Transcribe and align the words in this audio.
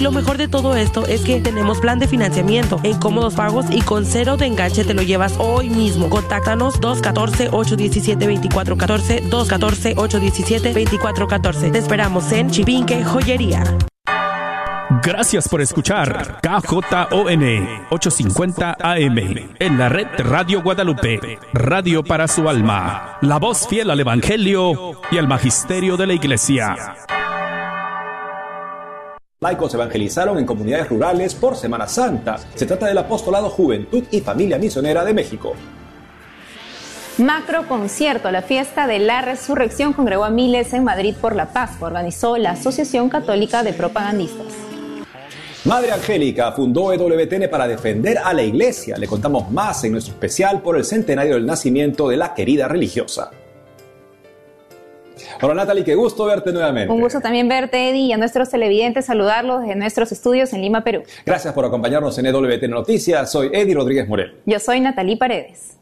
Lo 0.00 0.10
mejor 0.12 0.36
de 0.38 0.48
todo 0.48 0.76
esto 0.76 1.06
es 1.06 1.20
que 1.20 1.42
tenemos 1.42 1.78
plan 1.78 1.98
de 1.98 2.08
financiamiento 2.08 2.80
en 2.84 2.98
cómodos 2.98 3.34
pagos 3.34 3.66
y 3.70 3.82
con 3.82 4.06
cero 4.06 4.38
de 4.38 4.46
enganche 4.46 4.82
te 4.82 4.94
lo 4.94 5.02
llevas 5.02 5.34
hoy 5.38 5.68
mismo. 5.68 6.08
Contáctanos 6.08 6.80
214-817-2414, 6.80 9.28
214-817-2414. 9.28 11.70
Te 11.70 11.78
esperamos 11.78 12.32
en 12.32 12.50
Chipinque 12.50 13.04
Joyería. 13.04 13.62
Gracias 15.02 15.48
por 15.48 15.60
escuchar 15.60 16.40
KJON 16.40 16.82
850 17.90 18.78
AM 18.80 19.18
en 19.58 19.78
la 19.78 19.90
red 19.90 20.06
Radio 20.18 20.62
Guadalupe, 20.62 21.38
radio 21.52 22.02
para 22.02 22.26
su 22.26 22.48
alma, 22.48 23.18
la 23.20 23.38
voz 23.38 23.68
fiel 23.68 23.90
al 23.90 24.00
Evangelio 24.00 24.94
y 25.10 25.18
al 25.18 25.28
Magisterio 25.28 25.96
de 25.96 26.06
la 26.06 26.14
Iglesia. 26.14 26.96
Laicos 29.42 29.72
evangelizaron 29.72 30.36
en 30.36 30.44
comunidades 30.44 30.90
rurales 30.90 31.34
por 31.34 31.56
Semana 31.56 31.88
Santa. 31.88 32.36
Se 32.54 32.66
trata 32.66 32.84
del 32.84 32.98
Apostolado 32.98 33.48
Juventud 33.48 34.04
y 34.10 34.20
Familia 34.20 34.58
Misionera 34.58 35.02
de 35.02 35.14
México. 35.14 35.54
Macro 37.16 37.66
concierto, 37.66 38.30
la 38.30 38.42
fiesta 38.42 38.86
de 38.86 38.98
la 38.98 39.22
resurrección 39.22 39.94
congregó 39.94 40.24
a 40.24 40.30
miles 40.30 40.74
en 40.74 40.84
Madrid 40.84 41.14
por 41.18 41.34
la 41.34 41.54
paz, 41.54 41.78
organizó 41.80 42.36
la 42.36 42.50
Asociación 42.50 43.08
Católica 43.08 43.62
de 43.62 43.72
Propagandistas. 43.72 44.52
Madre 45.64 45.92
Angélica 45.92 46.52
fundó 46.52 46.92
EWTN 46.92 47.48
para 47.50 47.66
defender 47.66 48.18
a 48.18 48.34
la 48.34 48.42
iglesia. 48.42 48.98
Le 48.98 49.06
contamos 49.06 49.50
más 49.50 49.82
en 49.84 49.92
nuestro 49.92 50.12
especial 50.12 50.60
por 50.60 50.76
el 50.76 50.84
centenario 50.84 51.36
del 51.36 51.46
nacimiento 51.46 52.10
de 52.10 52.18
la 52.18 52.34
querida 52.34 52.68
religiosa. 52.68 53.30
Hola 55.42 55.54
Natalie, 55.54 55.84
qué 55.84 55.94
gusto 55.94 56.24
verte 56.24 56.52
nuevamente. 56.52 56.92
Un 56.92 57.00
gusto 57.00 57.20
también 57.20 57.48
verte, 57.48 57.90
Eddie, 57.90 58.06
y 58.06 58.12
a 58.12 58.16
nuestros 58.16 58.50
televidentes 58.50 59.06
saludarlos 59.06 59.62
desde 59.62 59.76
nuestros 59.76 60.12
estudios 60.12 60.52
en 60.52 60.62
Lima, 60.62 60.84
Perú. 60.84 61.02
Gracias 61.24 61.52
por 61.54 61.64
acompañarnos 61.64 62.16
en 62.18 62.26
EWT 62.26 62.62
Noticias. 62.68 63.30
Soy 63.30 63.50
Eddie 63.52 63.74
Rodríguez 63.74 64.08
Morel. 64.08 64.34
Yo 64.46 64.58
soy 64.58 64.80
Natalie 64.80 65.16
Paredes. 65.16 65.79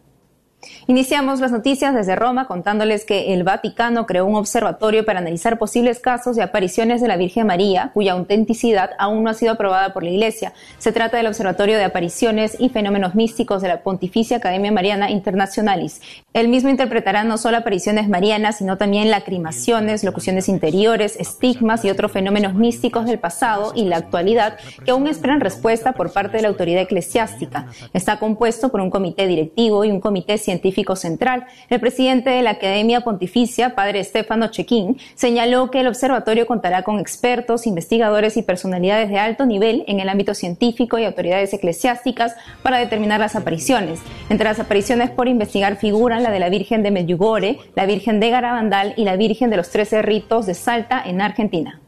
Iniciamos 0.90 1.40
las 1.40 1.52
noticias 1.52 1.94
desde 1.94 2.16
Roma 2.16 2.46
contándoles 2.46 3.04
que 3.04 3.34
el 3.34 3.44
Vaticano 3.44 4.06
creó 4.06 4.24
un 4.24 4.36
observatorio 4.36 5.04
para 5.04 5.18
analizar 5.18 5.58
posibles 5.58 6.00
casos 6.00 6.34
de 6.34 6.42
apariciones 6.42 7.02
de 7.02 7.08
la 7.08 7.18
Virgen 7.18 7.46
María, 7.46 7.90
cuya 7.92 8.14
autenticidad 8.14 8.92
aún 8.98 9.22
no 9.22 9.28
ha 9.28 9.34
sido 9.34 9.52
aprobada 9.52 9.92
por 9.92 10.02
la 10.02 10.08
Iglesia. 10.08 10.54
Se 10.78 10.90
trata 10.90 11.18
del 11.18 11.26
Observatorio 11.26 11.76
de 11.76 11.84
Apariciones 11.84 12.56
y 12.58 12.70
Fenómenos 12.70 13.14
Místicos 13.14 13.60
de 13.60 13.68
la 13.68 13.82
Pontificia 13.82 14.38
Academia 14.38 14.72
Mariana 14.72 15.10
Internationalis. 15.10 16.00
El 16.32 16.48
mismo 16.48 16.70
interpretará 16.70 17.22
no 17.22 17.36
solo 17.36 17.58
apariciones 17.58 18.08
marianas, 18.08 18.56
sino 18.56 18.78
también 18.78 19.10
lacrimaciones, 19.10 20.04
locuciones 20.04 20.48
interiores, 20.48 21.16
estigmas 21.16 21.84
y 21.84 21.90
otros 21.90 22.12
fenómenos 22.12 22.54
místicos 22.54 23.04
del 23.04 23.18
pasado 23.18 23.72
y 23.74 23.84
la 23.84 23.98
actualidad 23.98 24.56
que 24.86 24.92
aún 24.92 25.06
esperan 25.06 25.42
respuesta 25.42 25.92
por 25.92 26.14
parte 26.14 26.38
de 26.38 26.44
la 26.44 26.48
autoridad 26.48 26.80
eclesiástica. 26.80 27.66
Está 27.92 28.18
compuesto 28.18 28.70
por 28.70 28.80
un 28.80 28.88
comité 28.88 29.26
directivo 29.26 29.84
y 29.84 29.90
un 29.90 30.00
comité 30.00 30.38
científico 30.38 30.77
central. 30.96 31.46
El 31.68 31.80
presidente 31.80 32.30
de 32.30 32.42
la 32.42 32.50
Academia 32.50 33.00
Pontificia, 33.00 33.74
padre 33.74 34.02
Stefano 34.04 34.48
Chequín, 34.48 34.98
señaló 35.14 35.70
que 35.70 35.80
el 35.80 35.86
observatorio 35.86 36.46
contará 36.46 36.82
con 36.82 36.98
expertos, 36.98 37.66
investigadores 37.66 38.36
y 38.36 38.42
personalidades 38.42 39.08
de 39.08 39.18
alto 39.18 39.46
nivel 39.46 39.84
en 39.86 40.00
el 40.00 40.08
ámbito 40.08 40.34
científico 40.34 40.98
y 40.98 41.04
autoridades 41.04 41.52
eclesiásticas 41.52 42.34
para 42.62 42.78
determinar 42.78 43.20
las 43.20 43.36
apariciones. 43.36 44.00
Entre 44.28 44.48
las 44.48 44.60
apariciones 44.60 45.10
por 45.10 45.28
investigar 45.28 45.76
figuran 45.76 46.22
la 46.22 46.30
de 46.30 46.40
la 46.40 46.48
Virgen 46.48 46.82
de 46.82 46.90
Medjugorje, 46.90 47.58
la 47.74 47.86
Virgen 47.86 48.20
de 48.20 48.30
Garabandal 48.30 48.94
y 48.96 49.04
la 49.04 49.16
Virgen 49.16 49.50
de 49.50 49.56
los 49.56 49.70
Trece 49.70 50.02
Ritos 50.02 50.46
de 50.46 50.54
Salta 50.54 51.02
en 51.04 51.20
Argentina. 51.20 51.80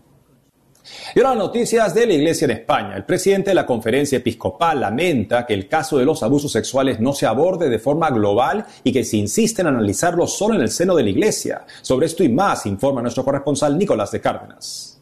Y 1.14 1.20
ahora 1.20 1.34
noticias 1.34 1.94
de 1.94 2.06
la 2.06 2.14
Iglesia 2.14 2.44
en 2.44 2.52
España. 2.52 2.96
El 2.96 3.05
presidente 3.05 3.50
de 3.50 3.55
la 3.55 3.66
conferencia 3.66 4.19
episcopal 4.19 4.80
lamenta 4.80 5.46
que 5.46 5.55
el 5.55 5.69
caso 5.69 5.98
de 5.98 6.05
los 6.05 6.22
abusos 6.22 6.52
sexuales 6.52 7.00
no 7.00 7.12
se 7.12 7.27
aborde 7.27 7.69
de 7.69 7.78
forma 7.78 8.10
global 8.10 8.64
y 8.84 8.92
que 8.92 9.05
se 9.05 9.16
insiste 9.16 9.62
en 9.62 9.68
analizarlo 9.68 10.27
solo 10.27 10.55
en 10.55 10.62
el 10.62 10.70
seno 10.70 10.95
de 10.95 11.02
la 11.02 11.11
Iglesia. 11.11 11.62
Sobre 11.83 12.06
esto 12.06 12.24
y 12.24 12.29
más 12.29 12.67
informa 12.67 13.02
nuestro 13.02 13.24
corresponsal 13.24 13.77
Nicolás 13.77 14.11
de 14.12 14.20
Cárdenas. 14.20 15.00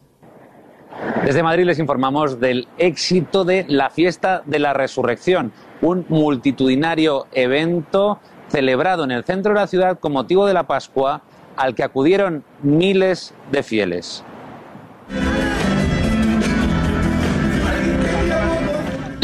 Desde 1.25 1.43
Madrid 1.43 1.65
les 1.65 1.79
informamos 1.79 2.41
del 2.41 2.67
éxito 2.79 3.45
de 3.45 3.65
la 3.69 3.91
fiesta 3.91 4.43
de 4.47 4.59
la 4.59 4.73
resurrección, 4.73 5.53
un 5.81 6.05
multitudinario 6.09 7.27
evento 7.33 8.19
celebrado 8.49 9.05
en 9.05 9.13
el 9.13 9.25
centro 9.25 9.53
de 9.53 9.61
la 9.61 9.67
ciudad 9.67 9.99
con 9.99 10.13
motivo 10.13 10.47
de 10.47 10.55
la 10.55 10.67
Pascua 10.67 11.23
al 11.57 11.75
que 11.75 11.83
acudieron 11.83 12.45
miles 12.63 13.35
de 13.53 13.63
fieles. 13.63 14.25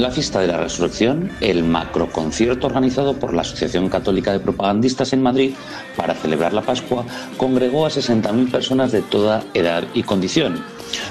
La 0.04 0.10
fiesta 0.10 0.41
de 0.41 0.48
la 0.48 0.59
resurrección, 0.59 1.31
el 1.41 1.65
macroconcierto 1.65 2.66
organizado 2.66 3.15
por 3.15 3.32
la 3.32 3.41
Asociación 3.41 3.88
Católica 3.88 4.32
de 4.32 4.38
Propagandistas 4.38 5.15
en 5.15 5.22
Madrid 5.22 5.54
para 5.97 6.15
celebrar 6.15 6.53
la 6.53 6.60
Pascua, 6.60 7.06
congregó 7.38 7.87
a 7.87 7.88
60.000 7.88 8.50
personas 8.50 8.92
de 8.92 9.00
toda 9.00 9.42
edad 9.54 9.84
y 9.94 10.03
condición. 10.03 10.62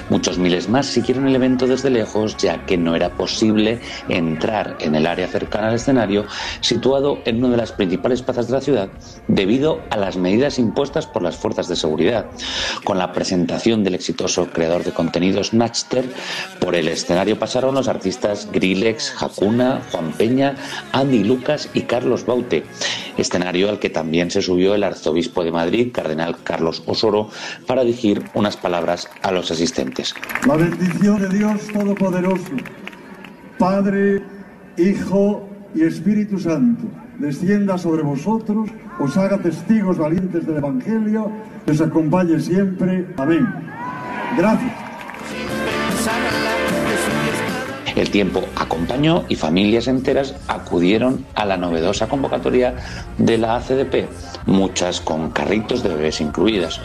Muchos 0.10 0.38
miles 0.38 0.70
más 0.70 0.86
siguieron 0.86 1.28
el 1.28 1.36
evento 1.36 1.68
desde 1.68 1.90
lejos, 1.90 2.38
ya 2.38 2.66
que 2.66 2.78
no 2.78 2.96
era 2.96 3.10
posible 3.10 3.80
entrar 4.10 4.78
en 4.80 4.96
el 4.96 5.08
área 5.08 5.28
cercana 5.28 5.70
al 5.70 5.76
escenario, 5.76 6.26
situado 6.62 7.20
en 7.26 7.38
una 7.38 7.50
de 7.50 7.58
las 7.58 7.72
principales 7.72 8.22
plazas 8.22 8.48
de 8.48 8.54
la 8.54 8.62
ciudad, 8.62 8.90
debido 9.28 9.82
a 9.90 9.98
las 9.98 10.18
medidas 10.18 10.60
impuestas 10.60 11.08
por 11.08 11.22
las 11.22 11.36
fuerzas 11.36 11.68
de 11.68 11.76
seguridad. 11.76 12.26
Con 12.84 12.98
la 12.98 13.12
presentación 13.12 13.84
del 13.84 13.96
exitoso 13.96 14.48
creador 14.52 14.84
de 14.84 14.92
contenidos 14.92 15.54
Nachter, 15.54 16.06
por 16.60 16.76
el 16.76 16.88
escenario 16.88 17.40
pasaron 17.40 17.76
los 17.76 17.88
artistas 17.88 18.50
Grillex, 18.52 19.16
Hakuna, 19.22 19.82
Juan 19.92 20.12
Peña, 20.14 20.56
Andy 20.92 21.24
Lucas 21.24 21.70
y 21.74 21.82
Carlos 21.82 22.26
Baute, 22.26 22.64
escenario 23.18 23.70
al 23.70 23.80
que 23.80 23.90
también 23.90 24.32
se 24.32 24.42
subió 24.42 24.76
el 24.76 24.84
arzobispo 24.84 25.44
de 25.44 25.52
Madrid, 25.52 25.92
cardenal 25.94 26.38
Carlos 26.44 26.84
Osoro, 26.86 27.30
para 27.66 27.84
dirigir 27.84 28.24
unas 28.34 28.58
palabras 28.58 29.10
a 29.22 29.32
los 29.32 29.52
asistentes. 29.52 29.73
La 30.48 30.56
bendición 30.56 31.20
de 31.20 31.30
Dios 31.30 31.68
Todopoderoso, 31.74 32.52
Padre, 33.58 34.22
Hijo 34.78 35.50
y 35.74 35.82
Espíritu 35.82 36.38
Santo, 36.38 36.84
descienda 37.18 37.80
sobre 37.80 38.04
vosotros, 38.04 38.70
os 39.00 39.18
haga 39.18 39.40
testigos 39.40 39.98
valientes 39.98 40.46
del 40.46 40.58
Evangelio, 40.58 41.32
os 41.68 41.82
acompañe 41.82 42.40
siempre. 42.40 43.08
Amén. 43.18 43.48
Gracias. 44.38 44.83
El 47.96 48.10
tiempo 48.10 48.44
acompañó 48.56 49.24
y 49.30 49.36
familias 49.36 49.88
enteras 49.88 50.36
acudieron 50.48 51.26
a 51.36 51.46
la 51.46 51.58
novedosa 51.58 52.08
convocatoria 52.08 52.76
de 53.18 53.38
la 53.38 53.56
ACDP, 53.58 54.08
muchas 54.48 55.00
con 55.00 55.30
carritos 55.30 55.84
de 55.84 55.90
bebés 55.90 56.20
incluidas. 56.20 56.80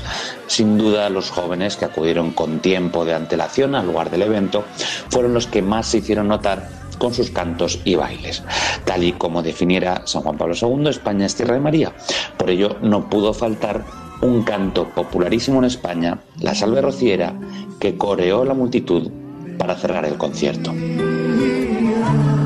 Sin 0.46 0.76
duda, 0.76 1.08
los 1.08 1.30
jóvenes 1.30 1.76
que 1.76 1.86
acudieron 1.86 2.32
con 2.32 2.60
tiempo 2.60 3.06
de 3.06 3.14
antelación 3.14 3.74
al 3.74 3.86
lugar 3.86 4.10
del 4.10 4.22
evento 4.22 4.64
fueron 5.08 5.32
los 5.32 5.46
que 5.46 5.62
más 5.62 5.86
se 5.86 5.98
hicieron 5.98 6.28
notar 6.28 6.68
con 6.98 7.14
sus 7.14 7.30
cantos 7.30 7.80
y 7.84 7.94
bailes. 7.94 8.42
Tal 8.84 9.04
y 9.04 9.12
como 9.12 9.42
definiera 9.42 10.02
San 10.04 10.22
Juan 10.22 10.36
Pablo 10.36 10.54
II, 10.60 10.88
España 10.88 11.26
es 11.26 11.36
tierra 11.36 11.54
de 11.54 11.60
María. 11.60 11.92
Por 12.36 12.50
ello, 12.50 12.76
no 12.82 13.08
pudo 13.08 13.32
faltar 13.32 13.84
un 14.20 14.42
canto 14.42 14.88
popularísimo 14.90 15.60
en 15.60 15.66
España, 15.66 16.18
la 16.40 16.54
salve 16.54 16.82
rociera, 16.82 17.32
que 17.78 17.96
coreó 17.96 18.44
la 18.44 18.54
multitud 18.54 19.10
para 19.58 19.74
cerrar 19.74 20.04
el 20.04 20.16
concierto. 20.16 20.72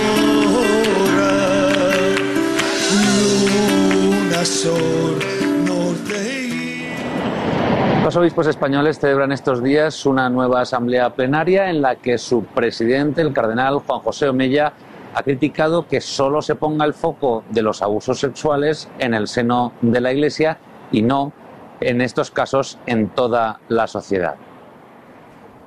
luna, 2.91 4.45
sol, 4.45 5.19
norte 5.67 6.89
Los 8.03 8.17
obispos 8.17 8.47
españoles 8.47 8.99
celebran 8.99 9.33
estos 9.33 9.63
días 9.63 10.07
una 10.07 10.29
nueva 10.31 10.63
asamblea 10.63 11.11
plenaria 11.11 11.71
en 11.71 11.83
la 11.83 11.97
que 11.97 12.19
su 12.19 12.45
presidente, 12.45 13.21
el 13.21 13.33
cardenal 13.33 13.81
Juan 13.81 14.01
José 14.01 14.29
Omella, 14.29 14.73
ha 15.15 15.23
criticado 15.23 15.87
que 15.87 16.01
solo 16.01 16.43
se 16.43 16.57
ponga 16.57 16.85
el 16.85 16.95
foco 16.95 17.45
de 17.51 17.63
los 17.63 17.83
abusos 17.83 18.19
sexuales 18.19 18.89
en 18.99 19.15
el 19.15 19.29
seno 19.29 19.73
de 19.81 20.01
la 20.01 20.13
Iglesia 20.13 20.59
y 20.91 21.03
no 21.03 21.33
en 21.81 22.01
estos 22.01 22.31
casos 22.31 22.79
en 22.87 23.09
toda 23.09 23.61
la 23.69 23.87
sociedad. 23.87 24.37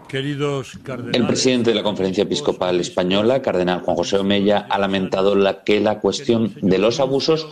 Queridos 0.07 0.79
cardenales, 0.83 1.19
El 1.19 1.27
presidente 1.27 1.71
de 1.71 1.75
la 1.75 1.83
Conferencia 1.83 2.23
Episcopal 2.23 2.79
Española, 2.79 3.41
cardenal 3.41 3.81
Juan 3.81 3.97
José 3.97 4.17
Omella, 4.17 4.65
ha 4.69 4.79
lamentado 4.79 5.35
la, 5.35 5.63
que 5.63 5.81
la 5.81 5.99
cuestión 5.99 6.53
de 6.61 6.77
los 6.77 7.01
abusos 7.01 7.47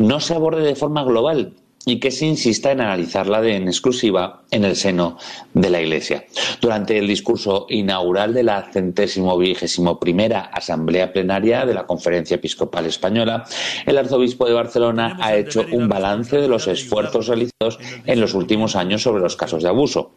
no 0.00 0.18
se 0.18 0.34
aborde 0.34 0.62
de 0.62 0.74
forma 0.74 1.04
global 1.04 1.54
y 1.86 1.98
que 1.98 2.10
se 2.10 2.26
insista 2.26 2.72
en 2.72 2.80
analizarla 2.80 3.40
de, 3.40 3.56
en 3.56 3.66
exclusiva 3.66 4.42
en 4.50 4.64
el 4.64 4.76
seno 4.76 5.16
de 5.54 5.70
la 5.70 5.80
Iglesia. 5.80 6.26
Durante 6.60 6.98
el 6.98 7.06
discurso 7.06 7.66
inaugural 7.70 8.34
de 8.34 8.42
la 8.42 8.70
centésimo 8.70 9.38
vigésimo 9.38 9.98
primera 9.98 10.40
Asamblea 10.40 11.12
Plenaria 11.12 11.64
de 11.64 11.72
la 11.72 11.86
Conferencia 11.86 12.34
Episcopal 12.34 12.86
Española, 12.86 13.44
el 13.86 13.96
arzobispo 13.96 14.46
de 14.46 14.52
Barcelona 14.52 15.16
ha 15.20 15.34
hecho 15.34 15.64
un 15.72 15.88
balance 15.88 16.36
de 16.36 16.48
los 16.48 16.66
esfuerzos 16.66 17.28
realizados 17.28 17.78
en 18.04 18.20
los 18.20 18.34
últimos 18.34 18.76
años 18.76 19.02
sobre 19.02 19.22
los 19.22 19.36
casos 19.36 19.62
de 19.62 19.68
abuso. 19.68 20.12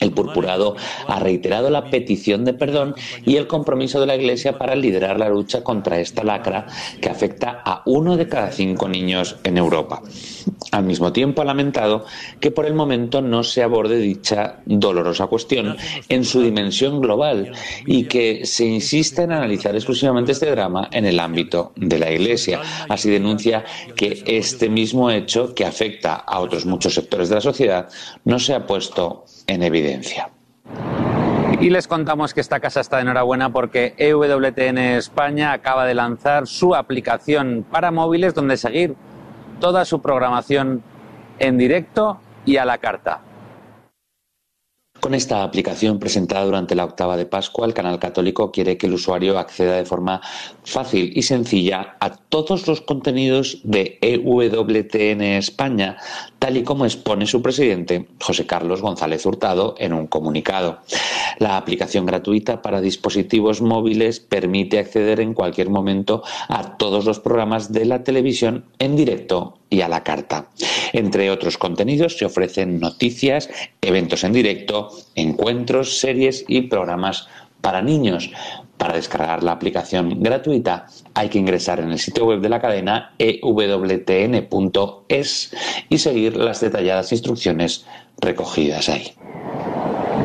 El 0.00 0.12
purpurado 0.12 0.76
ha 1.06 1.18
reiterado 1.20 1.70
la 1.70 1.90
petición 1.90 2.44
de 2.44 2.52
perdón 2.52 2.94
y 3.24 3.36
el 3.36 3.46
compromiso 3.46 4.00
de 4.00 4.06
la 4.06 4.16
Iglesia 4.16 4.58
para 4.58 4.74
liderar 4.74 5.18
la 5.18 5.28
lucha 5.28 5.64
contra 5.64 5.98
esta 5.98 6.24
lacra 6.24 6.66
que 7.00 7.08
afecta 7.08 7.62
a 7.64 7.82
uno 7.86 8.16
de 8.16 8.28
cada 8.28 8.50
cinco 8.50 8.88
niños 8.88 9.36
en 9.44 9.56
Europa. 9.56 10.02
Al 10.72 10.89
mismo 10.90 11.12
tiempo 11.12 11.42
ha 11.42 11.44
lamentado 11.44 12.04
que 12.40 12.50
por 12.50 12.66
el 12.66 12.74
momento 12.74 13.22
no 13.22 13.42
se 13.42 13.62
aborde 13.62 13.98
dicha 13.98 14.60
dolorosa 14.66 15.26
cuestión 15.26 15.76
en 16.08 16.24
su 16.24 16.42
dimensión 16.42 17.00
global 17.00 17.52
y 17.86 18.04
que 18.04 18.44
se 18.44 18.66
insista 18.66 19.22
en 19.22 19.32
analizar 19.32 19.74
exclusivamente 19.74 20.32
este 20.32 20.50
drama 20.50 20.88
en 20.92 21.06
el 21.06 21.18
ámbito 21.20 21.72
de 21.76 21.98
la 21.98 22.10
Iglesia. 22.10 22.60
Así 22.88 23.10
denuncia 23.10 23.64
que 23.96 24.22
este 24.26 24.68
mismo 24.68 25.10
hecho, 25.10 25.54
que 25.54 25.64
afecta 25.64 26.14
a 26.14 26.40
otros 26.40 26.66
muchos 26.66 26.94
sectores 26.94 27.28
de 27.28 27.36
la 27.36 27.40
sociedad, 27.40 27.88
no 28.24 28.38
se 28.38 28.54
ha 28.54 28.66
puesto 28.66 29.24
en 29.46 29.62
evidencia. 29.62 30.30
Y 31.60 31.68
les 31.68 31.86
contamos 31.86 32.32
que 32.32 32.40
esta 32.40 32.58
casa 32.58 32.80
está 32.80 32.96
de 32.96 33.02
enhorabuena 33.02 33.52
porque 33.52 33.94
EWTN 33.98 34.78
España 34.78 35.52
acaba 35.52 35.84
de 35.84 35.94
lanzar 35.94 36.46
su 36.46 36.74
aplicación 36.74 37.66
para 37.70 37.90
móviles 37.90 38.34
donde 38.34 38.56
seguir 38.56 38.96
toda 39.60 39.84
su 39.84 40.02
programación 40.02 40.82
en 41.38 41.58
directo 41.58 42.20
y 42.44 42.56
a 42.56 42.64
la 42.64 42.78
carta. 42.78 43.20
Con 45.00 45.14
esta 45.14 45.42
aplicación 45.42 45.98
presentada 45.98 46.44
durante 46.44 46.74
la 46.74 46.84
octava 46.84 47.16
de 47.16 47.24
Pascua, 47.24 47.66
el 47.66 47.72
canal 47.72 47.98
católico 47.98 48.52
quiere 48.52 48.76
que 48.76 48.86
el 48.86 48.92
usuario 48.92 49.38
acceda 49.38 49.76
de 49.76 49.86
forma 49.86 50.20
fácil 50.62 51.12
y 51.16 51.22
sencilla 51.22 51.96
a 52.00 52.10
todos 52.10 52.68
los 52.68 52.82
contenidos 52.82 53.60
de 53.64 53.98
EWTN 54.02 55.22
España, 55.22 55.96
tal 56.38 56.58
y 56.58 56.64
como 56.64 56.84
expone 56.84 57.26
su 57.26 57.40
presidente, 57.40 58.08
José 58.20 58.44
Carlos 58.44 58.82
González 58.82 59.24
Hurtado, 59.24 59.74
en 59.78 59.94
un 59.94 60.06
comunicado. 60.06 60.80
La 61.38 61.56
aplicación 61.56 62.04
gratuita 62.04 62.60
para 62.60 62.82
dispositivos 62.82 63.62
móviles 63.62 64.20
permite 64.20 64.78
acceder 64.78 65.20
en 65.20 65.32
cualquier 65.32 65.70
momento 65.70 66.22
a 66.48 66.76
todos 66.76 67.06
los 67.06 67.20
programas 67.20 67.72
de 67.72 67.86
la 67.86 68.04
televisión 68.04 68.66
en 68.78 68.96
directo 68.96 69.59
y 69.70 69.80
a 69.80 69.88
la 69.88 70.02
carta. 70.02 70.46
Entre 70.92 71.30
otros 71.30 71.56
contenidos 71.56 72.18
se 72.18 72.26
ofrecen 72.26 72.80
noticias, 72.80 73.48
eventos 73.80 74.24
en 74.24 74.32
directo, 74.32 74.90
encuentros, 75.14 75.98
series 75.98 76.44
y 76.48 76.62
programas 76.62 77.28
para 77.60 77.80
niños. 77.80 78.30
Para 78.76 78.94
descargar 78.94 79.42
la 79.42 79.52
aplicación 79.52 80.22
gratuita 80.22 80.86
hay 81.14 81.28
que 81.28 81.38
ingresar 81.38 81.80
en 81.80 81.90
el 81.92 81.98
sitio 81.98 82.24
web 82.24 82.40
de 82.40 82.48
la 82.48 82.60
cadena 82.60 83.14
ewtn.es 83.18 84.36
y 85.88 85.98
seguir 85.98 86.36
las 86.36 86.60
detalladas 86.60 87.12
instrucciones 87.12 87.86
recogidas 88.20 88.88
ahí. 88.88 89.12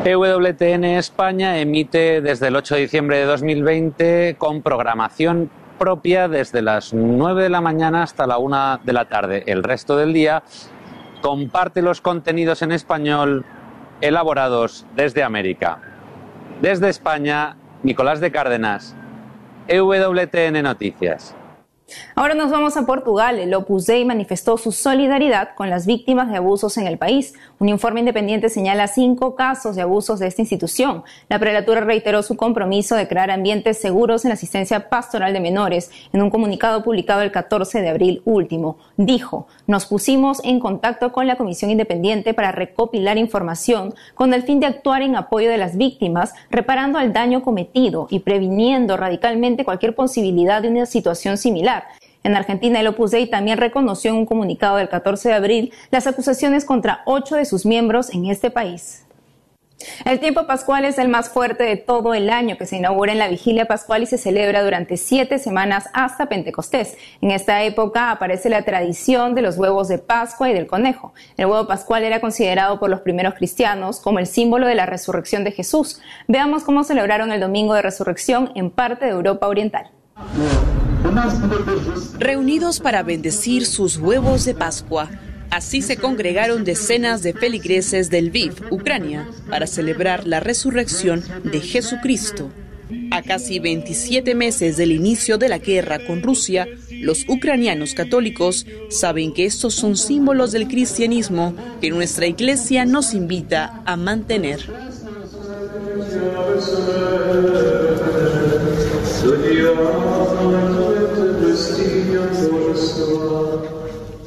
EWTN 0.04 0.84
España 0.84 1.58
emite 1.58 2.20
desde 2.20 2.48
el 2.48 2.56
8 2.56 2.76
de 2.76 2.80
diciembre 2.82 3.18
de 3.18 3.24
2020 3.24 4.36
con 4.38 4.62
programación 4.62 5.50
propia 5.78 6.28
desde 6.28 6.62
las 6.62 6.92
9 6.92 7.42
de 7.42 7.48
la 7.48 7.60
mañana 7.60 8.02
hasta 8.02 8.26
la 8.26 8.38
1 8.38 8.80
de 8.84 8.92
la 8.92 9.08
tarde. 9.08 9.44
El 9.46 9.62
resto 9.62 9.96
del 9.96 10.12
día 10.12 10.42
comparte 11.22 11.82
los 11.82 12.00
contenidos 12.00 12.62
en 12.62 12.72
español 12.72 13.44
elaborados 14.00 14.86
desde 14.94 15.22
América. 15.22 15.78
Desde 16.60 16.88
España, 16.88 17.56
Nicolás 17.82 18.20
de 18.20 18.30
Cárdenas, 18.30 18.96
EWTN 19.68 20.62
Noticias. 20.62 21.34
Ahora 22.16 22.34
nos 22.34 22.50
vamos 22.50 22.76
a 22.76 22.84
Portugal. 22.84 23.38
El 23.38 23.54
Opus 23.54 23.86
Dei 23.86 24.04
manifestó 24.04 24.56
su 24.56 24.72
solidaridad 24.72 25.50
con 25.54 25.70
las 25.70 25.86
víctimas 25.86 26.28
de 26.28 26.38
abusos 26.38 26.78
en 26.78 26.86
el 26.88 26.98
país. 26.98 27.34
Un 27.60 27.68
informe 27.68 28.00
independiente 28.00 28.48
señala 28.48 28.88
cinco 28.88 29.36
casos 29.36 29.76
de 29.76 29.82
abusos 29.82 30.18
de 30.18 30.26
esta 30.26 30.42
institución. 30.42 31.04
La 31.28 31.38
prelatura 31.38 31.82
reiteró 31.82 32.24
su 32.24 32.36
compromiso 32.36 32.96
de 32.96 33.06
crear 33.06 33.30
ambientes 33.30 33.78
seguros 33.78 34.24
en 34.24 34.30
la 34.30 34.34
asistencia 34.34 34.88
pastoral 34.88 35.32
de 35.32 35.40
menores. 35.40 35.92
En 36.12 36.22
un 36.22 36.30
comunicado 36.30 36.82
publicado 36.82 37.22
el 37.22 37.30
14 37.30 37.80
de 37.80 37.88
abril 37.88 38.22
último, 38.24 38.78
dijo, 38.96 39.46
nos 39.68 39.86
pusimos 39.86 40.42
en 40.42 40.58
contacto 40.58 41.12
con 41.12 41.28
la 41.28 41.36
Comisión 41.36 41.70
Independiente 41.70 42.34
para 42.34 42.50
recopilar 42.50 43.16
información 43.16 43.94
con 44.14 44.34
el 44.34 44.42
fin 44.42 44.58
de 44.58 44.66
actuar 44.66 45.02
en 45.02 45.14
apoyo 45.14 45.48
de 45.48 45.58
las 45.58 45.76
víctimas, 45.76 46.34
reparando 46.50 46.98
el 46.98 47.12
daño 47.12 47.42
cometido 47.42 48.08
y 48.10 48.20
previniendo 48.20 48.96
radicalmente 48.96 49.64
cualquier 49.64 49.94
posibilidad 49.94 50.62
de 50.62 50.68
una 50.68 50.86
situación 50.86 51.36
similar 51.36 51.75
en 52.26 52.34
Argentina, 52.34 52.80
el 52.80 52.88
Opus 52.88 53.12
Dei 53.12 53.28
también 53.28 53.56
reconoció 53.56 54.10
en 54.10 54.16
un 54.16 54.26
comunicado 54.26 54.78
del 54.78 54.88
14 54.88 55.28
de 55.28 55.34
abril 55.36 55.72
las 55.92 56.08
acusaciones 56.08 56.64
contra 56.64 57.02
ocho 57.06 57.36
de 57.36 57.44
sus 57.44 57.64
miembros 57.64 58.12
en 58.12 58.26
este 58.26 58.50
país. 58.50 59.06
El 60.04 60.18
tiempo 60.18 60.44
pascual 60.44 60.84
es 60.84 60.98
el 60.98 61.06
más 61.06 61.28
fuerte 61.28 61.62
de 61.62 61.76
todo 61.76 62.14
el 62.14 62.28
año 62.30 62.56
que 62.56 62.66
se 62.66 62.78
inaugura 62.78 63.12
en 63.12 63.20
la 63.20 63.28
vigilia 63.28 63.66
pascual 63.66 64.02
y 64.02 64.06
se 64.06 64.18
celebra 64.18 64.64
durante 64.64 64.96
siete 64.96 65.38
semanas 65.38 65.88
hasta 65.92 66.26
Pentecostés. 66.26 66.96
En 67.20 67.30
esta 67.30 67.62
época 67.62 68.10
aparece 68.10 68.48
la 68.48 68.62
tradición 68.62 69.36
de 69.36 69.42
los 69.42 69.56
huevos 69.56 69.86
de 69.86 69.98
Pascua 69.98 70.50
y 70.50 70.54
del 70.54 70.66
conejo. 70.66 71.14
El 71.36 71.46
huevo 71.46 71.68
pascual 71.68 72.02
era 72.02 72.20
considerado 72.20 72.80
por 72.80 72.90
los 72.90 73.02
primeros 73.02 73.34
cristianos 73.34 74.00
como 74.00 74.18
el 74.18 74.26
símbolo 74.26 74.66
de 74.66 74.74
la 74.74 74.86
resurrección 74.86 75.44
de 75.44 75.52
Jesús. 75.52 76.00
Veamos 76.26 76.64
cómo 76.64 76.82
celebraron 76.82 77.30
el 77.30 77.38
domingo 77.38 77.74
de 77.74 77.82
resurrección 77.82 78.50
en 78.56 78.70
parte 78.70 79.04
de 79.04 79.12
Europa 79.12 79.46
Oriental. 79.46 79.92
Reunidos 82.18 82.80
para 82.80 83.02
bendecir 83.02 83.66
sus 83.66 83.98
huevos 83.98 84.44
de 84.44 84.54
Pascua, 84.54 85.10
así 85.50 85.82
se 85.82 85.96
congregaron 85.96 86.64
decenas 86.64 87.22
de 87.22 87.32
feligreses 87.32 88.10
del 88.10 88.26
Lviv, 88.28 88.54
Ucrania, 88.70 89.28
para 89.48 89.66
celebrar 89.66 90.26
la 90.26 90.40
resurrección 90.40 91.22
de 91.44 91.60
Jesucristo. 91.60 92.50
A 93.10 93.22
casi 93.22 93.58
27 93.58 94.34
meses 94.34 94.76
del 94.76 94.92
inicio 94.92 95.38
de 95.38 95.48
la 95.48 95.58
guerra 95.58 95.98
con 96.06 96.22
Rusia, 96.22 96.66
los 96.90 97.24
ucranianos 97.28 97.94
católicos 97.94 98.66
saben 98.90 99.34
que 99.34 99.44
estos 99.44 99.74
son 99.74 99.96
símbolos 99.96 100.52
del 100.52 100.68
cristianismo 100.68 101.54
que 101.80 101.90
nuestra 101.90 102.26
iglesia 102.26 102.84
nos 102.84 103.12
invita 103.12 103.82
a 103.84 103.96
mantener. 103.96 104.60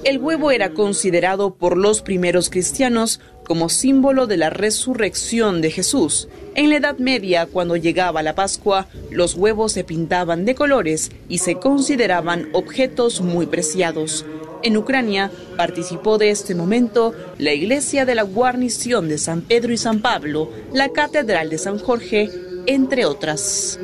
El 0.04 0.18
huevo 0.18 0.50
era 0.50 0.74
considerado 0.74 1.54
por 1.54 1.78
los 1.78 2.02
primeros 2.02 2.50
cristianos 2.50 3.20
como 3.46 3.70
símbolo 3.70 4.26
de 4.26 4.38
la 4.38 4.50
resurrección 4.50 5.62
de 5.62 5.70
Jesús. 5.70 6.30
En 6.56 6.70
la 6.70 6.78
Edad 6.78 6.98
Media, 6.98 7.46
cuando 7.46 7.76
llegaba 7.76 8.24
la 8.24 8.34
Pascua, 8.34 8.88
los 9.12 9.36
huevos 9.36 9.72
se 9.72 9.84
pintaban 9.84 10.46
de 10.46 10.56
colores 10.56 11.12
y 11.28 11.40
se 11.40 11.56
consideraban 11.56 12.50
objetos 12.54 13.22
muy 13.22 13.46
preciados. 13.46 14.26
En 14.64 14.78
Ucrania 14.78 15.32
participó 15.58 16.18
de 16.18 16.32
este 16.32 16.56
momento 16.56 17.14
la 17.38 17.54
iglesia 17.54 18.06
de 18.06 18.16
la 18.16 18.24
guarnición 18.24 19.08
de 19.08 19.18
San 19.18 19.42
Pedro 19.42 19.74
y 19.74 19.78
San 19.78 20.02
Pablo, 20.02 20.50
la 20.74 20.90
catedral 20.90 21.50
de 21.50 21.58
San 21.58 21.80
Jorge, 21.80 22.30
entre 22.66 23.06
otras. 23.06 23.80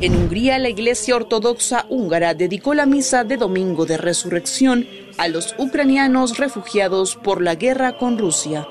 En 0.00 0.14
Hungría, 0.14 0.58
la 0.58 0.68
Iglesia 0.68 1.16
Ortodoxa 1.16 1.86
húngara 1.88 2.34
dedicó 2.34 2.74
la 2.74 2.84
misa 2.84 3.24
de 3.24 3.38
Domingo 3.38 3.86
de 3.86 3.96
Resurrección 3.96 4.86
a 5.16 5.28
los 5.28 5.54
ucranianos 5.58 6.36
refugiados 6.36 7.16
por 7.16 7.40
la 7.40 7.54
guerra 7.54 7.96
con 7.96 8.18
Rusia. 8.18 8.68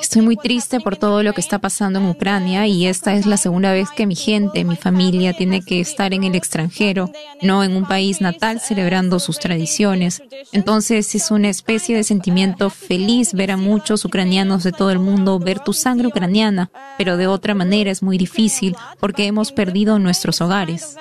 Estoy 0.00 0.22
muy 0.22 0.36
triste 0.36 0.80
por 0.80 0.96
todo 0.96 1.22
lo 1.22 1.32
que 1.32 1.40
está 1.40 1.58
pasando 1.58 1.98
en 1.98 2.06
Ucrania 2.06 2.66
y 2.66 2.86
esta 2.86 3.14
es 3.14 3.26
la 3.26 3.36
segunda 3.36 3.72
vez 3.72 3.90
que 3.90 4.06
mi 4.06 4.16
gente, 4.16 4.64
mi 4.64 4.76
familia 4.76 5.34
tiene 5.34 5.60
que 5.62 5.80
estar 5.80 6.14
en 6.14 6.24
el 6.24 6.34
extranjero, 6.34 7.10
no 7.42 7.62
en 7.62 7.76
un 7.76 7.86
país 7.86 8.20
natal 8.20 8.60
celebrando 8.60 9.18
sus 9.20 9.38
tradiciones. 9.38 10.22
Entonces 10.52 11.14
es 11.14 11.30
una 11.30 11.48
especie 11.48 11.94
de 11.94 12.04
sentimiento 12.04 12.70
feliz 12.70 13.34
ver 13.34 13.50
a 13.50 13.56
muchos 13.56 14.04
ucranianos 14.04 14.64
de 14.64 14.72
todo 14.72 14.90
el 14.90 14.98
mundo 14.98 15.38
ver 15.38 15.60
tu 15.60 15.72
sangre 15.72 16.08
ucraniana, 16.08 16.70
pero 16.96 17.16
de 17.16 17.26
otra 17.26 17.54
manera 17.54 17.90
es 17.90 18.02
muy 18.02 18.16
difícil 18.16 18.76
porque 18.98 19.26
hemos 19.26 19.52
perdido 19.52 19.98
nuestros 19.98 20.40
hogares. 20.40 20.96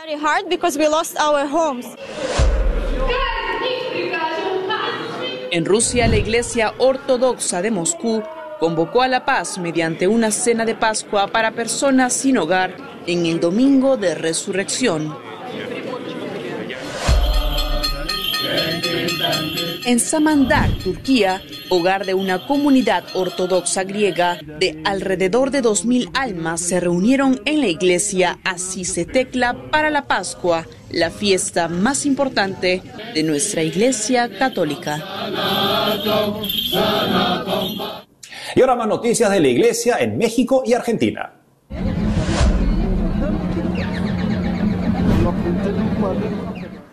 En 5.50 5.64
Rusia, 5.66 6.08
la 6.08 6.18
Iglesia 6.18 6.74
Ortodoxa 6.78 7.62
de 7.62 7.72
Moscú 7.72 8.22
convocó 8.60 9.02
a 9.02 9.08
la 9.08 9.24
paz 9.24 9.58
mediante 9.58 10.08
una 10.08 10.32
cena 10.32 10.66
de 10.66 10.76
Pascua 10.76 11.28
para 11.28 11.52
personas 11.52 12.12
sin 12.14 12.38
hogar 12.38 12.76
en 13.06 13.26
el 13.26 13.40
domingo 13.40 13.96
de 13.96 14.14
resurrección. 14.14 15.27
En 19.86 20.00
Samandar, 20.00 20.70
Turquía, 20.84 21.42
hogar 21.70 22.06
de 22.06 22.14
una 22.14 22.46
comunidad 22.46 23.06
ortodoxa 23.14 23.84
griega 23.84 24.38
de 24.60 24.82
alrededor 24.84 25.50
de 25.50 25.64
2.000 25.64 26.10
almas, 26.14 26.60
se 26.60 26.80
reunieron 26.80 27.40
en 27.46 27.62
la 27.62 27.68
iglesia 27.68 28.38
Tecla 29.06 29.56
para 29.72 29.90
la 29.90 30.06
Pascua, 30.06 30.68
la 30.92 31.10
fiesta 31.10 31.70
más 31.70 32.06
importante 32.06 32.82
de 33.14 33.24
nuestra 33.24 33.64
iglesia 33.64 34.30
católica. 34.38 35.02
Y 38.56 38.62
ahora 38.62 38.76
más 38.76 38.88
noticias 38.88 39.32
de 39.32 39.40
la 39.40 39.48
iglesia 39.48 39.98
en 40.00 40.18
México 40.18 40.64
y 40.66 40.74
Argentina. 40.74 41.37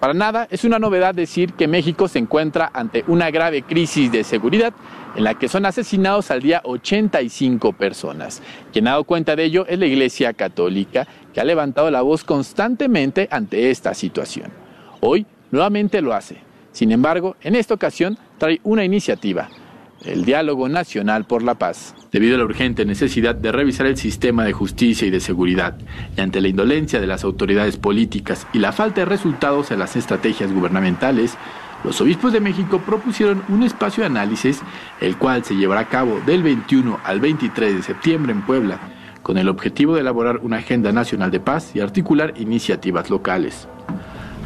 Para 0.04 0.12
nada 0.12 0.46
es 0.50 0.64
una 0.64 0.78
novedad 0.78 1.14
decir 1.14 1.54
que 1.54 1.66
México 1.66 2.08
se 2.08 2.18
encuentra 2.18 2.70
ante 2.74 3.04
una 3.06 3.30
grave 3.30 3.62
crisis 3.62 4.12
de 4.12 4.22
seguridad 4.22 4.74
en 5.16 5.24
la 5.24 5.38
que 5.38 5.48
son 5.48 5.64
asesinados 5.64 6.30
al 6.30 6.42
día 6.42 6.60
85 6.62 7.72
personas. 7.72 8.42
Quien 8.70 8.86
ha 8.86 8.90
dado 8.90 9.04
cuenta 9.04 9.34
de 9.34 9.44
ello 9.44 9.64
es 9.66 9.78
la 9.78 9.86
Iglesia 9.86 10.34
Católica, 10.34 11.08
que 11.32 11.40
ha 11.40 11.44
levantado 11.44 11.90
la 11.90 12.02
voz 12.02 12.22
constantemente 12.22 13.28
ante 13.30 13.70
esta 13.70 13.94
situación. 13.94 14.52
Hoy 15.00 15.24
nuevamente 15.50 16.02
lo 16.02 16.12
hace. 16.12 16.36
Sin 16.70 16.92
embargo, 16.92 17.36
en 17.40 17.56
esta 17.56 17.72
ocasión 17.72 18.18
trae 18.36 18.60
una 18.62 18.84
iniciativa 18.84 19.48
el 20.04 20.24
diálogo 20.24 20.68
nacional 20.68 21.24
por 21.24 21.42
la 21.42 21.54
paz. 21.54 21.94
Debido 22.12 22.34
a 22.34 22.38
la 22.38 22.44
urgente 22.44 22.84
necesidad 22.84 23.34
de 23.34 23.52
revisar 23.52 23.86
el 23.86 23.96
sistema 23.96 24.44
de 24.44 24.52
justicia 24.52 25.06
y 25.06 25.10
de 25.10 25.20
seguridad, 25.20 25.76
y 26.16 26.20
ante 26.20 26.40
la 26.40 26.48
indolencia 26.48 27.00
de 27.00 27.06
las 27.06 27.24
autoridades 27.24 27.76
políticas 27.76 28.46
y 28.52 28.58
la 28.58 28.72
falta 28.72 29.00
de 29.00 29.06
resultados 29.06 29.70
en 29.70 29.78
las 29.78 29.96
estrategias 29.96 30.52
gubernamentales, 30.52 31.36
los 31.84 32.00
obispos 32.00 32.32
de 32.32 32.40
México 32.40 32.80
propusieron 32.80 33.42
un 33.48 33.62
espacio 33.62 34.02
de 34.02 34.06
análisis, 34.06 34.62
el 35.00 35.18
cual 35.18 35.44
se 35.44 35.54
llevará 35.54 35.82
a 35.82 35.88
cabo 35.88 36.20
del 36.24 36.42
21 36.42 36.98
al 37.04 37.20
23 37.20 37.76
de 37.76 37.82
septiembre 37.82 38.32
en 38.32 38.42
Puebla, 38.42 38.78
con 39.22 39.38
el 39.38 39.48
objetivo 39.48 39.94
de 39.94 40.00
elaborar 40.00 40.38
una 40.42 40.58
agenda 40.58 40.92
nacional 40.92 41.30
de 41.30 41.40
paz 41.40 41.72
y 41.74 41.80
articular 41.80 42.34
iniciativas 42.36 43.10
locales. 43.10 43.68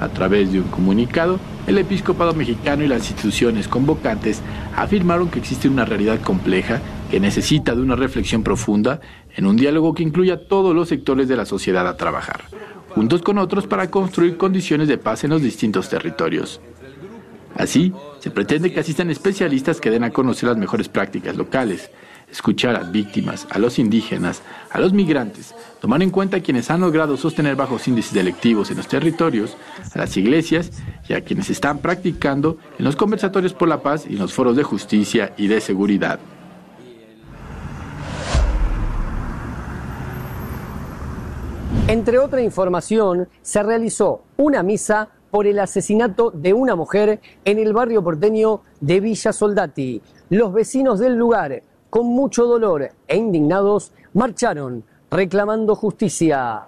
A 0.00 0.08
través 0.08 0.52
de 0.52 0.60
un 0.60 0.68
comunicado, 0.68 1.40
el 1.66 1.78
episcopado 1.78 2.32
mexicano 2.32 2.84
y 2.84 2.88
las 2.88 3.10
instituciones 3.10 3.66
convocantes 3.66 4.42
afirmaron 4.76 5.28
que 5.28 5.40
existe 5.40 5.68
una 5.68 5.84
realidad 5.84 6.20
compleja 6.20 6.80
que 7.10 7.20
necesita 7.20 7.74
de 7.74 7.82
una 7.82 7.96
reflexión 7.96 8.42
profunda 8.42 9.00
en 9.36 9.46
un 9.46 9.56
diálogo 9.56 9.94
que 9.94 10.02
incluya 10.02 10.46
todos 10.46 10.74
los 10.74 10.88
sectores 10.88 11.26
de 11.26 11.36
la 11.36 11.46
sociedad 11.46 11.86
a 11.88 11.96
trabajar, 11.96 12.44
juntos 12.90 13.22
con 13.22 13.38
otros 13.38 13.66
para 13.66 13.90
construir 13.90 14.36
condiciones 14.36 14.88
de 14.88 14.98
paz 14.98 15.24
en 15.24 15.30
los 15.30 15.42
distintos 15.42 15.88
territorios. 15.88 16.60
Así, 17.56 17.92
se 18.20 18.30
pretende 18.30 18.72
que 18.72 18.80
asistan 18.80 19.10
especialistas 19.10 19.80
que 19.80 19.90
den 19.90 20.04
a 20.04 20.10
conocer 20.10 20.48
las 20.48 20.58
mejores 20.58 20.88
prácticas 20.88 21.36
locales, 21.36 21.90
escuchar 22.30 22.76
a 22.76 22.84
víctimas, 22.84 23.46
a 23.50 23.58
los 23.58 23.78
indígenas, 23.78 24.42
a 24.70 24.80
los 24.80 24.92
migrantes, 24.92 25.54
tomar 25.80 26.02
en 26.02 26.10
cuenta 26.10 26.38
a 26.38 26.40
quienes 26.40 26.70
han 26.70 26.80
logrado 26.80 27.16
sostener 27.16 27.56
bajos 27.56 27.88
índices 27.88 28.12
delictivos 28.14 28.70
en 28.70 28.76
los 28.76 28.88
territorios, 28.88 29.56
a 29.94 29.98
las 29.98 30.16
iglesias 30.16 30.70
y 31.08 31.14
a 31.14 31.22
quienes 31.22 31.50
están 31.50 31.78
practicando 31.78 32.58
en 32.78 32.84
los 32.84 32.96
conversatorios 32.96 33.54
por 33.54 33.68
la 33.68 33.82
paz 33.82 34.06
y 34.08 34.14
en 34.14 34.20
los 34.20 34.32
foros 34.32 34.56
de 34.56 34.62
justicia 34.62 35.32
y 35.36 35.48
de 35.48 35.60
seguridad. 35.60 36.18
Entre 41.88 42.18
otra 42.18 42.42
información, 42.42 43.28
se 43.40 43.62
realizó 43.62 44.22
una 44.36 44.62
misa 44.62 45.08
por 45.30 45.46
el 45.46 45.58
asesinato 45.58 46.30
de 46.30 46.52
una 46.52 46.76
mujer 46.76 47.20
en 47.46 47.58
el 47.58 47.72
barrio 47.72 48.04
porteño 48.04 48.60
de 48.80 49.00
Villa 49.00 49.32
Soldati. 49.32 50.02
Los 50.28 50.52
vecinos 50.52 50.98
del 50.98 51.16
lugar 51.16 51.62
con 51.90 52.06
mucho 52.06 52.46
dolor 52.46 52.90
e 53.06 53.16
indignados, 53.16 53.92
marcharon 54.12 54.84
reclamando 55.10 55.74
justicia. 55.74 56.66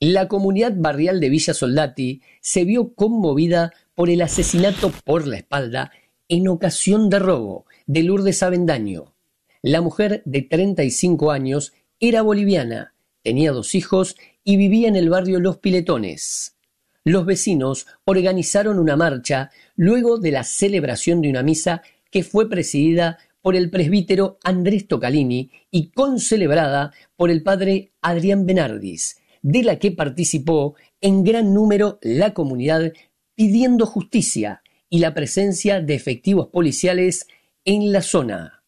La 0.00 0.28
comunidad 0.28 0.72
barrial 0.76 1.20
de 1.20 1.28
Villa 1.28 1.54
Soldati 1.54 2.20
se 2.40 2.64
vio 2.64 2.94
conmovida 2.94 3.72
por 3.94 4.10
el 4.10 4.22
asesinato 4.22 4.92
por 5.04 5.26
la 5.26 5.36
espalda 5.38 5.92
en 6.28 6.48
ocasión 6.48 7.10
de 7.10 7.18
robo 7.18 7.66
de 7.86 8.02
Lourdes 8.02 8.42
Avendaño. 8.42 9.14
La 9.62 9.80
mujer 9.80 10.22
de 10.24 10.42
35 10.42 11.30
años 11.30 11.72
era 12.00 12.22
boliviana, 12.22 12.94
tenía 13.22 13.52
dos 13.52 13.74
hijos 13.74 14.16
y 14.42 14.56
vivía 14.56 14.88
en 14.88 14.96
el 14.96 15.08
barrio 15.08 15.40
Los 15.40 15.58
Piletones. 15.58 16.56
Los 17.04 17.26
vecinos 17.26 17.86
organizaron 18.04 18.78
una 18.78 18.96
marcha 18.96 19.50
luego 19.76 20.18
de 20.18 20.32
la 20.32 20.44
celebración 20.44 21.20
de 21.20 21.30
una 21.30 21.42
misa 21.42 21.82
que 22.10 22.22
fue 22.22 22.48
presidida 22.48 23.18
por 23.44 23.56
el 23.56 23.68
presbítero 23.68 24.38
Andrés 24.42 24.88
Tocalini 24.88 25.50
y 25.70 25.90
concelebrada 25.90 26.94
por 27.14 27.30
el 27.30 27.42
padre 27.42 27.92
Adrián 28.00 28.46
Benardis, 28.46 29.18
de 29.42 29.62
la 29.62 29.78
que 29.78 29.92
participó 29.92 30.76
en 31.02 31.24
gran 31.24 31.52
número 31.52 31.98
la 32.00 32.32
comunidad 32.32 32.94
pidiendo 33.34 33.84
justicia 33.84 34.62
y 34.88 35.00
la 35.00 35.12
presencia 35.12 35.82
de 35.82 35.94
efectivos 35.94 36.48
policiales 36.48 37.26
en 37.66 37.92
la 37.92 38.00
zona. 38.00 38.64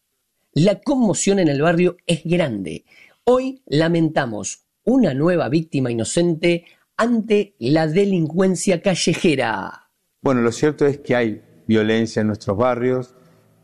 La 0.53 0.79
conmoción 0.79 1.39
en 1.39 1.47
el 1.47 1.63
barrio 1.63 1.97
es 2.05 2.21
grande. 2.23 2.85
Hoy 3.23 3.63
lamentamos 3.65 4.67
una 4.83 5.15
nueva 5.15 5.49
víctima 5.49 5.89
inocente 5.89 6.65
ante 6.97 7.55
la 7.57 7.87
delincuencia 7.87 8.83
callejera. 8.83 9.89
Bueno, 10.21 10.41
lo 10.41 10.51
cierto 10.51 10.85
es 10.85 10.99
que 10.99 11.15
hay 11.15 11.41
violencia 11.65 12.21
en 12.21 12.27
nuestros 12.27 12.55
barrios, 12.55 13.16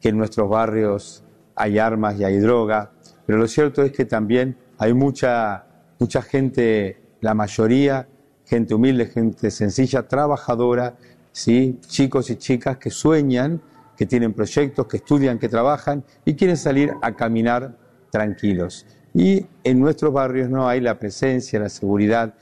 que 0.03 0.10
en 0.10 0.17
nuestros 0.17 0.50
barrios 0.50 1.24
hay 1.55 1.79
armas 1.79 2.19
y 2.19 2.25
hay 2.25 2.38
droga, 2.38 2.91
pero 3.25 3.39
lo 3.39 3.48
cierto 3.48 3.83
es 3.83 3.93
que 3.93 4.03
también 4.03 4.57
hay 4.77 4.93
mucha, 4.93 5.65
mucha 5.98 6.22
gente, 6.22 7.01
la 7.22 7.33
mayoría, 7.33 8.10
gente 8.45 8.75
humilde, 8.75 9.05
gente 9.05 9.50
sencilla, 9.50 10.05
trabajadora, 10.05 10.98
¿sí? 11.31 11.79
chicos 11.88 12.29
y 12.29 12.36
chicas 12.36 12.77
que 12.79 12.89
sueñan, 12.89 13.62
que 13.95 14.05
tienen 14.05 14.33
proyectos, 14.33 14.88
que 14.88 14.98
estudian, 14.98 15.39
que 15.39 15.48
trabajan 15.48 16.03
y 16.25 16.33
quieren 16.36 16.57
salir 16.57 16.93
a 17.01 17.15
caminar 17.15 17.77
tranquilos. 18.12 18.86
Y 19.13 19.45
en 19.63 19.79
nuestros 19.79 20.12
barrios 20.12 20.50
no 20.50 20.67
hay 20.67 20.81
la 20.81 21.00
presencia, 21.00 21.62
la 21.62 21.69
seguridad, 21.69 22.33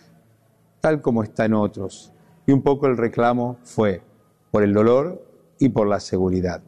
tal 0.80 1.00
como 1.04 1.22
está 1.22 1.46
en 1.46 1.54
otros. 1.54 2.12
Y 2.48 2.54
un 2.54 2.64
poco 2.64 2.88
el 2.88 2.98
reclamo 2.98 3.58
fue 3.62 4.02
por 4.50 4.64
el 4.64 4.74
dolor 4.74 5.24
y 5.60 5.70
por 5.70 5.86
la 5.86 6.00
seguridad. 6.00 6.64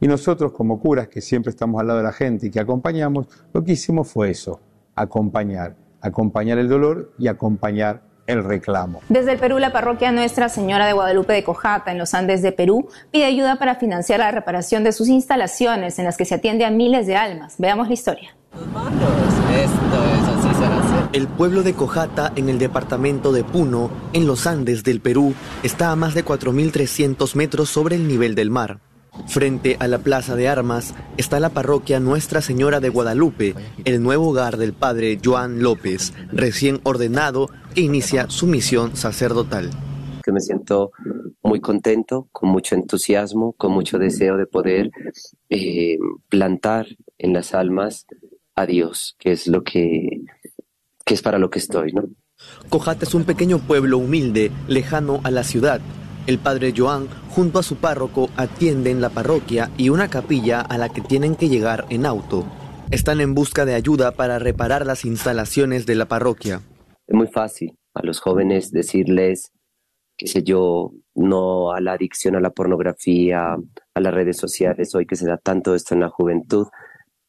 Y 0.00 0.06
nosotros 0.06 0.52
como 0.52 0.80
curas 0.80 1.08
que 1.08 1.20
siempre 1.20 1.50
estamos 1.50 1.80
al 1.80 1.88
lado 1.88 1.98
de 1.98 2.04
la 2.04 2.12
gente 2.12 2.46
y 2.46 2.50
que 2.50 2.60
acompañamos, 2.60 3.26
lo 3.52 3.64
que 3.64 3.72
hicimos 3.72 4.08
fue 4.08 4.30
eso, 4.30 4.60
acompañar, 4.94 5.76
acompañar 6.00 6.58
el 6.58 6.68
dolor 6.68 7.12
y 7.18 7.28
acompañar 7.28 8.02
el 8.28 8.44
reclamo. 8.44 9.00
Desde 9.08 9.32
el 9.32 9.38
Perú, 9.38 9.58
la 9.58 9.72
parroquia 9.72 10.12
Nuestra 10.12 10.48
Señora 10.48 10.86
de 10.86 10.92
Guadalupe 10.92 11.32
de 11.32 11.42
Cojata, 11.42 11.90
en 11.90 11.98
los 11.98 12.14
Andes 12.14 12.42
de 12.42 12.52
Perú, 12.52 12.88
pide 13.10 13.24
ayuda 13.24 13.56
para 13.56 13.74
financiar 13.76 14.20
la 14.20 14.30
reparación 14.30 14.84
de 14.84 14.92
sus 14.92 15.08
instalaciones 15.08 15.98
en 15.98 16.04
las 16.04 16.16
que 16.16 16.26
se 16.26 16.36
atiende 16.36 16.64
a 16.64 16.70
miles 16.70 17.06
de 17.06 17.16
almas. 17.16 17.56
Veamos 17.58 17.88
la 17.88 17.94
historia. 17.94 18.36
El 21.12 21.26
pueblo 21.26 21.62
de 21.62 21.72
Cojata, 21.72 22.32
en 22.36 22.50
el 22.50 22.58
departamento 22.58 23.32
de 23.32 23.44
Puno, 23.44 23.90
en 24.12 24.26
los 24.26 24.46
Andes 24.46 24.84
del 24.84 25.00
Perú, 25.00 25.34
está 25.62 25.90
a 25.90 25.96
más 25.96 26.14
de 26.14 26.24
4.300 26.24 27.34
metros 27.34 27.70
sobre 27.70 27.96
el 27.96 28.06
nivel 28.06 28.34
del 28.34 28.50
mar. 28.50 28.80
Frente 29.26 29.76
a 29.80 29.88
la 29.88 29.98
Plaza 29.98 30.36
de 30.36 30.48
Armas 30.48 30.94
está 31.16 31.40
la 31.40 31.50
parroquia 31.50 32.00
Nuestra 32.00 32.40
Señora 32.40 32.80
de 32.80 32.88
Guadalupe, 32.88 33.54
el 33.84 34.02
nuevo 34.02 34.28
hogar 34.28 34.56
del 34.56 34.72
padre 34.72 35.18
Joan 35.22 35.62
López, 35.62 36.14
recién 36.32 36.80
ordenado 36.84 37.50
que 37.74 37.82
inicia 37.82 38.30
su 38.30 38.46
misión 38.46 38.96
sacerdotal. 38.96 39.70
Que 40.24 40.32
me 40.32 40.40
siento 40.40 40.92
muy 41.42 41.60
contento, 41.60 42.28
con 42.32 42.50
mucho 42.50 42.74
entusiasmo, 42.74 43.52
con 43.54 43.72
mucho 43.72 43.98
deseo 43.98 44.36
de 44.36 44.46
poder 44.46 44.90
eh, 45.48 45.98
plantar 46.28 46.86
en 47.18 47.32
las 47.32 47.54
almas 47.54 48.06
a 48.54 48.66
Dios, 48.66 49.16
que 49.18 49.32
es 49.32 49.46
lo 49.46 49.62
que, 49.62 50.22
que 51.04 51.14
es 51.14 51.22
para 51.22 51.38
lo 51.38 51.50
que 51.50 51.58
estoy, 51.58 51.92
¿no? 51.92 52.04
Cojata 52.68 53.04
es 53.04 53.14
un 53.14 53.24
pequeño 53.24 53.58
pueblo 53.58 53.98
humilde, 53.98 54.52
lejano 54.68 55.20
a 55.24 55.30
la 55.30 55.42
ciudad, 55.42 55.80
el 56.28 56.38
padre 56.38 56.74
Joan, 56.76 57.08
junto 57.30 57.58
a 57.58 57.62
su 57.62 57.76
párroco, 57.76 58.28
atienden 58.36 59.00
la 59.00 59.08
parroquia 59.08 59.70
y 59.78 59.88
una 59.88 60.10
capilla 60.10 60.60
a 60.60 60.76
la 60.76 60.90
que 60.90 61.00
tienen 61.00 61.36
que 61.36 61.48
llegar 61.48 61.86
en 61.88 62.04
auto. 62.04 62.44
Están 62.90 63.22
en 63.22 63.34
busca 63.34 63.64
de 63.64 63.74
ayuda 63.74 64.12
para 64.12 64.38
reparar 64.38 64.84
las 64.84 65.06
instalaciones 65.06 65.86
de 65.86 65.94
la 65.94 66.04
parroquia. 66.04 66.60
Es 67.06 67.14
muy 67.14 67.28
fácil 67.28 67.78
a 67.94 68.04
los 68.04 68.20
jóvenes 68.20 68.72
decirles, 68.72 69.52
qué 70.18 70.26
sé 70.26 70.42
yo, 70.42 70.92
no 71.14 71.72
a 71.72 71.80
la 71.80 71.92
adicción 71.92 72.36
a 72.36 72.40
la 72.40 72.50
pornografía, 72.50 73.56
a 73.94 74.00
las 74.00 74.12
redes 74.12 74.36
sociales, 74.36 74.94
hoy 74.94 75.06
que 75.06 75.16
se 75.16 75.26
da 75.26 75.38
tanto 75.38 75.74
esto 75.74 75.94
en 75.94 76.00
la 76.00 76.10
juventud, 76.10 76.66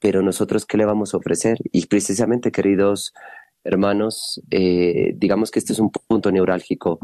pero 0.01 0.21
nosotros 0.21 0.65
qué 0.65 0.75
le 0.75 0.83
vamos 0.83 1.13
a 1.13 1.17
ofrecer? 1.17 1.57
Y 1.71 1.85
precisamente, 1.85 2.51
queridos 2.51 3.13
hermanos, 3.63 4.41
eh, 4.51 5.13
digamos 5.15 5.51
que 5.51 5.59
este 5.59 5.73
es 5.73 5.79
un 5.79 5.89
punto 5.89 6.31
neurálgico 6.31 6.99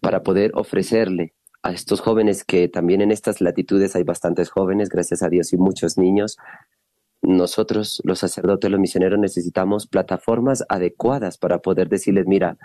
para 0.00 0.22
poder 0.22 0.52
ofrecerle 0.54 1.34
a 1.62 1.72
estos 1.72 2.00
jóvenes 2.00 2.44
que 2.44 2.68
también 2.68 3.00
en 3.00 3.10
estas 3.10 3.40
latitudes 3.40 3.96
hay 3.96 4.04
bastantes 4.04 4.50
jóvenes, 4.50 4.88
gracias 4.88 5.22
a 5.22 5.28
Dios, 5.28 5.52
y 5.52 5.56
muchos 5.56 5.98
niños. 5.98 6.36
Nosotros, 7.22 8.00
los 8.04 8.20
sacerdotes, 8.20 8.70
los 8.70 8.78
misioneros, 8.78 9.18
necesitamos 9.18 9.86
plataformas 9.86 10.64
adecuadas 10.68 11.38
para 11.38 11.58
poder 11.58 11.88
decirles, 11.88 12.26
mira, 12.26 12.56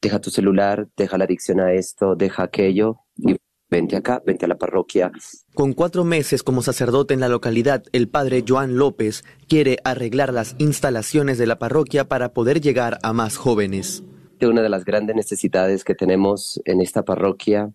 deja 0.00 0.20
tu 0.20 0.30
celular, 0.30 0.88
deja 0.96 1.18
la 1.18 1.24
adicción 1.24 1.60
a 1.60 1.72
esto, 1.72 2.14
deja 2.14 2.44
aquello 2.44 3.00
y 3.16 3.36
vente 3.68 3.96
acá, 3.96 4.22
vente 4.24 4.44
a 4.44 4.48
la 4.48 4.58
parroquia. 4.58 5.10
Con 5.54 5.72
cuatro 5.72 6.04
meses 6.04 6.44
como 6.44 6.62
sacerdote 6.62 7.14
en 7.14 7.20
la 7.20 7.28
localidad, 7.28 7.82
el 7.92 8.08
padre 8.08 8.44
Joan 8.46 8.76
López 8.76 9.24
quiere 9.48 9.78
arreglar 9.82 10.32
las 10.32 10.54
instalaciones 10.58 11.38
de 11.38 11.46
la 11.46 11.58
parroquia 11.58 12.06
para 12.06 12.32
poder 12.32 12.60
llegar 12.60 12.98
a 13.02 13.12
más 13.12 13.36
jóvenes. 13.36 14.04
Una 14.48 14.62
de 14.62 14.68
las 14.68 14.84
grandes 14.84 15.16
necesidades 15.16 15.84
que 15.84 15.94
tenemos 15.94 16.60
en 16.64 16.80
esta 16.80 17.02
parroquia 17.02 17.72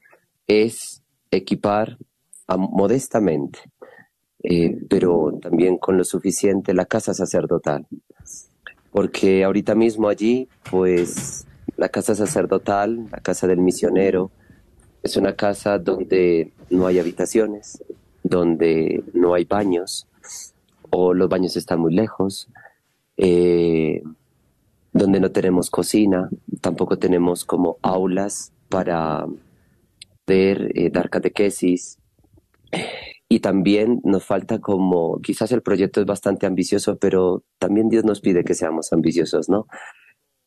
es 0.48 1.02
equipar 1.32 1.98
modestamente, 2.48 3.60
eh, 4.44 4.78
pero 4.90 5.38
también 5.42 5.78
con 5.78 5.98
lo 5.98 6.04
suficiente 6.04 6.74
la 6.74 6.86
casa 6.86 7.14
sacerdotal. 7.14 7.88
Porque 8.92 9.44
ahorita 9.44 9.76
mismo 9.76 10.10
allí, 10.10 10.48
pues 10.70 11.46
la 11.78 11.90
casa 11.90 12.16
sacerdotal, 12.16 13.08
la 13.12 13.20
casa 13.20 13.48
del 13.48 13.60
misionero, 13.60 14.32
es 15.04 15.16
una 15.16 15.36
casa 15.36 15.80
donde 15.80 16.52
no 16.70 16.88
hay 16.88 17.00
habitaciones, 17.00 17.84
donde 18.24 19.04
no 19.14 19.34
hay 19.34 19.46
baños, 19.46 20.08
o 20.90 21.14
los 21.14 21.30
baños 21.30 21.56
están 21.56 21.80
muy 21.80 21.94
lejos, 21.94 22.50
eh, 23.18 24.02
donde 24.92 25.20
no 25.20 25.32
tenemos 25.32 25.70
cocina, 25.70 26.30
tampoco 26.62 26.98
tenemos 26.98 27.46
como 27.46 27.78
aulas 27.82 28.54
para 28.70 29.26
eh, 30.28 30.90
dar 30.92 31.10
catequesis. 31.10 31.98
Y 33.28 33.42
también 33.42 34.02
nos 34.04 34.26
falta 34.26 34.60
como, 34.60 35.20
quizás 35.22 35.52
el 35.52 35.62
proyecto 35.62 36.02
es 36.02 36.08
bastante 36.08 36.48
ambicioso, 36.48 36.98
pero 36.98 37.44
también 37.60 37.90
Dios 37.90 38.04
nos 38.04 38.22
pide 38.22 38.44
que 38.44 38.56
seamos 38.56 38.92
ambiciosos, 38.92 39.50
¿no? 39.50 39.68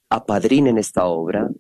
Apadrinen 0.09 0.79
esta 0.79 1.05
obra 1.05 1.51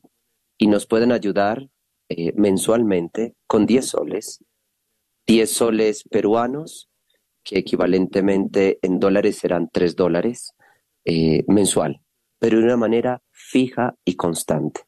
y 0.56 0.68
nos 0.68 0.86
pueden 0.86 1.12
ayudar 1.12 1.68
eh, 2.08 2.32
mensualmente 2.36 3.34
con 3.48 3.66
10 3.66 3.84
soles, 3.84 4.40
10 5.26 5.50
soles 5.50 6.04
peruanos, 6.08 6.88
que 7.42 7.58
equivalentemente 7.58 8.78
en 8.82 8.98
dólares 8.98 9.38
serán 9.38 9.68
3 9.72 9.96
dólares 9.96 10.52
eh, 11.04 11.44
mensual, 11.48 12.00
pero 12.38 12.58
de 12.58 12.64
una 12.64 12.76
manera 12.76 13.22
fija 13.32 13.94
y 14.04 14.16
constante, 14.16 14.82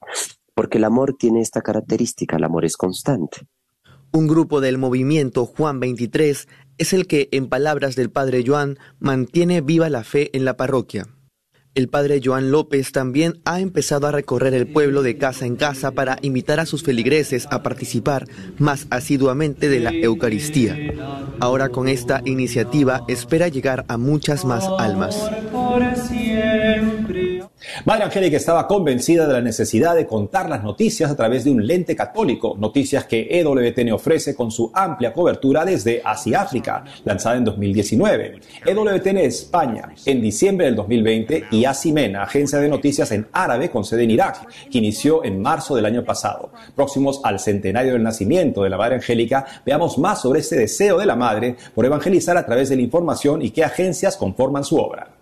porque 0.55 0.79
el 0.79 0.85
amor 0.85 1.17
tiene 1.19 1.41
esta 1.41 1.61
característica, 1.61 2.37
el 2.37 2.45
amor 2.45 2.65
es 2.65 2.77
constante. 2.77 3.49
Un 4.13 4.27
grupo 4.27 4.61
del 4.61 4.79
movimiento 4.79 5.45
Juan 5.45 5.81
23 5.81 6.49
es 6.79 6.93
el 6.93 7.07
que, 7.07 7.29
en 7.31 7.49
palabras 7.49 7.95
del 7.95 8.11
padre 8.11 8.43
Joan, 8.47 8.79
mantiene 8.99 9.61
viva 9.61 9.91
la 9.91 10.03
fe 10.03 10.31
en 10.37 10.45
la 10.45 10.57
parroquia. 10.57 11.07
El 11.79 11.89
padre 11.89 12.21
Joan 12.21 12.51
López 12.51 12.91
también 12.91 13.39
ha 13.45 13.61
empezado 13.61 14.09
a 14.09 14.11
recorrer 14.11 14.53
el 14.53 14.67
pueblo 14.67 15.03
de 15.03 15.17
casa 15.17 15.47
en 15.47 15.55
casa 15.55 15.93
para 15.93 16.19
invitar 16.23 16.59
a 16.59 16.67
sus 16.67 16.83
feligreses 16.83 17.47
a 17.53 17.63
participar 17.63 18.27
más 18.59 18.89
asiduamente 18.91 19.69
de 19.69 19.79
la 19.79 19.93
Eucaristía. 19.93 20.77
Ahora 21.39 21.69
con 21.69 21.87
esta 21.87 22.21
iniciativa 22.25 23.05
espera 23.07 23.47
llegar 23.47 23.85
a 23.87 23.97
muchas 23.97 24.45
más 24.45 24.69
almas. 24.77 25.31
Madre 27.85 28.05
Angélica 28.05 28.37
estaba 28.37 28.67
convencida 28.67 29.27
de 29.27 29.33
la 29.33 29.41
necesidad 29.41 29.95
de 29.95 30.07
contar 30.07 30.49
las 30.49 30.63
noticias 30.63 31.11
a 31.11 31.17
través 31.17 31.45
de 31.45 31.51
un 31.51 31.67
lente 31.67 31.95
católico, 31.95 32.57
noticias 32.59 33.05
que 33.05 33.29
EWTN 33.31 33.93
ofrece 33.93 34.35
con 34.35 34.51
su 34.51 34.71
amplia 34.75 35.13
cobertura 35.13 35.65
desde 35.65 36.01
Asia 36.05 36.43
África, 36.43 36.85
lanzada 37.05 37.37
en 37.37 37.45
2019. 37.45 38.41
EWTN 38.65 39.19
España 39.19 39.91
en 40.05 40.21
diciembre 40.21 40.67
del 40.67 40.77
2020 40.77 41.45
y 41.51 41.65
Asimena, 41.65 42.23
agencia 42.23 42.59
de 42.59 42.69
noticias 42.69 43.11
en 43.13 43.27
árabe 43.33 43.71
con 43.71 43.85
sede 43.85 44.05
en 44.05 44.13
Irak, 44.13 44.49
que 44.71 44.79
inició 44.79 45.25
en 45.25 45.41
marzo 45.41 45.77
del 45.77 45.87
año 45.87 46.05
pasado. 46.05 46.51
Próximos 46.75 47.21
al 47.25 47.39
centenario 47.39 47.93
del 47.93 48.03
nacimiento 48.03 48.63
de 48.63 48.71
la 48.71 48.79
Madre 48.79 48.97
Angélica, 48.97 49.45
veamos 49.65 49.99
más 49.99 50.23
sobre 50.23 50.41
ese 50.41 50.57
deseo 50.57 50.99
de 50.99 51.07
la 51.07 51.17
Madre 51.17 51.57
por 51.75 51.85
evangelizar 51.85 52.37
a 52.37 52.47
través 52.47 52.69
de 52.69 52.77
la 52.77 52.83
información 52.83 53.43
y 53.43 53.51
qué 53.51 53.65
agencias 53.65 54.17
conforman 54.17 54.65
su 54.65 54.77
obra. 54.77 55.18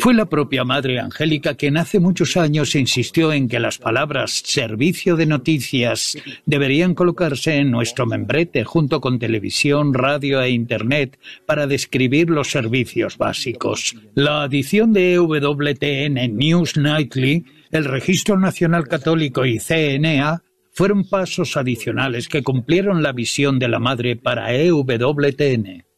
Fue 0.00 0.14
la 0.14 0.24
propia 0.24 0.64
Madre 0.64 0.98
Angélica 0.98 1.56
quien 1.56 1.76
hace 1.76 2.00
muchos 2.00 2.38
años 2.38 2.74
insistió 2.74 3.34
en 3.34 3.48
que 3.48 3.60
las 3.60 3.76
palabras 3.76 4.42
servicio 4.46 5.14
de 5.14 5.26
noticias 5.26 6.16
deberían 6.46 6.94
colocarse 6.94 7.56
en 7.56 7.70
nuestro 7.70 8.06
membrete 8.06 8.64
junto 8.64 9.02
con 9.02 9.18
televisión, 9.18 9.92
radio 9.92 10.40
e 10.40 10.52
Internet 10.52 11.18
para 11.44 11.66
describir 11.66 12.30
los 12.30 12.50
servicios 12.50 13.18
básicos. 13.18 13.94
La 14.14 14.44
adición 14.44 14.94
de 14.94 15.12
EWTN 15.12 16.34
News 16.34 16.78
Nightly, 16.78 17.44
el 17.70 17.84
Registro 17.84 18.38
Nacional 18.38 18.88
Católico 18.88 19.44
y 19.44 19.58
CNA 19.58 20.42
fueron 20.72 21.06
pasos 21.10 21.58
adicionales 21.58 22.26
que 22.26 22.42
cumplieron 22.42 23.02
la 23.02 23.12
visión 23.12 23.58
de 23.58 23.68
la 23.68 23.80
Madre 23.80 24.16
para 24.16 24.54
EWTN. 24.54 25.89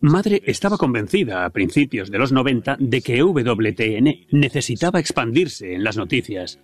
Madre 0.00 0.42
estaba 0.46 0.78
convencida 0.78 1.44
a 1.44 1.50
principios 1.50 2.10
de 2.10 2.18
los 2.18 2.30
90 2.30 2.76
de 2.78 3.02
que 3.02 3.16
EWTN 3.16 4.26
necesitaba 4.30 5.00
expandirse 5.00 5.74
en 5.74 5.82
las 5.82 5.96
noticias, 5.96 6.60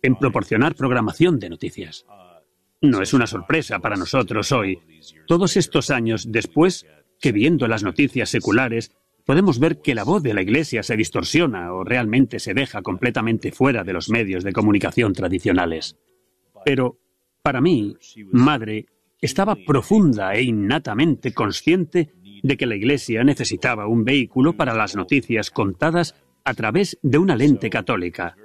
en 0.00 0.16
proporcionar 0.16 0.74
programación 0.74 1.38
de 1.38 1.50
noticias. 1.50 2.06
No 2.80 3.02
es 3.02 3.12
una 3.12 3.26
sorpresa 3.26 3.78
para 3.80 3.96
nosotros 3.96 4.52
hoy, 4.52 4.78
todos 5.26 5.58
estos 5.58 5.90
años 5.90 6.32
después, 6.32 6.86
que 7.20 7.30
viendo 7.30 7.68
las 7.68 7.82
noticias 7.82 8.30
seculares 8.30 8.90
podemos 9.26 9.60
ver 9.60 9.82
que 9.82 9.94
la 9.94 10.04
voz 10.04 10.22
de 10.22 10.32
la 10.34 10.42
Iglesia 10.42 10.82
se 10.82 10.96
distorsiona 10.96 11.74
o 11.74 11.84
realmente 11.84 12.38
se 12.38 12.54
deja 12.54 12.80
completamente 12.80 13.52
fuera 13.52 13.84
de 13.84 13.92
los 13.92 14.08
medios 14.08 14.44
de 14.44 14.52
comunicación 14.52 15.12
tradicionales. 15.12 15.96
Pero, 16.64 16.98
para 17.42 17.60
mí, 17.60 17.96
Madre 18.32 18.86
estaba 19.20 19.54
profunda 19.54 20.34
e 20.34 20.42
innatamente 20.42 21.32
consciente 21.32 22.12
de 22.42 22.56
que 22.56 22.66
la 22.66 22.76
Iglesia 22.76 23.24
necesitaba 23.24 23.86
un 23.86 24.04
vehículo 24.04 24.52
para 24.54 24.74
las 24.74 24.96
noticias 24.96 25.50
contadas 25.50 26.14
a 26.44 26.54
través 26.54 26.98
de 27.02 27.18
una 27.18 27.36
lente 27.36 27.70
católica. 27.70 28.36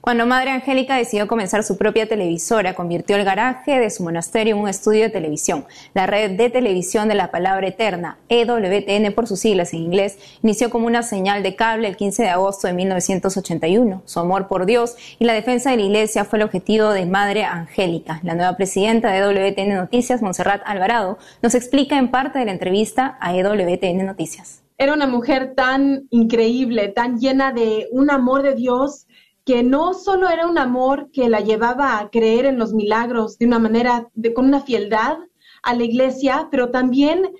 Cuando 0.00 0.26
Madre 0.26 0.50
Angélica 0.50 0.96
decidió 0.96 1.26
comenzar 1.26 1.62
su 1.62 1.76
propia 1.76 2.06
televisora, 2.06 2.74
convirtió 2.74 3.16
el 3.16 3.24
garaje 3.24 3.78
de 3.78 3.90
su 3.90 4.02
monasterio 4.02 4.54
en 4.56 4.62
un 4.62 4.68
estudio 4.68 5.02
de 5.02 5.10
televisión. 5.10 5.66
La 5.94 6.06
red 6.06 6.32
de 6.32 6.50
televisión 6.50 7.08
de 7.08 7.14
la 7.14 7.30
palabra 7.30 7.66
eterna, 7.66 8.18
EWTN 8.28 9.12
por 9.14 9.26
sus 9.26 9.40
siglas 9.40 9.72
en 9.72 9.80
inglés, 9.80 10.18
inició 10.42 10.70
como 10.70 10.86
una 10.86 11.02
señal 11.02 11.42
de 11.42 11.56
cable 11.56 11.88
el 11.88 11.96
15 11.96 12.22
de 12.22 12.28
agosto 12.28 12.66
de 12.66 12.74
1981. 12.74 14.02
Su 14.04 14.20
amor 14.20 14.48
por 14.48 14.66
Dios 14.66 14.96
y 15.18 15.24
la 15.24 15.32
defensa 15.32 15.70
de 15.70 15.76
la 15.76 15.82
Iglesia 15.82 16.24
fue 16.24 16.38
el 16.38 16.44
objetivo 16.44 16.90
de 16.90 17.06
Madre 17.06 17.44
Angélica. 17.44 18.20
La 18.22 18.34
nueva 18.34 18.56
presidenta 18.56 19.10
de 19.10 19.18
EWTN 19.18 19.74
Noticias, 19.74 20.22
Montserrat 20.22 20.62
Alvarado, 20.64 21.18
nos 21.42 21.54
explica 21.54 21.98
en 21.98 22.10
parte 22.10 22.38
de 22.38 22.44
la 22.44 22.52
entrevista 22.52 23.18
a 23.20 23.36
EWTN 23.36 24.04
Noticias. 24.04 24.62
Era 24.78 24.92
una 24.92 25.06
mujer 25.06 25.54
tan 25.54 26.06
increíble, 26.10 26.88
tan 26.88 27.18
llena 27.18 27.50
de 27.50 27.88
un 27.92 28.10
amor 28.10 28.42
de 28.42 28.54
Dios 28.54 29.05
que 29.46 29.62
no 29.62 29.94
solo 29.94 30.28
era 30.28 30.46
un 30.46 30.58
amor 30.58 31.10
que 31.12 31.28
la 31.28 31.40
llevaba 31.40 32.00
a 32.00 32.10
creer 32.10 32.46
en 32.46 32.58
los 32.58 32.74
milagros 32.74 33.38
de 33.38 33.46
una 33.46 33.60
manera, 33.60 34.10
de, 34.12 34.34
con 34.34 34.46
una 34.46 34.60
fieldad 34.60 35.18
a 35.62 35.74
la 35.74 35.84
iglesia, 35.84 36.48
pero 36.50 36.72
también 36.72 37.32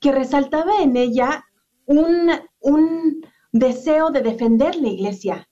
que 0.00 0.10
resaltaba 0.10 0.82
en 0.82 0.96
ella 0.96 1.44
un, 1.86 2.30
deseo 3.52 4.10
de 4.10 4.22
defender 4.22 4.74
la 4.76 4.88
iglesia, 4.88 5.48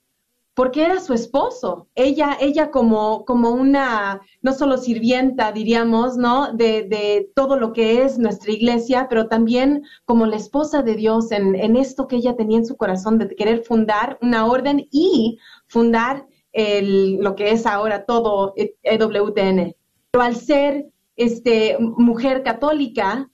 porque 0.55 0.85
era 0.85 1.01
su 1.01 1.13
esposo. 1.13 1.89
Ella, 1.95 2.37
ella 2.41 2.71
como, 2.71 3.25
como 3.27 3.51
una, 3.51 4.21
no 4.41 4.53
solo 4.53 4.79
sirvienta, 4.79 5.53
diríamos, 5.53 6.17
¿no? 6.17 6.53
De, 6.55 6.85
de, 6.85 7.31
todo 7.37 7.57
lo 7.57 7.73
que 7.73 8.03
es 8.03 8.19
nuestra 8.19 8.53
iglesia, 8.53 9.07
pero 9.09 9.29
también 9.29 9.85
como 10.07 10.27
la 10.27 10.37
esposa 10.37 10.83
de 10.83 10.97
Dios 10.97 11.31
en, 11.31 11.55
en 11.55 11.77
esto 11.77 12.09
que 12.09 12.17
ella 12.17 12.37
tenía 12.37 12.59
en 12.59 12.67
su 12.67 12.77
corazón 12.77 13.19
de 13.19 13.29
querer 13.37 13.63
fundar 13.63 14.19
una 14.23 14.47
orden 14.47 14.89
y 14.91 15.39
fundar 15.71 16.27
el, 16.53 17.17
lo 17.17 17.37
que 17.37 17.53
es 17.53 17.65
ahora 17.65 18.05
todo 18.05 18.55
EWTN. 18.83 19.75
Pero 20.11 20.23
al 20.23 20.37
ser 20.37 20.87
este, 21.17 21.79
mujer 21.79 22.43
católica, 22.43 23.31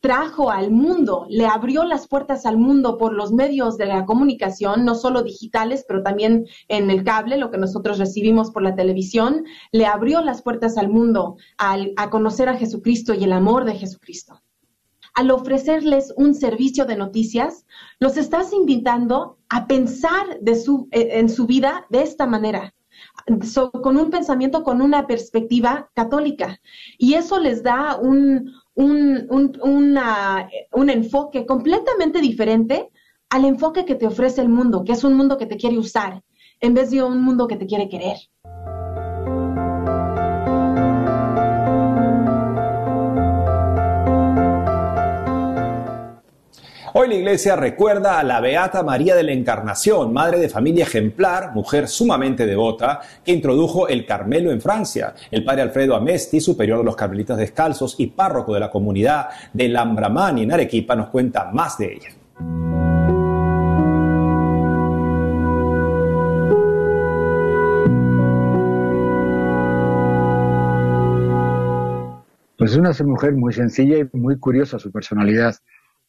trajo 0.00 0.50
al 0.50 0.70
mundo, 0.70 1.26
le 1.28 1.46
abrió 1.46 1.84
las 1.84 2.08
puertas 2.08 2.46
al 2.46 2.56
mundo 2.56 2.96
por 2.96 3.12
los 3.12 3.32
medios 3.32 3.76
de 3.76 3.86
la 3.86 4.06
comunicación, 4.06 4.84
no 4.84 4.94
solo 4.94 5.22
digitales, 5.22 5.84
pero 5.86 6.02
también 6.02 6.46
en 6.68 6.90
el 6.90 7.04
cable, 7.04 7.36
lo 7.36 7.50
que 7.50 7.58
nosotros 7.58 7.98
recibimos 7.98 8.50
por 8.50 8.62
la 8.62 8.74
televisión, 8.74 9.44
le 9.72 9.86
abrió 9.86 10.22
las 10.22 10.42
puertas 10.42 10.78
al 10.78 10.88
mundo 10.88 11.36
al, 11.58 11.92
a 11.96 12.08
conocer 12.08 12.48
a 12.48 12.56
Jesucristo 12.56 13.14
y 13.14 13.24
el 13.24 13.32
amor 13.32 13.64
de 13.64 13.74
Jesucristo. 13.74 14.40
Al 15.16 15.30
ofrecerles 15.30 16.12
un 16.16 16.34
servicio 16.34 16.84
de 16.84 16.94
noticias, 16.94 17.64
los 18.00 18.18
estás 18.18 18.52
invitando 18.52 19.38
a 19.48 19.66
pensar 19.66 20.38
de 20.40 20.54
su, 20.54 20.88
eh, 20.92 21.08
en 21.12 21.28
su 21.28 21.46
vida 21.46 21.86
de 21.88 22.02
esta 22.02 22.26
manera. 22.26 22.74
So, 23.42 23.72
con 23.72 23.96
un 23.96 24.10
pensamiento, 24.10 24.62
con 24.62 24.82
una 24.82 25.06
perspectiva 25.06 25.90
católica. 25.94 26.60
Y 26.98 27.14
eso 27.14 27.40
les 27.40 27.62
da 27.62 27.96
un, 27.96 28.52
un, 28.74 29.26
un, 29.30 29.98
un 30.72 30.90
enfoque 30.90 31.46
completamente 31.46 32.20
diferente 32.20 32.90
al 33.30 33.46
enfoque 33.46 33.86
que 33.86 33.94
te 33.94 34.06
ofrece 34.06 34.42
el 34.42 34.50
mundo, 34.50 34.84
que 34.84 34.92
es 34.92 35.02
un 35.02 35.14
mundo 35.14 35.38
que 35.38 35.46
te 35.46 35.56
quiere 35.56 35.78
usar, 35.78 36.22
en 36.60 36.74
vez 36.74 36.90
de 36.90 37.02
un 37.02 37.22
mundo 37.22 37.48
que 37.48 37.56
te 37.56 37.66
quiere 37.66 37.88
querer. 37.88 38.18
Hoy 46.98 47.08
la 47.08 47.16
iglesia 47.16 47.56
recuerda 47.56 48.18
a 48.18 48.22
la 48.24 48.40
Beata 48.40 48.82
María 48.82 49.14
de 49.14 49.22
la 49.22 49.32
Encarnación, 49.32 50.14
madre 50.14 50.38
de 50.38 50.48
familia 50.48 50.84
ejemplar, 50.84 51.52
mujer 51.52 51.88
sumamente 51.88 52.46
devota, 52.46 53.02
que 53.22 53.32
introdujo 53.32 53.86
el 53.86 54.06
Carmelo 54.06 54.50
en 54.50 54.62
Francia. 54.62 55.12
El 55.30 55.44
padre 55.44 55.60
Alfredo 55.60 55.94
Amesti, 55.94 56.40
superior 56.40 56.78
de 56.78 56.84
los 56.84 56.96
Carmelitas 56.96 57.36
Descalzos 57.36 57.96
y 57.98 58.06
párroco 58.06 58.54
de 58.54 58.60
la 58.60 58.70
comunidad 58.70 59.28
de 59.52 59.68
Lambramani 59.68 60.44
en 60.44 60.52
Arequipa, 60.52 60.96
nos 60.96 61.08
cuenta 61.08 61.50
más 61.52 61.76
de 61.76 61.92
ella. 61.92 62.08
Pues 72.56 72.72
es 72.72 72.78
una 72.78 72.92
mujer 73.04 73.34
muy 73.34 73.52
sencilla 73.52 73.98
y 73.98 74.08
muy 74.16 74.38
curiosa 74.38 74.78
su 74.78 74.90
personalidad 74.90 75.54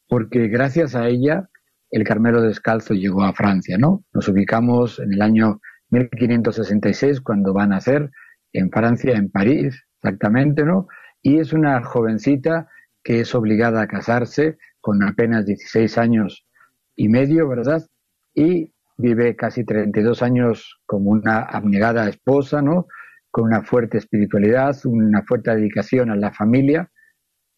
porque 0.08 0.48
gracias 0.48 0.94
a 0.94 1.06
ella 1.08 1.48
el 1.90 2.04
Carmelo 2.04 2.42
Descalzo 2.42 2.94
llegó 2.94 3.22
a 3.22 3.32
Francia, 3.32 3.78
¿no? 3.78 4.04
Nos 4.12 4.28
ubicamos 4.28 4.98
en 4.98 5.12
el 5.14 5.22
año 5.22 5.60
1566 5.90 7.20
cuando 7.20 7.54
va 7.54 7.64
a 7.64 7.68
nacer 7.68 8.10
en 8.52 8.70
Francia, 8.70 9.16
en 9.16 9.30
París, 9.30 9.86
exactamente, 9.96 10.64
¿no? 10.64 10.86
Y 11.22 11.38
es 11.38 11.52
una 11.52 11.82
jovencita 11.82 12.68
que 13.02 13.20
es 13.20 13.34
obligada 13.34 13.82
a 13.82 13.86
casarse 13.86 14.58
con 14.80 15.02
apenas 15.02 15.46
16 15.46 15.98
años 15.98 16.46
y 16.94 17.08
medio, 17.08 17.48
¿verdad? 17.48 17.86
Y 18.34 18.72
vive 18.96 19.36
casi 19.36 19.64
32 19.64 20.22
años 20.22 20.78
como 20.86 21.10
una 21.10 21.40
abnegada 21.40 22.08
esposa, 22.08 22.60
¿no? 22.60 22.86
Con 23.30 23.44
una 23.44 23.62
fuerte 23.62 23.98
espiritualidad, 23.98 24.76
una 24.84 25.22
fuerte 25.22 25.54
dedicación 25.54 26.10
a 26.10 26.16
la 26.16 26.32
familia 26.32 26.90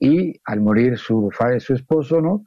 y 0.00 0.40
al 0.44 0.60
morir 0.60 0.98
su, 0.98 1.30
su 1.58 1.74
esposo, 1.74 2.20
¿no? 2.20 2.44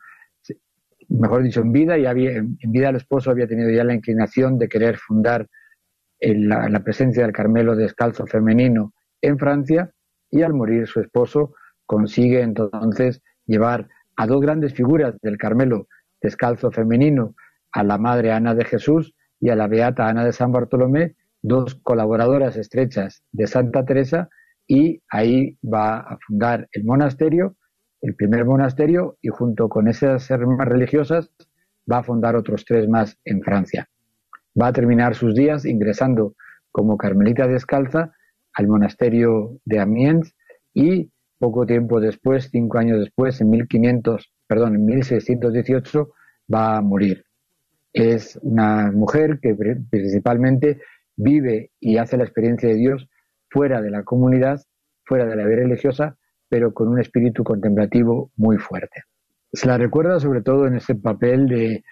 mejor 1.07 1.43
dicho, 1.43 1.61
en 1.61 1.71
vida, 1.71 1.97
y 1.97 2.05
había, 2.05 2.37
en 2.37 2.57
vida 2.59 2.89
el 2.89 2.95
esposo 2.95 3.29
había 3.29 3.47
tenido 3.47 3.69
ya 3.69 3.83
la 3.83 3.93
inclinación 3.93 4.57
de 4.57 4.67
querer 4.67 4.97
fundar 4.97 5.47
la, 6.19 6.67
la, 6.69 6.79
presencia 6.83 7.23
del 7.23 7.33
Carmelo 7.33 7.75
descalzo 7.75 8.25
femenino 8.25 8.93
en 9.21 9.37
Francia, 9.37 9.91
y 10.31 10.41
al 10.41 10.53
morir 10.53 10.87
su 10.87 10.99
esposo 10.99 11.53
consigue 11.85 12.41
entonces 12.41 13.21
llevar 13.45 13.87
a 14.15 14.25
dos 14.25 14.41
grandes 14.41 14.73
figuras 14.73 15.15
del 15.21 15.37
Carmelo 15.37 15.87
descalzo 16.21 16.71
femenino, 16.71 17.35
a 17.71 17.83
la 17.83 17.97
Madre 17.97 18.31
Ana 18.31 18.55
de 18.55 18.65
Jesús 18.65 19.13
y 19.39 19.49
a 19.49 19.55
la 19.55 19.67
Beata 19.67 20.07
Ana 20.07 20.23
de 20.23 20.31
San 20.31 20.51
Bartolomé, 20.51 21.15
dos 21.41 21.75
colaboradoras 21.75 22.55
estrechas 22.55 23.23
de 23.31 23.47
Santa 23.47 23.83
Teresa, 23.83 24.29
y 24.67 25.01
ahí 25.09 25.57
va 25.61 25.99
a 25.99 26.17
fundar 26.25 26.67
el 26.71 26.83
monasterio, 26.83 27.55
el 28.01 28.15
primer 28.15 28.45
monasterio, 28.45 29.17
y 29.21 29.29
junto 29.29 29.69
con 29.69 29.87
esas 29.87 30.29
hermanas 30.31 30.67
religiosas 30.67 31.31
va 31.91 31.99
a 31.99 32.03
fundar 32.03 32.35
otros 32.35 32.65
tres 32.65 32.87
más 32.87 33.17
en 33.25 33.41
Francia. 33.41 33.89
Va 34.59 34.67
a 34.67 34.73
terminar 34.73 35.15
sus 35.15 35.35
días 35.35 35.65
ingresando 35.65 36.35
como 36.71 36.97
carmelita 36.97 37.47
descalza 37.47 38.13
al 38.53 38.67
monasterio 38.67 39.57
de 39.65 39.79
Amiens 39.79 40.35
y 40.73 41.11
poco 41.39 41.65
tiempo 41.65 41.99
después, 41.99 42.49
cinco 42.51 42.77
años 42.77 42.99
después, 42.99 43.41
en 43.41 43.49
1500, 43.49 44.31
perdón, 44.47 44.75
en 44.75 44.85
1618, 44.85 46.09
va 46.53 46.77
a 46.77 46.81
morir. 46.81 47.25
Es 47.91 48.39
una 48.41 48.91
mujer 48.91 49.39
que 49.41 49.55
principalmente 49.89 50.81
vive 51.15 51.71
y 51.79 51.97
hace 51.97 52.17
la 52.17 52.23
experiencia 52.23 52.69
de 52.69 52.75
Dios 52.75 53.07
fuera 53.53 53.81
de 53.81 53.91
la 53.91 54.03
comunidad, 54.03 54.59
fuera 55.05 55.25
de 55.25 55.35
la 55.35 55.45
vida 55.45 55.57
religiosa, 55.57 56.17
pero 56.49 56.73
con 56.73 56.87
un 56.87 56.99
espíritu 56.99 57.43
contemplativo 57.43 58.31
muy 58.35 58.57
fuerte. 58.57 59.03
Se 59.51 59.67
la 59.67 59.77
recuerda 59.77 60.19
sobre 60.19 60.41
todo 60.41 60.65
en 60.65 60.75
ese 60.75 60.95
papel 60.95 61.47
de 61.47 61.83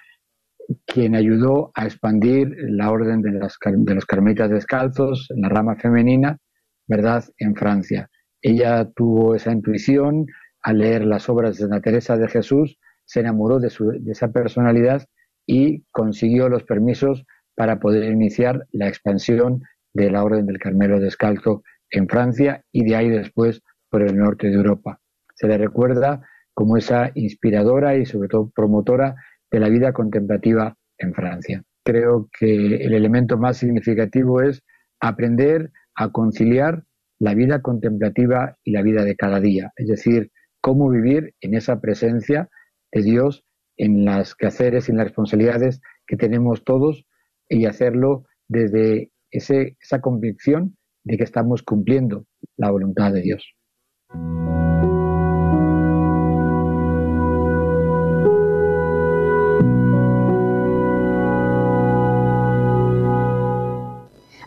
quien 0.88 1.16
ayudó 1.16 1.72
a 1.76 1.86
expandir 1.86 2.50
la 2.58 2.90
orden 2.90 3.22
de, 3.22 3.32
los 3.32 4.06
carmelitas 4.06 4.50
descalzos, 4.50 5.28
la 5.36 5.50
rama 5.50 5.76
femenina, 5.76 6.40
¿verdad?, 6.88 7.24
en 7.38 7.56
Francia. 7.56 8.10
Ella 8.42 8.90
tuvo 8.96 9.36
esa 9.36 9.52
intuición 9.52 10.26
al 10.64 10.80
leer 10.80 11.06
las 11.06 11.30
obras 11.30 11.58
de 11.58 11.68
Santa 11.68 11.82
Teresa 11.82 12.18
de 12.18 12.28
Jesús, 12.28 12.80
se 13.06 13.20
enamoró 13.20 13.60
de, 13.60 13.70
su, 13.70 13.92
de 13.92 14.12
esa 14.12 14.32
personalidad 14.32 15.04
y 15.46 15.84
consiguió 15.92 16.50
los 16.50 16.64
permisos 16.64 17.24
para 17.56 17.80
poder 17.80 18.12
iniciar 18.12 18.66
la 18.72 18.88
expansión 18.88 19.62
de 19.94 20.10
la 20.10 20.24
Orden 20.24 20.46
del 20.46 20.60
Carmelo 20.60 21.00
Descalzo 21.00 21.64
en 21.90 22.08
Francia 22.08 22.64
y 22.72 22.84
de 22.86 22.96
ahí 22.96 23.10
después 23.10 23.62
por 23.90 24.02
el 24.02 24.18
norte 24.18 24.48
de 24.48 24.56
Europa. 24.56 25.00
Se 25.36 25.48
le 25.48 25.58
recuerda 25.58 26.22
como 26.54 26.78
esa 26.78 27.12
inspiradora 27.16 27.96
y 27.96 28.06
sobre 28.06 28.30
todo 28.30 28.52
promotora 28.56 29.16
de 29.50 29.60
la 29.60 29.70
vida 29.70 29.94
contemplativa 29.94 30.78
en 30.98 31.14
Francia. 31.14 31.64
Creo 31.84 32.30
que 32.38 32.86
el 32.86 32.94
elemento 32.94 33.38
más 33.38 33.58
significativo 33.58 34.42
es 34.42 34.64
aprender 35.00 35.72
a 35.96 36.12
conciliar 36.12 36.84
la 37.20 37.34
vida 37.34 37.62
contemplativa 37.62 38.58
y 38.64 38.72
la 38.72 38.82
vida 38.82 39.04
de 39.04 39.16
cada 39.16 39.40
día, 39.40 39.72
es 39.76 39.88
decir, 39.88 40.32
cómo 40.62 40.90
vivir 40.90 41.34
en 41.42 41.56
esa 41.56 41.82
presencia 41.82 42.50
de 42.92 43.02
Dios 43.02 43.44
en 43.78 44.06
las 44.06 44.36
quehaceres 44.36 44.88
y 44.88 44.92
en 44.92 44.98
las 44.98 45.08
responsabilidades 45.08 45.82
que 46.06 46.18
tenemos 46.18 46.64
todos 46.64 47.06
y 47.50 47.66
hacerlo 47.66 48.26
desde 48.48 49.12
ese, 49.32 49.78
esa 49.82 50.02
convicción 50.02 50.78
de 51.04 51.18
que 51.18 51.24
estamos 51.24 51.64
cumpliendo 51.64 52.26
la 52.58 52.70
voluntad 52.70 53.12
de 53.12 53.22
Dios. 53.22 53.44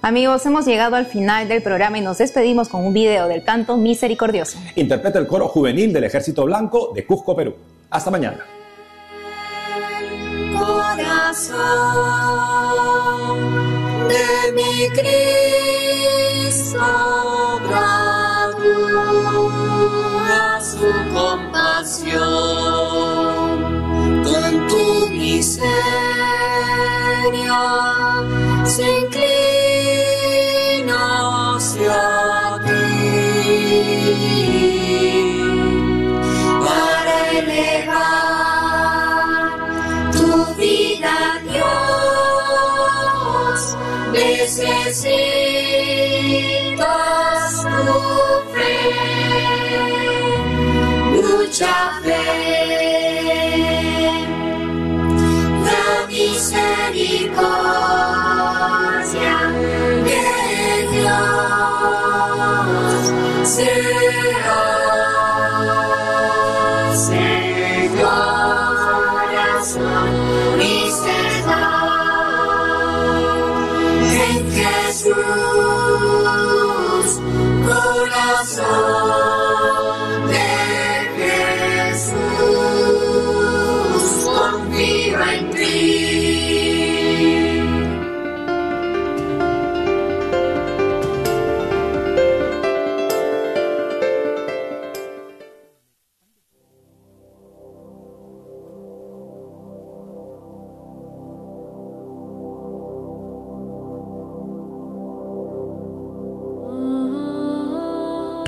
Amigos, 0.05 0.45
hemos 0.45 0.67
llegado 0.67 0.97
al 0.97 1.07
final 1.07 1.49
del 1.49 1.63
programa 1.63 1.97
y 1.97 2.03
nos 2.03 2.19
despedimos 2.19 2.69
con 2.69 2.85
un 2.85 2.93
video 2.93 3.27
del 3.27 3.43
canto 3.43 3.79
misericordioso. 3.79 4.59
Interpreta 4.77 5.19
el 5.19 5.27
coro 5.27 5.49
juvenil 5.49 5.95
del 5.95 6.05
Ejército 6.05 6.45
Blanco 6.45 6.93
de 6.95 7.07
Cusco, 7.07 7.35
Perú. 7.35 7.55
Hasta 7.89 8.11
mañana. 8.11 8.45
De 14.09 14.53
mi 14.53 14.89
Cristo 14.91 16.79
gradúa 17.69 18.71
su 20.61 20.91
compasión. 21.13 22.25
Con 24.25 24.53
tu 24.69 24.85
miseria 25.11 25.73
se 28.65 28.91
mucha 51.55 52.54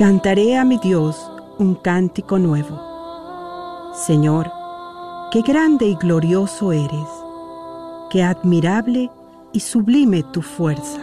Cantaré 0.07 0.57
a 0.57 0.63
mi 0.63 0.77
Dios 0.77 1.29
un 1.59 1.75
cántico 1.75 2.39
nuevo. 2.39 2.79
Señor, 3.93 4.49
qué 5.31 5.41
grande 5.41 5.85
y 5.85 5.95
glorioso 5.95 6.71
eres, 6.71 7.09
qué 8.09 8.23
admirable 8.23 9.11
y 9.51 9.59
sublime 9.59 10.23
tu 10.31 10.41
fuerza. 10.41 11.01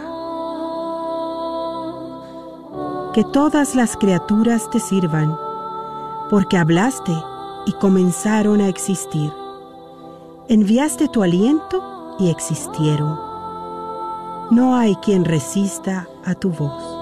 Que 3.13 3.23
todas 3.25 3.75
las 3.75 3.95
criaturas 3.95 4.67
te 4.71 4.79
sirvan, 4.79 5.37
porque 6.31 6.57
hablaste 6.57 7.13
y 7.67 7.73
comenzaron 7.73 8.59
a 8.59 8.67
existir. 8.67 9.31
Enviaste 10.49 11.09
tu 11.09 11.21
aliento 11.21 12.15
y 12.17 12.31
existieron. 12.31 13.19
No 14.49 14.75
hay 14.75 14.95
quien 14.95 15.25
resista 15.25 16.07
a 16.25 16.33
tu 16.33 16.49
voz. 16.49 16.94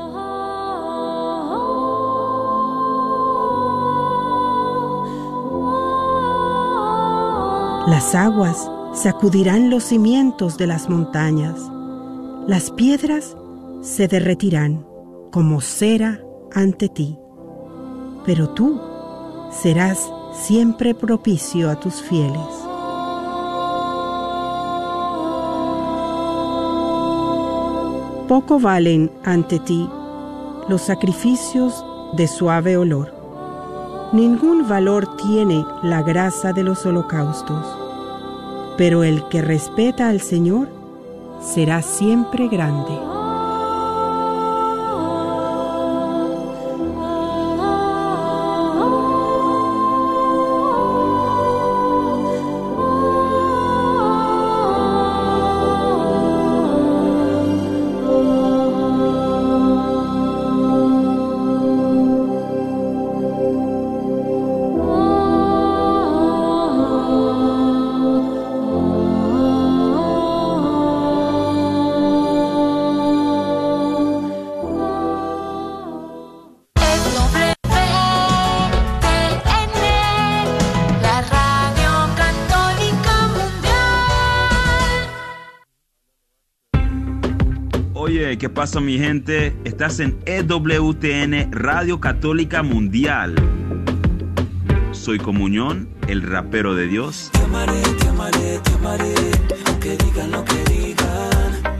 Las 7.85 8.15
aguas 8.15 8.71
sacudirán 8.93 9.69
los 9.69 9.83
cimientos 9.83 10.57
de 10.57 10.67
las 10.67 10.89
montañas, 10.89 11.59
las 12.47 12.71
piedras 12.71 13.35
se 13.81 14.07
derretirán 14.07 14.85
como 15.33 15.59
cera 15.59 16.21
ante 16.53 16.87
ti, 16.87 17.17
pero 18.25 18.49
tú 18.51 18.79
serás 19.51 20.09
siempre 20.31 20.95
propicio 20.95 21.69
a 21.69 21.77
tus 21.77 22.01
fieles. 22.01 22.39
Poco 28.29 28.61
valen 28.61 29.11
ante 29.25 29.59
ti 29.59 29.89
los 30.69 30.81
sacrificios 30.83 31.85
de 32.13 32.29
suave 32.29 32.77
olor. 32.77 33.22
Ningún 34.13 34.69
valor 34.69 35.17
tiene 35.17 35.65
la 35.81 36.03
grasa 36.03 36.53
de 36.53 36.63
los 36.63 36.85
holocaustos, 36.85 37.65
pero 38.77 39.03
el 39.03 39.27
que 39.27 39.41
respeta 39.41 40.07
al 40.07 40.21
Señor 40.21 40.69
será 41.41 41.81
siempre 41.81 42.47
grande. 42.47 43.12
Pasa 88.63 88.79
mi 88.79 88.97
gente? 88.97 89.53
Estás 89.65 89.99
en 89.99 90.17
EWTN 90.25 91.51
Radio 91.51 91.99
Católica 91.99 92.63
Mundial. 92.63 93.35
Soy 94.93 95.19
Comunión, 95.19 95.89
el 96.07 96.21
rapero 96.21 96.73
de 96.73 96.87
Dios. 96.87 97.29
Te 97.33 97.39
amaré, 97.39 97.81
te 97.99 98.07
amaré, 98.07 98.59
te 98.59 98.73
amaré, 98.75 99.13
aunque 99.65 99.97
digan 99.97 100.31
lo 100.31 100.45
que 100.45 100.63
digan. 100.71 101.75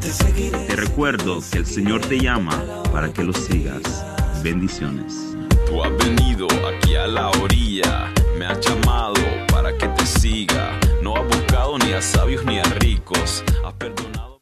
Te 0.00 0.10
seguiré. 0.10 0.58
Te 0.66 0.74
recuerdo 0.74 1.38
que 1.52 1.58
el 1.58 1.66
Señor 1.66 2.00
te 2.00 2.18
llama 2.18 2.64
para 2.90 3.12
que 3.12 3.22
lo 3.22 3.32
sigas. 3.32 4.04
Bendiciones. 4.42 5.36
Tú 5.68 5.84
has 5.84 5.96
venido 5.98 6.48
aquí 6.66 6.96
a 6.96 7.06
la 7.06 7.30
orilla, 7.30 8.12
me 8.36 8.44
has 8.44 8.58
llamado 8.58 9.22
para 9.52 9.72
que 9.78 9.86
te 9.86 10.04
siga. 10.04 10.72
No 11.00 11.16
has 11.16 11.28
buscado 11.28 11.78
ni 11.78 11.92
a 11.92 12.02
sabios 12.02 12.44
ni 12.44 12.58
a 12.58 12.64
ricos, 12.64 13.44
has 13.64 13.74
perdonado. 13.74 14.40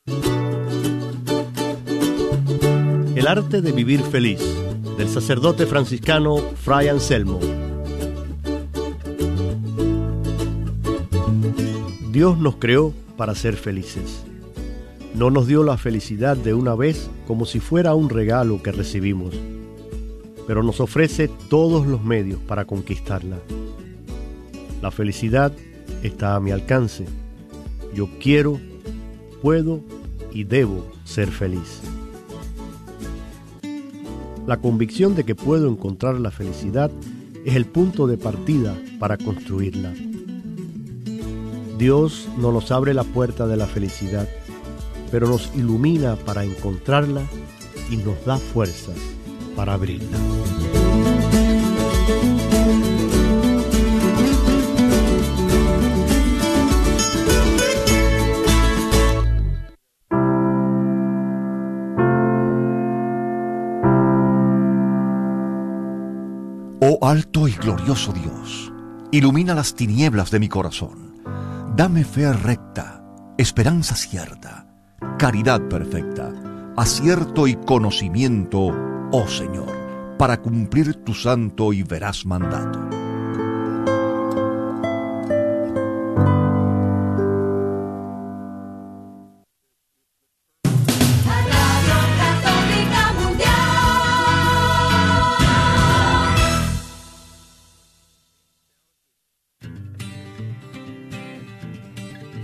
Arte 3.27 3.61
de 3.61 3.73
vivir 3.73 4.03
feliz, 4.03 4.41
del 4.97 5.09
sacerdote 5.09 5.67
franciscano 5.67 6.37
Fray 6.37 6.87
Anselmo. 6.87 7.41
Dios 12.13 12.39
nos 12.39 12.57
creó 12.57 12.93
para 13.17 13.35
ser 13.35 13.57
felices. 13.57 14.23
No 15.15 15.31
nos 15.31 15.49
dio 15.49 15.65
la 15.65 15.77
felicidad 15.77 16.37
de 16.37 16.55
una 16.55 16.77
vez 16.77 17.11
como 17.27 17.47
si 17.47 17.59
fuera 17.59 17.95
un 17.95 18.11
regalo 18.11 18.63
que 18.63 18.71
recibimos, 18.71 19.35
pero 20.47 20.63
nos 20.63 20.81
ofrece 20.81 21.29
todos 21.49 21.85
los 21.85 22.05
medios 22.05 22.39
para 22.41 22.65
conquistarla. 22.65 23.39
La 24.81 24.93
felicidad 24.93 25.53
está 26.05 26.37
a 26.37 26.41
mi 26.41 26.53
alcance. 26.53 27.07
Yo 27.93 28.09
quiero, 28.21 28.61
puedo 29.43 29.81
y 30.33 30.45
debo 30.45 30.87
ser 31.05 31.29
feliz. 31.33 31.81
La 34.47 34.59
convicción 34.59 35.17
de 35.17 35.25
que 35.25 35.35
puedo 35.35 35.69
encontrar 35.69 36.21
la 36.21 36.31
felicidad 36.31 36.91
es 37.45 37.57
el 37.57 37.67
punto 37.67 38.07
de 38.07 38.17
partida 38.17 38.77
para 39.01 39.17
construirla. 39.17 39.93
Dios 41.79 42.29
no 42.39 42.53
nos 42.53 42.71
abre 42.71 42.95
la 42.95 43.03
puerta 43.03 43.49
de 43.49 43.57
la 43.57 43.67
felicidad, 43.67 44.29
pero 45.11 45.27
nos 45.27 45.51
ilumina 45.57 46.15
para 46.15 46.45
encontrarla 46.45 47.23
y 47.91 47.97
nos 47.97 48.25
da 48.25 48.39
fuerzas 48.39 48.97
para 49.57 49.75
abrirla. 49.75 50.17
Alto 67.07 67.47
y 67.47 67.53
glorioso 67.53 68.13
Dios, 68.13 68.73
ilumina 69.13 69.55
las 69.55 69.77
tinieblas 69.77 70.33
de 70.33 70.41
mi 70.41 70.49
corazón. 70.49 71.23
Dame 71.77 72.03
fe 72.03 72.33
recta, 72.33 73.01
esperanza 73.39 73.95
cierta, 73.95 74.67
caridad 75.17 75.61
perfecta, 75.69 76.33
acierto 76.77 77.47
y 77.47 77.55
conocimiento, 77.55 78.75
oh 79.13 79.29
Señor, 79.29 80.17
para 80.19 80.43
cumplir 80.43 80.95
tu 81.05 81.15
santo 81.15 81.73
y 81.73 81.85
veraz 81.85 82.27
mandato. 82.27 82.96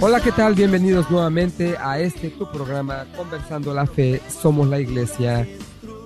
Hola, 0.00 0.20
¿qué 0.20 0.30
tal? 0.30 0.54
Bienvenidos 0.54 1.10
nuevamente 1.10 1.76
a 1.76 1.98
este 1.98 2.30
tu 2.30 2.48
programa 2.50 3.04
Conversando 3.16 3.74
la 3.74 3.84
Fe, 3.84 4.20
Somos 4.28 4.68
la 4.68 4.78
Iglesia. 4.78 5.44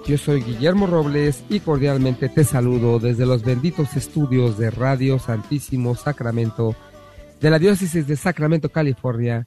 Yo 0.06 0.16
soy 0.16 0.42
Guillermo 0.42 0.86
Robles 0.86 1.44
y 1.50 1.60
cordialmente 1.60 2.30
te 2.30 2.42
saludo 2.42 2.98
desde 2.98 3.26
los 3.26 3.44
benditos 3.44 3.94
estudios 3.94 4.56
de 4.56 4.70
Radio 4.70 5.18
Santísimo 5.18 5.94
Sacramento 5.94 6.74
de 7.38 7.50
la 7.50 7.58
Diócesis 7.58 8.06
de 8.06 8.16
Sacramento, 8.16 8.70
California, 8.70 9.46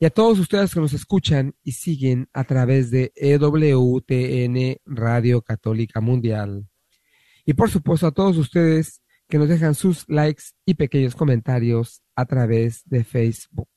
y 0.00 0.06
a 0.06 0.10
todos 0.10 0.40
ustedes 0.40 0.74
que 0.74 0.80
nos 0.80 0.92
escuchan 0.92 1.54
y 1.62 1.72
siguen 1.72 2.28
a 2.32 2.42
través 2.42 2.90
de 2.90 3.12
EWTN 3.14 4.80
Radio 4.86 5.40
Católica 5.42 6.00
Mundial. 6.00 6.66
Y 7.46 7.54
por 7.54 7.70
supuesto 7.70 8.08
a 8.08 8.12
todos 8.12 8.38
ustedes 8.38 9.03
que 9.28 9.38
nos 9.38 9.48
dejan 9.48 9.74
sus 9.74 10.08
likes 10.08 10.44
y 10.64 10.74
pequeños 10.74 11.14
comentarios 11.14 12.02
a 12.14 12.26
través 12.26 12.82
de 12.86 13.04
Facebook. 13.04 13.68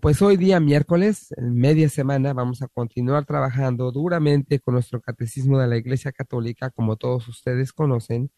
Pues 0.00 0.20
hoy 0.22 0.36
día 0.36 0.60
miércoles, 0.60 1.32
en 1.36 1.54
media 1.54 1.88
semana, 1.88 2.32
vamos 2.32 2.62
a 2.62 2.68
continuar 2.68 3.24
trabajando 3.24 3.90
duramente 3.90 4.60
con 4.60 4.74
nuestro 4.74 5.00
catecismo 5.00 5.58
de 5.58 5.66
la 5.66 5.78
Iglesia 5.78 6.12
Católica, 6.12 6.70
como 6.70 6.96
todos 6.96 7.26
ustedes 7.28 7.72
conocen. 7.72 8.30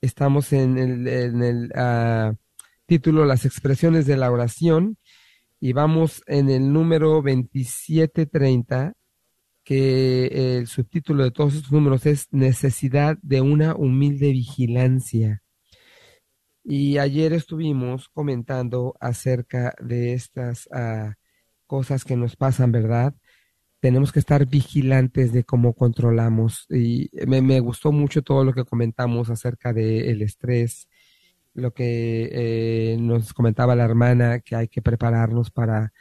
Estamos 0.00 0.52
en 0.52 0.78
el, 0.78 1.72
uh, 1.74 2.36
título 2.86 3.24
Las 3.24 3.44
expresiones 3.44 4.04
de 4.06 4.16
la 4.16 4.30
oración 4.32 4.98
y 5.60 5.72
vamos 5.72 6.22
en 6.26 6.50
el 6.50 6.72
número 6.72 7.22
2730, 7.22 8.94
que 9.70 10.56
el 10.56 10.66
subtítulo 10.66 11.22
de 11.22 11.30
todos 11.30 11.54
estos 11.54 11.70
números 11.70 12.04
es 12.04 12.26
Necesidad 12.32 13.16
de 13.22 13.40
una 13.40 13.76
humilde 13.76 14.32
vigilancia. 14.32 15.44
Y 16.64 16.98
ayer 16.98 17.32
estuvimos 17.32 18.08
comentando 18.08 18.96
acerca 18.98 19.72
de 19.80 20.14
estas 20.14 20.66
uh, 20.72 21.12
cosas 21.68 22.04
que 22.04 22.16
nos 22.16 22.34
pasan, 22.34 22.72
¿verdad? 22.72 23.14
Tenemos 23.78 24.10
que 24.10 24.18
estar 24.18 24.44
vigilantes 24.44 25.32
de 25.32 25.44
cómo 25.44 25.72
controlamos. 25.74 26.66
Y 26.68 27.08
me, 27.28 27.60
gustó 27.60 27.92
mucho 27.92 28.22
todo 28.22 28.44
lo 28.44 28.52
que 28.52 28.64
comentamos 28.64 29.30
acerca 29.30 29.72
del 29.72 30.08
el 30.08 30.22
estrés, 30.22 30.88
lo 31.54 31.72
que 31.72 32.28
eh, 32.32 32.96
nos 32.98 33.32
comentaba 33.32 33.76
la 33.76 33.84
hermana, 33.84 34.40
que 34.40 34.56
hay 34.56 34.66
que 34.66 34.82
prepararnos 34.82 35.52
para, 35.52 35.92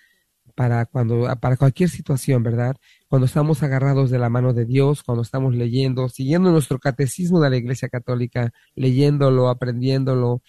para, 0.55 0.88
cuando, 0.88 1.27
para 1.39 1.55
cualquier 1.55 1.89
situación, 1.89 2.41
¿verdad? 2.41 2.75
Cuando 3.10 3.26
estamos 3.26 3.63
agarrados 3.63 4.12
de 4.12 4.19
la 4.19 4.30
mano 4.30 4.54
de 4.54 4.65
Dios, 4.65 5.04
cuando 5.04 5.24
estamos 5.24 5.56
leyendo, 5.56 6.08
siguiendo 6.10 6.52
nuestro 6.52 6.80
catecismo 6.80 7.41
de 7.41 7.50
la 7.50 7.58
Iglesia 7.58 7.89
Católica, 7.89 8.52
leyéndolo, 8.76 9.50
aprendiéndolo, 9.50 10.43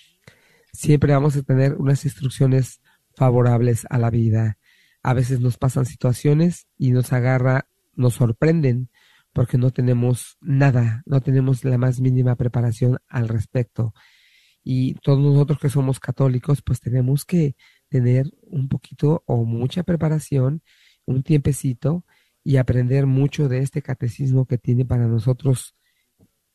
siempre 0.73 1.13
vamos 1.15 1.37
a 1.37 1.43
tener 1.43 1.75
unas 1.77 2.05
instrucciones 2.05 2.83
favorables 3.17 3.87
a 3.89 3.99
la 3.99 4.11
vida. 4.11 4.59
A 5.03 5.15
veces 5.15 5.41
nos 5.41 5.57
pasan 5.57 5.87
situaciones 5.87 6.67
y 6.77 6.91
nos 6.91 7.13
agarra, 7.15 7.67
nos 7.95 8.15
sorprenden 8.15 8.91
porque 9.33 9.57
no 9.57 9.71
tenemos 9.71 10.37
nada, 10.43 11.03
no 11.07 11.23
tenemos 11.23 11.65
la 11.65 11.79
más 11.79 12.01
mínima 12.01 12.37
preparación 12.37 12.99
al 13.09 13.29
respecto 13.29 13.95
y 14.63 14.95
todos 14.95 15.19
nosotros 15.19 15.59
que 15.59 15.69
somos 15.69 16.01
católicos, 16.01 16.63
pues 16.63 16.81
tenemos 16.81 17.25
que 17.25 17.57
tener 17.89 18.27
un 18.43 18.69
poquito 18.69 19.23
o 19.27 19.45
mucha 19.45 19.83
preparación, 19.83 20.63
un 21.07 21.23
tiempecito 21.23 22.05
y 22.43 22.57
aprender 22.57 23.07
mucho 23.07 23.49
de 23.49 23.59
este 23.59 23.83
catecismo 23.83 24.47
que 24.47 24.59
tiene 24.59 24.85
para 24.85 25.07
nosotros 25.07 25.75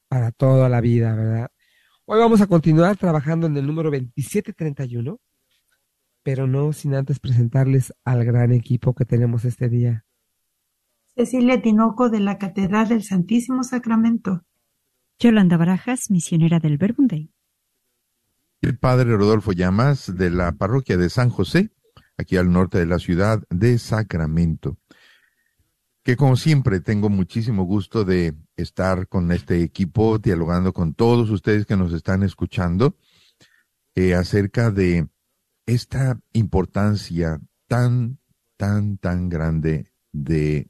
para 0.08 0.32
toda 0.32 0.70
la 0.70 0.82
vida, 0.82 1.16
¿verdad? 1.16 1.50
Hoy 2.06 2.20
vamos 2.20 2.42
a 2.42 2.48
continuar 2.48 2.98
trabajando 2.98 3.48
en 3.48 3.58
el 3.58 3.66
número 3.66 3.90
2731, 3.90 5.20
pero 6.24 6.48
no 6.48 6.74
sin 6.74 6.96
antes 6.96 7.20
presentarles 7.20 7.94
al 8.04 8.24
gran 8.24 8.52
equipo 8.52 8.94
que 8.94 9.06
tenemos 9.06 9.46
este 9.46 9.70
día. 9.70 10.06
Cecilia 11.16 11.62
Tinoco 11.62 12.10
de 12.10 12.20
la 12.20 12.38
Catedral 12.38 12.90
del 12.90 13.04
Santísimo 13.04 13.64
Sacramento. 13.64 14.44
Yolanda 15.18 15.58
Barajas, 15.58 16.12
misionera 16.12 16.60
del 16.60 16.78
Verbunday 16.78 17.32
el 18.66 18.78
padre 18.78 19.16
Rodolfo 19.16 19.52
Llamas 19.52 20.16
de 20.16 20.32
la 20.32 20.52
parroquia 20.54 20.98
de 20.98 21.10
San 21.10 21.30
José, 21.30 21.72
aquí 22.18 22.38
al 22.38 22.52
norte 22.52 22.80
de 22.80 22.88
la 22.88 23.00
ciudad 23.00 23.44
de 23.50 23.78
Sacramento. 23.78 24.78
Que 26.06 26.16
como 26.16 26.36
siempre 26.36 26.82
tengo 26.82 27.10
muchísimo 27.10 27.64
gusto 27.64 28.06
de 28.06 28.36
estar 28.58 29.08
con 29.08 29.32
este 29.32 29.64
equipo, 29.64 30.20
dialogando 30.20 30.72
con 30.72 30.94
todos 30.94 31.32
ustedes 31.32 31.66
que 31.66 31.76
nos 31.76 31.94
están 31.94 32.22
escuchando 32.22 32.96
eh, 33.96 34.14
acerca 34.14 34.70
de 34.70 35.10
esta 35.66 36.20
importancia 36.32 37.42
tan, 37.68 38.20
tan, 38.56 39.00
tan 39.00 39.30
grande 39.30 39.92
de 40.12 40.70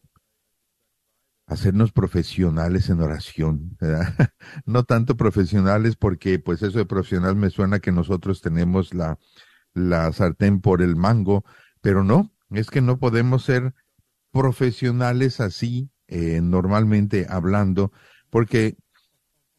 hacernos 1.48 1.92
profesionales 1.92 2.90
en 2.90 3.02
oración, 3.02 3.78
no 4.66 4.86
tanto 4.86 5.18
profesionales 5.18 5.98
porque 5.98 6.40
pues 6.40 6.62
eso 6.62 6.78
de 6.78 6.86
profesional 6.86 7.36
me 7.36 7.50
suena 7.50 7.80
que 7.80 7.92
nosotros 7.92 8.40
tenemos 8.42 8.94
la, 8.94 9.20
la 9.74 10.14
sartén 10.14 10.62
por 10.62 10.82
el 10.82 10.96
mango, 10.96 11.44
pero 11.82 12.06
no, 12.06 12.34
es 12.52 12.70
que 12.70 12.80
no 12.80 13.00
podemos 13.00 13.44
ser 13.44 13.74
profesionales 14.36 15.40
así, 15.40 15.90
eh, 16.08 16.42
normalmente 16.42 17.26
hablando, 17.30 17.94
porque 18.30 18.76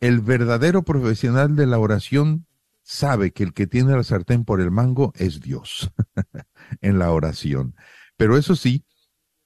el 0.00 0.20
verdadero 0.20 0.82
profesional 0.82 1.56
de 1.56 1.64
la 1.64 1.78
oración 1.78 2.46
sabe 2.82 3.32
que 3.32 3.42
el 3.42 3.54
que 3.54 3.66
tiene 3.66 3.96
la 3.96 4.02
sartén 4.02 4.44
por 4.44 4.60
el 4.60 4.70
mango 4.70 5.14
es 5.16 5.40
Dios 5.40 5.90
en 6.82 6.98
la 6.98 7.10
oración. 7.10 7.74
Pero 8.18 8.36
eso 8.36 8.54
sí, 8.54 8.84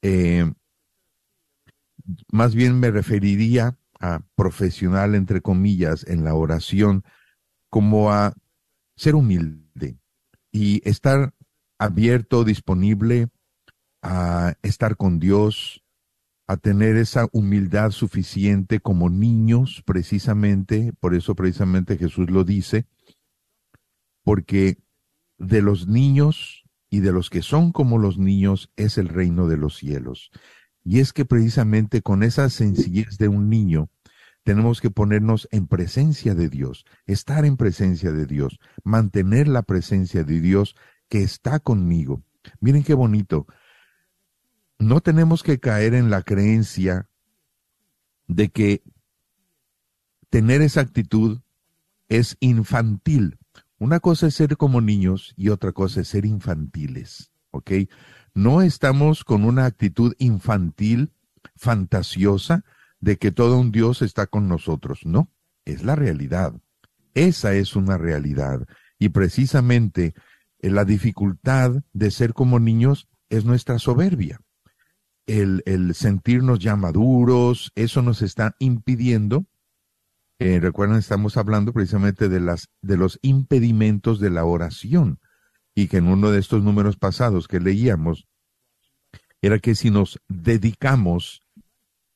eh, 0.03 0.53
más 2.33 2.57
bien 2.57 2.81
me 2.81 2.91
referiría 2.91 3.79
a 4.01 4.23
profesional, 4.35 5.15
entre 5.15 5.43
comillas, 5.43 6.05
en 6.09 6.25
la 6.25 6.35
oración, 6.35 7.05
como 7.69 8.11
a 8.11 8.35
ser 8.97 9.15
humilde 9.15 9.97
y 10.51 10.83
estar 10.89 11.35
abierto, 11.79 12.43
disponible 12.43 13.29
a 14.03 14.55
estar 14.63 14.97
con 14.97 15.19
Dios, 15.19 15.83
a 16.47 16.57
tener 16.57 16.97
esa 16.97 17.29
humildad 17.33 17.91
suficiente 17.93 18.81
como 18.81 19.09
niños, 19.09 19.83
precisamente, 19.85 20.93
por 20.99 21.15
eso 21.15 21.35
precisamente 21.35 21.97
Jesús 21.97 22.31
lo 22.31 22.45
dice, 22.45 22.87
porque 24.25 24.79
de 25.39 25.63
los 25.63 25.87
niños 25.87 26.65
y 26.91 27.01
de 27.01 27.13
los 27.13 27.31
que 27.31 27.43
son 27.43 27.73
como 27.73 27.99
los 27.99 28.19
niños 28.19 28.71
es 28.77 28.99
el 28.99 29.09
reino 29.09 29.47
de 29.47 29.57
los 29.57 29.77
cielos. 29.77 30.31
Y 30.83 31.01
es 31.01 31.13
que 31.13 31.25
precisamente 31.25 32.03
con 32.03 32.23
esa 32.23 32.51
sencillez 32.51 33.17
de 33.17 33.29
un 33.29 33.49
niño, 33.49 33.89
tenemos 34.43 34.81
que 34.81 34.91
ponernos 34.91 35.47
en 35.53 35.67
presencia 35.67 36.35
de 36.35 36.49
Dios, 36.49 36.85
estar 37.07 37.45
en 37.45 37.57
presencia 37.57 38.11
de 38.11 38.27
Dios, 38.27 38.59
mantener 38.83 39.47
la 39.47 39.63
presencia 39.63 40.25
de 40.25 40.41
Dios 40.41 40.75
que 41.09 41.23
está 41.23 41.61
conmigo. 41.61 42.23
Miren 42.61 42.83
qué 42.83 42.95
bonito. 42.95 43.47
No 44.81 45.01
tenemos 45.01 45.45
que 45.45 45.61
caer 45.61 45.95
en 45.95 46.11
la 46.11 46.23
creencia 46.23 47.09
de 48.27 48.49
que 48.49 48.83
tener 50.31 50.63
esa 50.63 50.81
actitud 50.81 51.41
es 52.09 52.37
infantil. 52.41 53.39
Una 53.79 54.01
cosa 54.01 54.27
es 54.27 54.35
ser 54.35 54.57
como 54.57 54.81
niños 54.81 55.35
y 55.37 55.51
otra 55.51 55.71
cosa 55.73 56.01
es 56.01 56.09
ser 56.09 56.25
infantiles, 56.25 57.31
¿ok? 57.53 57.71
no 58.35 58.63
estamos 58.63 59.25
con 59.25 59.45
una 59.45 59.67
actitud 59.67 60.15
infantil, 60.19 61.13
fantasiosa, 61.57 62.65
de 63.01 63.17
que 63.19 63.33
todo 63.33 63.59
un 63.59 63.73
Dios 63.73 64.03
está 64.03 64.27
con 64.27 64.49
nosotros. 64.49 65.01
No, 65.05 65.31
es 65.65 65.83
la 65.83 65.97
realidad. 65.97 66.55
Esa 67.15 67.55
es 67.55 67.77
una 67.77 67.99
realidad. 67.99 68.67
Y 68.99 69.09
precisamente 69.11 70.15
eh, 70.59 70.71
la 70.71 70.85
dificultad 70.85 71.83
de 71.93 72.11
ser 72.11 72.35
como 72.35 72.61
niños 72.61 73.09
es 73.31 73.45
nuestra 73.45 73.79
soberbia. 73.79 74.41
El, 75.31 75.95
sentirnos 75.95 76.59
ya 76.59 76.75
maduros, 76.75 77.71
eso 77.77 78.03
nos 78.03 78.21
está 78.21 78.57
impidiendo 78.59 79.47
Eh, 80.41 80.59
recuerdan, 80.59 80.99
estamos 80.99 81.37
hablando 81.37 81.73
precisamente 81.73 82.31
de 82.31 82.41
las, 82.41 82.71
de 82.81 82.97
los 82.97 83.19
impedimentos 83.23 84.21
de 84.21 84.31
la 84.31 84.45
oración. 84.45 85.21
Y 85.75 85.87
que 85.87 85.99
en 85.99 86.09
uno 86.09 86.31
de 86.31 86.41
estos 86.41 86.65
números 86.65 86.97
pasados 86.97 87.47
que 87.47 87.61
leíamos, 87.61 88.27
era 89.43 89.59
que 89.59 89.75
si 89.75 89.91
nos 89.91 90.19
dedicamos 90.29 91.43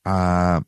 a 0.05 0.63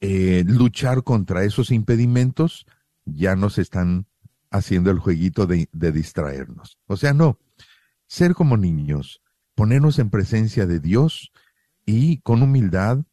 eh, 0.00 0.44
luchar 0.46 1.02
contra 1.04 1.44
esos 1.44 1.70
impedimentos, 1.70 2.66
ya 3.04 3.36
nos 3.36 3.58
están 3.58 4.06
haciendo 4.50 4.90
el 4.90 4.98
jueguito 4.98 5.46
de 5.46 5.92
distraernos. 5.92 6.76
O 6.86 6.96
sea, 6.96 7.14
no, 7.14 7.38
ser 8.06 8.34
como 8.34 8.56
niños, 8.56 9.22
ponernos 9.54 9.98
en 9.98 10.10
presencia 10.10 10.66
de 10.66 10.80
Dios 10.80 11.32
y 11.86 12.18
con 12.18 12.42
humildad 12.42 13.04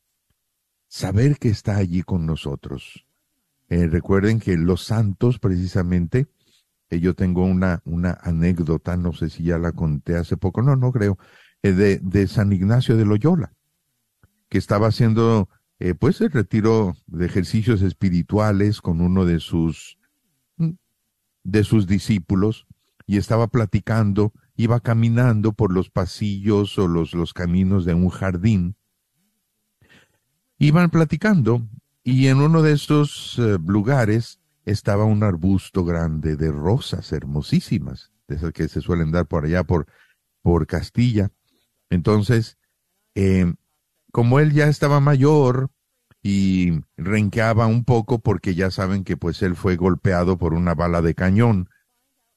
saber 0.87 1.37
que 1.37 1.49
está 1.49 1.77
allí 1.77 2.01
con 2.01 2.25
nosotros. 2.25 3.05
Eh, 3.69 3.87
recuerden 3.87 4.39
que 4.39 4.57
los 4.57 4.83
santos, 4.83 5.39
precisamente, 5.39 6.27
eh, 6.89 6.99
yo 6.99 7.15
tengo 7.15 7.45
una, 7.45 7.81
una 7.85 8.17
anécdota, 8.21 8.97
no 8.97 9.13
sé 9.13 9.29
si 9.29 9.43
ya 9.43 9.57
la 9.57 9.71
conté 9.71 10.17
hace 10.17 10.35
poco, 10.35 10.61
no, 10.61 10.75
no 10.75 10.91
creo, 10.91 11.17
eh, 11.63 11.71
de, 11.71 11.99
de 11.99 12.27
San 12.27 12.51
Ignacio 12.51 12.97
de 12.97 13.05
Loyola, 13.05 13.53
que 14.49 14.57
estaba 14.57 14.87
haciendo 14.87 15.49
pues 15.97 16.21
el 16.21 16.29
retiro 16.29 16.95
de 17.07 17.25
ejercicios 17.25 17.81
espirituales 17.81 18.81
con 18.81 19.01
uno 19.01 19.25
de 19.25 19.39
sus 19.39 19.97
mm, 20.57 20.73
de 21.43 21.63
sus 21.63 21.87
discípulos 21.87 22.67
y 23.07 23.17
estaba 23.17 23.47
platicando, 23.47 24.31
iba 24.55 24.79
caminando 24.79 25.53
por 25.53 25.71
los 25.73 25.89
pasillos 25.89 26.77
o 26.77 26.87
los, 26.87 27.13
los 27.13 27.33
caminos 27.33 27.85
de 27.85 27.93
un 27.93 28.09
jardín. 28.09 28.75
Iban 30.57 30.89
platicando 30.89 31.67
y 32.03 32.27
en 32.27 32.37
uno 32.37 32.61
de 32.61 32.73
estos 32.73 33.37
eh, 33.39 33.57
lugares 33.65 34.39
estaba 34.65 35.05
un 35.05 35.23
arbusto 35.23 35.83
grande 35.83 36.35
de 36.35 36.51
rosas 36.51 37.11
hermosísimas, 37.11 38.11
de 38.27 38.35
esas 38.35 38.53
que 38.53 38.67
se 38.67 38.81
suelen 38.81 39.11
dar 39.11 39.25
por 39.25 39.45
allá 39.45 39.63
por, 39.63 39.87
por 40.41 40.67
Castilla. 40.67 41.31
Entonces, 41.89 42.57
eh, 43.15 43.53
como 44.11 44.39
él 44.39 44.53
ya 44.53 44.67
estaba 44.67 44.99
mayor 44.99 45.71
y 46.21 46.81
renqueaba 46.97 47.65
un 47.65 47.83
poco 47.83 48.19
porque 48.19 48.53
ya 48.53 48.69
saben 48.69 49.03
que 49.03 49.17
pues 49.17 49.41
él 49.41 49.55
fue 49.55 49.75
golpeado 49.75 50.37
por 50.37 50.53
una 50.53 50.75
bala 50.75 51.01
de 51.01 51.15
cañón 51.15 51.69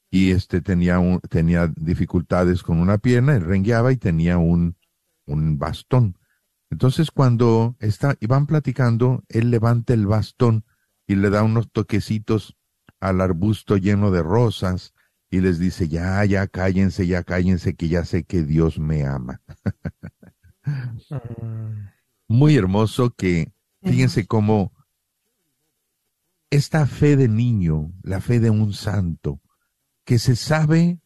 y 0.09 0.31
este 0.31 0.61
tenía 0.61 0.99
un, 0.99 1.19
tenía 1.19 1.71
dificultades 1.75 2.63
con 2.63 2.79
una 2.79 2.97
pierna, 2.97 3.35
él 3.35 3.43
rengueaba 3.43 3.91
y 3.91 3.97
tenía 3.97 4.37
un, 4.37 4.77
un 5.25 5.57
bastón. 5.57 6.17
Entonces 6.69 7.11
cuando 7.11 7.75
está, 7.79 8.15
iban 8.19 8.47
platicando, 8.47 9.23
él 9.29 9.51
levanta 9.51 9.93
el 9.93 10.07
bastón 10.07 10.65
y 11.07 11.15
le 11.15 11.29
da 11.29 11.43
unos 11.43 11.71
toquecitos 11.71 12.57
al 12.99 13.21
arbusto 13.21 13.77
lleno 13.77 14.11
de 14.11 14.23
rosas 14.23 14.93
y 15.29 15.41
les 15.41 15.59
dice, 15.59 15.87
ya, 15.87 16.23
ya, 16.25 16.47
cállense, 16.47 17.07
ya, 17.07 17.23
cállense, 17.23 17.75
que 17.75 17.89
ya 17.89 18.05
sé 18.05 18.23
que 18.23 18.43
Dios 18.43 18.79
me 18.79 19.05
ama. 19.05 19.41
Muy 22.27 22.55
hermoso 22.55 23.11
que, 23.11 23.53
fíjense 23.83 24.25
cómo 24.25 24.71
esta 26.49 26.85
fe 26.85 27.17
de 27.17 27.27
niño, 27.27 27.91
la 28.01 28.21
fe 28.21 28.39
de 28.39 28.49
un 28.49 28.73
santo, 28.73 29.41
que 30.05 30.19
se 30.19 30.35
sabe 30.35 30.99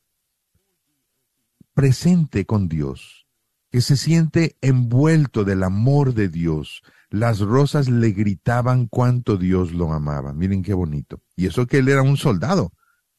presente 1.74 2.46
con 2.46 2.68
Dios, 2.68 3.26
que 3.72 3.82
se 3.82 3.96
siente 3.96 4.58
envuelto 4.62 5.46
del 5.46 5.64
amor 5.64 6.14
de 6.14 6.28
Dios. 6.28 6.84
Las 7.10 7.40
rosas 7.40 7.90
le 7.90 8.12
gritaban 8.12 8.88
cuánto 8.88 9.38
Dios 9.38 9.72
lo 9.72 9.94
amaba. 9.94 10.34
Miren 10.34 10.62
qué 10.62 10.74
bonito. 10.74 11.22
Y 11.36 11.48
eso 11.48 11.66
que 11.66 11.78
él 11.78 11.88
era 11.88 12.02
un 12.02 12.18
soldado, 12.18 12.74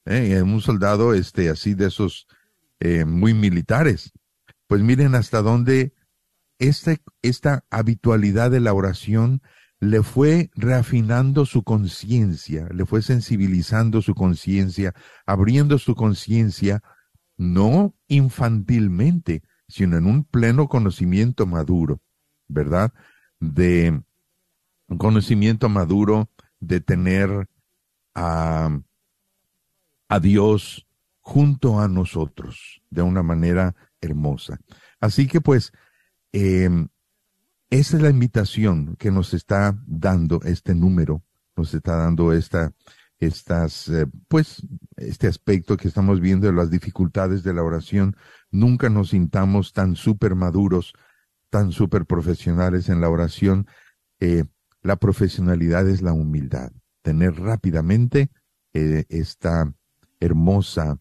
¿eh? 0.04 0.42
un 0.42 0.60
soldado 0.60 1.14
este, 1.14 1.48
así 1.48 1.74
de 1.74 1.86
esos 1.86 2.26
eh, 2.78 3.04
muy 3.04 3.32
militares. 3.32 4.12
Pues 4.66 4.82
miren 4.82 5.14
hasta 5.14 5.42
dónde 5.42 5.94
este, 6.58 7.00
esta 7.22 7.64
habitualidad 7.70 8.50
de 8.50 8.60
la 8.60 8.74
oración 8.74 9.42
le 9.80 10.02
fue 10.02 10.50
reafinando 10.54 11.46
su 11.46 11.62
conciencia, 11.62 12.68
le 12.70 12.84
fue 12.84 13.00
sensibilizando 13.00 14.02
su 14.02 14.14
conciencia, 14.14 14.94
abriendo 15.24 15.78
su 15.78 15.94
conciencia, 15.94 16.82
no 17.38 17.94
infantilmente, 18.06 19.42
sino 19.68 19.96
en 19.96 20.04
un 20.04 20.24
pleno 20.24 20.68
conocimiento 20.68 21.46
maduro, 21.46 22.02
¿verdad? 22.46 22.92
De 23.40 24.02
un 24.88 24.98
conocimiento 24.98 25.70
maduro 25.70 26.28
de 26.58 26.80
tener 26.80 27.48
a, 28.14 28.70
Dios 30.20 30.86
junto 31.20 31.80
a 31.80 31.88
nosotros 31.88 32.82
de 32.90 33.00
una 33.00 33.22
manera 33.22 33.74
hermosa. 34.00 34.58
Así 35.00 35.26
que 35.26 35.40
pues, 35.40 35.72
eh, 36.32 36.68
esa 37.70 37.96
es 37.96 38.02
la 38.02 38.10
invitación 38.10 38.96
que 38.96 39.10
nos 39.10 39.32
está 39.32 39.78
dando 39.86 40.40
este 40.42 40.74
número, 40.74 41.22
nos 41.56 41.72
está 41.72 41.96
dando 41.96 42.32
esta, 42.32 42.72
estas, 43.20 43.88
eh, 43.88 44.06
pues, 44.28 44.66
este 44.96 45.28
aspecto 45.28 45.76
que 45.76 45.86
estamos 45.86 46.20
viendo 46.20 46.46
de 46.46 46.54
las 46.54 46.70
dificultades 46.70 47.44
de 47.44 47.54
la 47.54 47.62
oración. 47.62 48.16
Nunca 48.50 48.88
nos 48.88 49.10
sintamos 49.10 49.72
tan 49.72 49.94
súper 49.94 50.34
maduros, 50.34 50.94
tan 51.50 51.70
súper 51.70 52.06
profesionales 52.06 52.88
en 52.88 53.00
la 53.00 53.10
oración. 53.10 53.66
Eh, 54.18 54.44
la 54.82 54.96
profesionalidad 54.96 55.88
es 55.88 56.02
la 56.02 56.14
humildad, 56.14 56.72
tener 57.02 57.34
rápidamente 57.34 58.30
eh, 58.72 59.04
esta 59.08 59.72
hermosa 60.18 60.98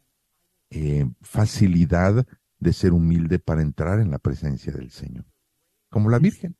facilidad 1.22 2.28
de 2.60 2.74
ser 2.74 2.94
humilde 2.94 3.40
para 3.40 3.64
entrar 3.64 4.00
en 4.00 4.12
la 4.12 4.20
presencia 4.20 4.72
del 4.72 4.92
Señor, 4.92 5.26
como 5.90 6.10
la 6.10 6.20
Virgen. 6.20 6.56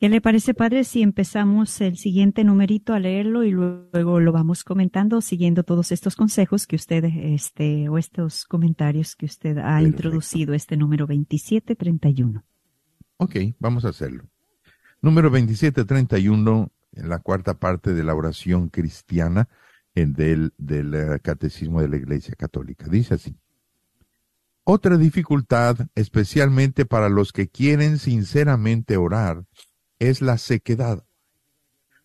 ¿Qué 0.00 0.08
le 0.08 0.20
parece, 0.20 0.54
padre, 0.54 0.84
si 0.84 1.02
empezamos 1.02 1.80
el 1.80 1.96
siguiente 1.96 2.44
numerito 2.44 2.92
a 2.92 2.98
leerlo 2.98 3.44
y 3.44 3.52
luego 3.52 4.20
lo 4.20 4.32
vamos 4.32 4.64
comentando, 4.64 5.20
siguiendo 5.20 5.62
todos 5.62 5.92
estos 5.92 6.16
consejos 6.16 6.66
que 6.66 6.76
usted, 6.76 7.04
este, 7.04 7.88
o 7.88 7.96
estos 7.96 8.44
comentarios 8.44 9.14
que 9.14 9.26
usted 9.26 9.56
ha 9.58 9.76
Perfecto. 9.76 9.86
introducido, 9.86 10.52
este 10.52 10.76
número 10.76 11.06
2731? 11.06 12.44
Ok, 13.18 13.36
vamos 13.58 13.84
a 13.84 13.90
hacerlo. 13.90 14.24
Número 15.00 15.30
2731, 15.30 16.72
en 16.92 17.08
la 17.08 17.20
cuarta 17.20 17.54
parte 17.54 17.94
de 17.94 18.04
la 18.04 18.14
oración 18.14 18.68
cristiana 18.68 19.48
en 19.94 20.12
del, 20.12 20.52
del 20.58 20.94
eh, 20.94 21.20
Catecismo 21.22 21.80
de 21.80 21.88
la 21.88 21.96
Iglesia 21.96 22.34
Católica. 22.36 22.88
Dice 22.88 23.14
así. 23.14 23.36
Otra 24.66 24.96
dificultad, 24.96 25.76
especialmente 25.94 26.86
para 26.86 27.10
los 27.10 27.32
que 27.32 27.48
quieren 27.48 27.98
sinceramente 27.98 28.96
orar, 28.96 29.44
es 29.98 30.22
la 30.22 30.38
sequedad. 30.38 31.04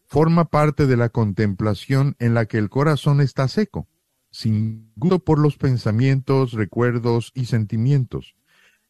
Forma 0.05 0.49
parte 0.49 0.85
de 0.85 0.97
la 0.97 1.07
contemplación 1.07 2.17
en 2.19 2.33
la 2.33 2.47
que 2.47 2.57
el 2.57 2.69
corazón 2.69 3.21
está 3.21 3.47
seco, 3.47 3.87
sin 4.29 4.91
gusto 4.97 5.19
por 5.19 5.39
los 5.39 5.55
pensamientos, 5.55 6.51
recuerdos 6.51 7.31
y 7.33 7.45
sentimientos, 7.45 8.35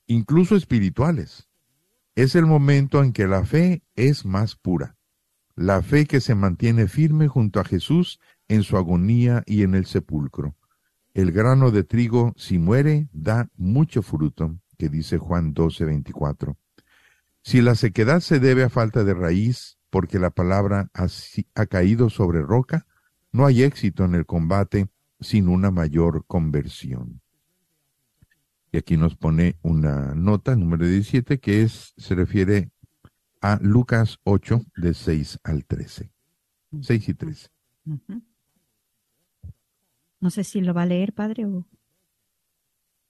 incluso 0.08 0.56
espirituales. 0.56 1.48
Es 2.16 2.34
el 2.34 2.48
momento 2.48 3.04
en 3.04 3.14
que 3.14 3.28
la 3.28 3.46
fe 3.46 3.84
es 3.96 4.26
más 4.26 4.56
pura, 4.56 4.98
la 5.56 5.84
fe 5.84 6.08
que 6.08 6.22
se 6.22 6.34
mantiene 6.34 6.88
firme 6.88 7.28
junto 7.28 7.60
a 7.60 7.66
Jesús 7.66 8.20
en 8.48 8.64
su 8.64 8.78
agonía 8.78 9.44
y 9.46 9.62
en 9.62 9.76
el 9.76 9.86
sepulcro. 9.86 10.56
El 11.20 11.34
grano 11.34 11.72
de 11.72 11.84
trigo, 11.84 12.34
si 12.38 12.60
muere, 12.60 13.10
da 13.12 13.50
mucho 13.58 14.02
fruto, 14.02 14.58
que 14.78 14.88
dice 14.88 15.18
Juan 15.18 15.54
12, 15.54 15.84
24. 15.84 16.58
Si 17.42 17.62
la 17.62 17.76
sequedad 17.76 18.22
se 18.22 18.40
debe 18.40 18.64
a 18.64 18.70
falta 18.70 19.04
de 19.04 19.14
raíz, 19.14 19.78
porque 19.90 20.18
la 20.18 20.30
palabra 20.30 20.90
ha, 20.94 21.66
caído 21.66 22.10
sobre 22.10 22.42
roca, 22.42 22.88
no 23.34 23.46
hay 23.46 23.64
éxito 23.64 24.06
en 24.06 24.16
el 24.16 24.26
combate 24.26 24.88
sin 25.20 25.50
una 25.50 25.72
mayor 25.72 26.24
conversión. 26.26 27.20
Y 28.72 28.78
aquí 28.78 28.96
nos 28.96 29.18
pone 29.18 29.58
una 29.62 30.16
nota, 30.16 30.56
número 30.56 30.88
17, 30.88 31.42
que 31.42 31.64
es, 31.64 31.94
se 31.98 32.16
refiere 32.16 32.72
a 33.42 33.60
Lucas 33.62 34.20
8, 34.24 34.62
de 34.78 34.94
6 34.94 35.40
al 35.44 35.66
13. 35.66 36.14
6 36.80 37.10
y 37.10 37.14
13. 37.14 37.50
Ujú. 37.88 38.29
No 40.20 40.30
sé 40.30 40.44
si 40.44 40.62
lo 40.62 40.74
va 40.74 40.84
a 40.84 40.86
leer, 40.86 41.14
padre, 41.14 41.46
o... 41.46 41.66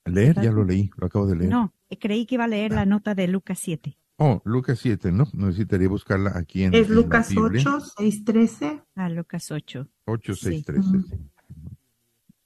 Leer, 0.06 0.40
ya 0.40 0.50
lo 0.50 0.64
leí, 0.64 0.90
lo 0.96 1.06
acabo 1.06 1.26
de 1.26 1.36
leer. 1.36 1.50
No, 1.50 1.74
eh, 1.88 1.98
creí 1.98 2.26
que 2.26 2.36
iba 2.36 2.44
a 2.44 2.48
leer 2.48 2.72
la 2.72 2.86
nota 2.86 3.14
de 3.14 3.28
Lucas 3.28 3.58
7. 3.60 3.96
Oh, 4.16 4.42
Lucas 4.44 4.78
7, 4.80 5.12
¿no? 5.12 5.26
Necesitaría 5.32 5.88
buscarla 5.88 6.32
aquí 6.36 6.64
en, 6.64 6.74
Es 6.74 6.88
en 6.88 6.94
Lucas 6.94 7.30
Biblia. 7.30 7.62
8, 7.66 7.80
6, 7.98 8.24
13. 8.24 8.82
Ah, 8.94 9.08
Lucas 9.08 9.50
8. 9.50 9.88
8, 10.06 10.34
6, 10.34 10.56
Sí. 10.58 10.62
13. 10.62 10.88
sí. 11.08 11.16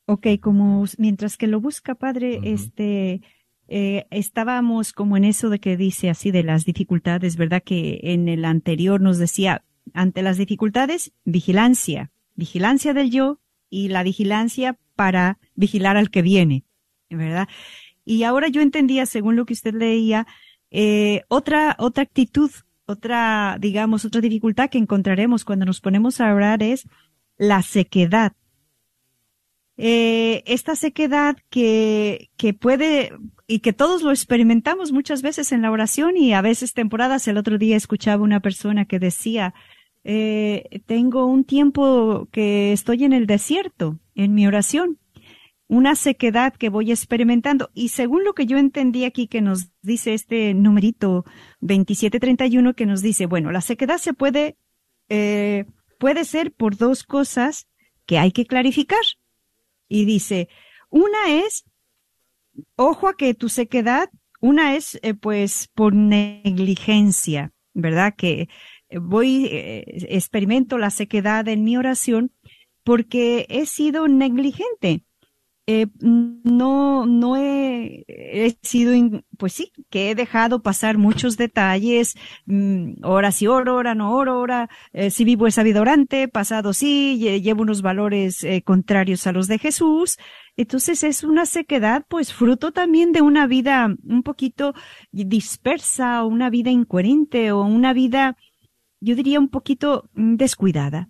Ok, 0.07 0.27
como 0.41 0.85
mientras 0.99 1.37
que 1.37 1.47
lo 1.47 1.61
busca, 1.61 1.95
padre, 1.95 2.41
este, 2.43 3.23
eh, 3.69 4.07
estábamos 4.11 4.93
como 4.93 5.17
en 5.17 5.25
eso 5.25 5.49
de 5.49 5.59
que 5.61 5.77
dice 5.77 6.11
así 6.11 6.31
de 6.31 6.43
las 6.43 6.65
dificultades, 6.65 7.37
¿verdad? 7.37 7.63
Que 7.65 8.01
en 8.03 8.29
el 8.29 8.45
anterior 8.45 9.01
nos 9.01 9.19
decía 9.19 9.65
ante 9.95 10.23
las 10.23 10.37
dificultades, 10.37 11.13
vigilancia, 11.25 12.13
vigilancia 12.35 12.93
del 12.95 13.11
yo 13.11 13.41
y 13.75 13.89
la 13.89 14.05
vigilancia 14.05 14.79
para 14.95 15.39
vigilar 15.57 15.97
al 15.97 16.11
que 16.11 16.23
viene, 16.23 16.65
¿verdad? 17.11 17.49
Y 18.05 18.23
ahora 18.23 18.47
yo 18.47 18.63
entendía, 18.63 19.05
según 19.05 19.35
lo 19.35 19.47
que 19.47 19.55
usted 19.55 19.75
leía, 19.75 20.29
eh, 20.71 21.23
otra, 21.27 21.75
otra 21.81 22.05
actitud, 22.05 22.53
otra, 22.87 23.57
digamos, 23.59 24.05
otra 24.05 24.21
dificultad 24.21 24.71
que 24.71 24.79
encontraremos 24.79 25.45
cuando 25.45 25.67
nos 25.67 25.81
ponemos 25.81 26.21
a 26.21 26.33
orar 26.33 26.63
es 26.63 26.87
la 27.37 27.63
sequedad. 27.63 28.35
Eh, 29.77 30.45
esta 30.47 30.77
sequedad 30.77 31.37
que, 31.51 32.31
que 32.37 32.55
puede, 32.55 33.11
y 33.49 33.59
que 33.59 33.73
todos 33.73 34.03
lo 34.03 34.13
experimentamos 34.13 34.93
muchas 34.93 35.21
veces 35.21 35.51
en 35.51 35.63
la 35.63 35.73
oración 35.73 36.17
y 36.17 36.33
a 36.33 36.43
veces 36.43 36.75
temporadas. 36.75 37.27
El 37.27 37.39
otro 37.39 37.59
día 37.59 37.77
escuchaba 37.77 38.23
una 38.23 38.39
persona 38.39 38.85
que 38.85 39.01
decía, 39.01 39.53
eh, 40.05 40.83
tengo 40.87 41.25
un 41.27 41.45
tiempo 41.45 42.29
que 42.31 42.73
estoy 42.73 43.05
en 43.05 43.13
el 43.15 43.27
desierto, 43.27 43.99
en 44.15 44.35
mi 44.35 44.47
oración, 44.47 44.99
una 45.67 45.97
sequedad 45.97 46.55
que 46.55 46.69
voy 46.69 46.91
experimentando. 46.91 47.71
Y 47.75 47.89
según 47.89 48.25
lo 48.25 48.35
que 48.35 48.47
yo 48.47 48.59
entendí 48.59 49.05
aquí 49.05 49.27
que 49.27 49.41
nos 49.41 49.71
dice 49.83 50.15
este 50.15 50.55
numerito 50.55 51.25
2731 51.61 52.75
que 52.75 52.87
nos 52.87 53.03
dice, 53.03 53.27
bueno, 53.27 53.51
la 53.51 53.63
sequedad 53.63 53.99
se 53.99 54.13
puede, 54.13 54.57
eh, 55.09 55.65
puede 55.99 56.25
ser 56.25 56.53
por 56.53 56.77
dos 56.77 57.03
cosas 57.03 57.67
que 58.07 58.19
hay 58.19 58.31
que 58.31 58.47
clarificar. 58.47 59.03
Y 59.89 60.05
dice, 60.05 60.49
una 60.91 61.31
es, 61.31 61.65
ojo 62.77 63.09
a 63.09 63.17
que 63.17 63.35
tu 63.35 63.49
sequedad, 63.49 64.11
una 64.41 64.77
es 64.77 64.99
eh, 65.03 65.15
pues 65.15 65.69
por 65.75 65.95
negligencia, 65.95 67.53
¿verdad? 67.73 68.15
Que 68.17 68.49
voy, 69.01 69.47
eh, 69.47 69.85
experimento 70.09 70.79
la 70.79 70.91
sequedad 70.91 71.49
en 71.49 71.65
mi 71.65 71.77
oración 71.77 72.33
porque 72.85 73.47
he 73.49 73.67
sido 73.67 74.09
negligente. 74.09 75.05
Eh, 75.67 75.87
no, 76.01 77.07
no 77.07 77.37
he, 77.39 78.05
sido, 78.63 78.93
pues 79.39 79.55
sí, 79.55 79.73
que 79.89 80.11
he 80.11 80.15
dejado 80.15 80.63
pasar 80.63 80.99
muchos 80.99 81.39
detalles, 81.39 82.17
mm, 82.45 83.03
hora 83.03 83.33
sí 83.33 83.47
oro, 83.47 83.77
hora 83.77 83.95
no 83.95 84.15
oro, 84.15 84.41
hora, 84.41 84.69
eh, 84.93 85.11
si 85.11 85.25
vivo 85.25 85.47
he 85.47 85.51
sabido 85.51 85.81
orante, 85.81 86.29
pasado 86.29 86.75
sí, 86.75 87.19
llevo 87.41 87.63
unos 87.63 87.81
valores 87.81 88.45
eh, 88.45 88.63
contrarios 88.63 89.27
a 89.27 89.33
los 89.33 89.49
de 89.49 89.59
Jesús. 89.59 90.19
Entonces 90.57 91.03
es 91.03 91.25
una 91.25 91.47
sequedad, 91.47 92.05
pues 92.09 92.35
fruto 92.35 92.73
también 92.73 93.13
de 93.13 93.23
una 93.23 93.47
vida 93.47 93.89
un 94.05 94.23
poquito 94.23 94.75
dispersa, 95.13 96.25
o 96.25 96.29
una 96.29 96.51
vida 96.51 96.71
incoherente, 96.71 97.53
o 97.53 97.63
una 97.63 97.95
vida, 97.95 98.37
yo 99.05 99.15
diría, 99.15 99.39
un 99.39 99.49
poquito 99.49 100.09
mm, 100.15 100.37
descuidada. 100.37 101.09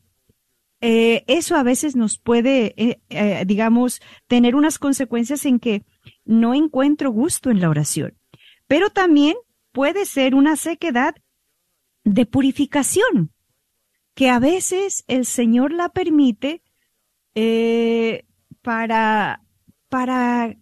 Eh, 0.81 1.25
eso 1.29 1.57
a 1.57 1.63
veces 1.63 1.97
nos 1.97 2.19
puede, 2.19 2.75
eh, 2.77 3.01
eh, 3.09 3.45
digamos, 3.47 4.03
tener 4.27 4.55
unas 4.55 4.79
consecuencias 4.79 5.47
en 5.47 5.59
que 5.59 5.83
no 6.27 6.53
encuentro 6.53 7.11
gusto 7.11 7.51
en 7.51 7.61
la 7.61 7.71
oración. 7.71 8.19
Pero 8.67 8.91
también 8.91 9.35
puede 9.73 10.05
ser 10.05 10.35
una 10.35 10.57
sequedad 10.57 11.15
de 12.05 12.27
purificación, 12.27 13.33
que 14.15 14.29
a 14.29 14.39
veces 14.39 15.05
el 15.09 15.25
Señor 15.25 15.73
la 15.73 15.89
permite 15.89 16.63
para, 18.63 19.43
para 19.89 20.55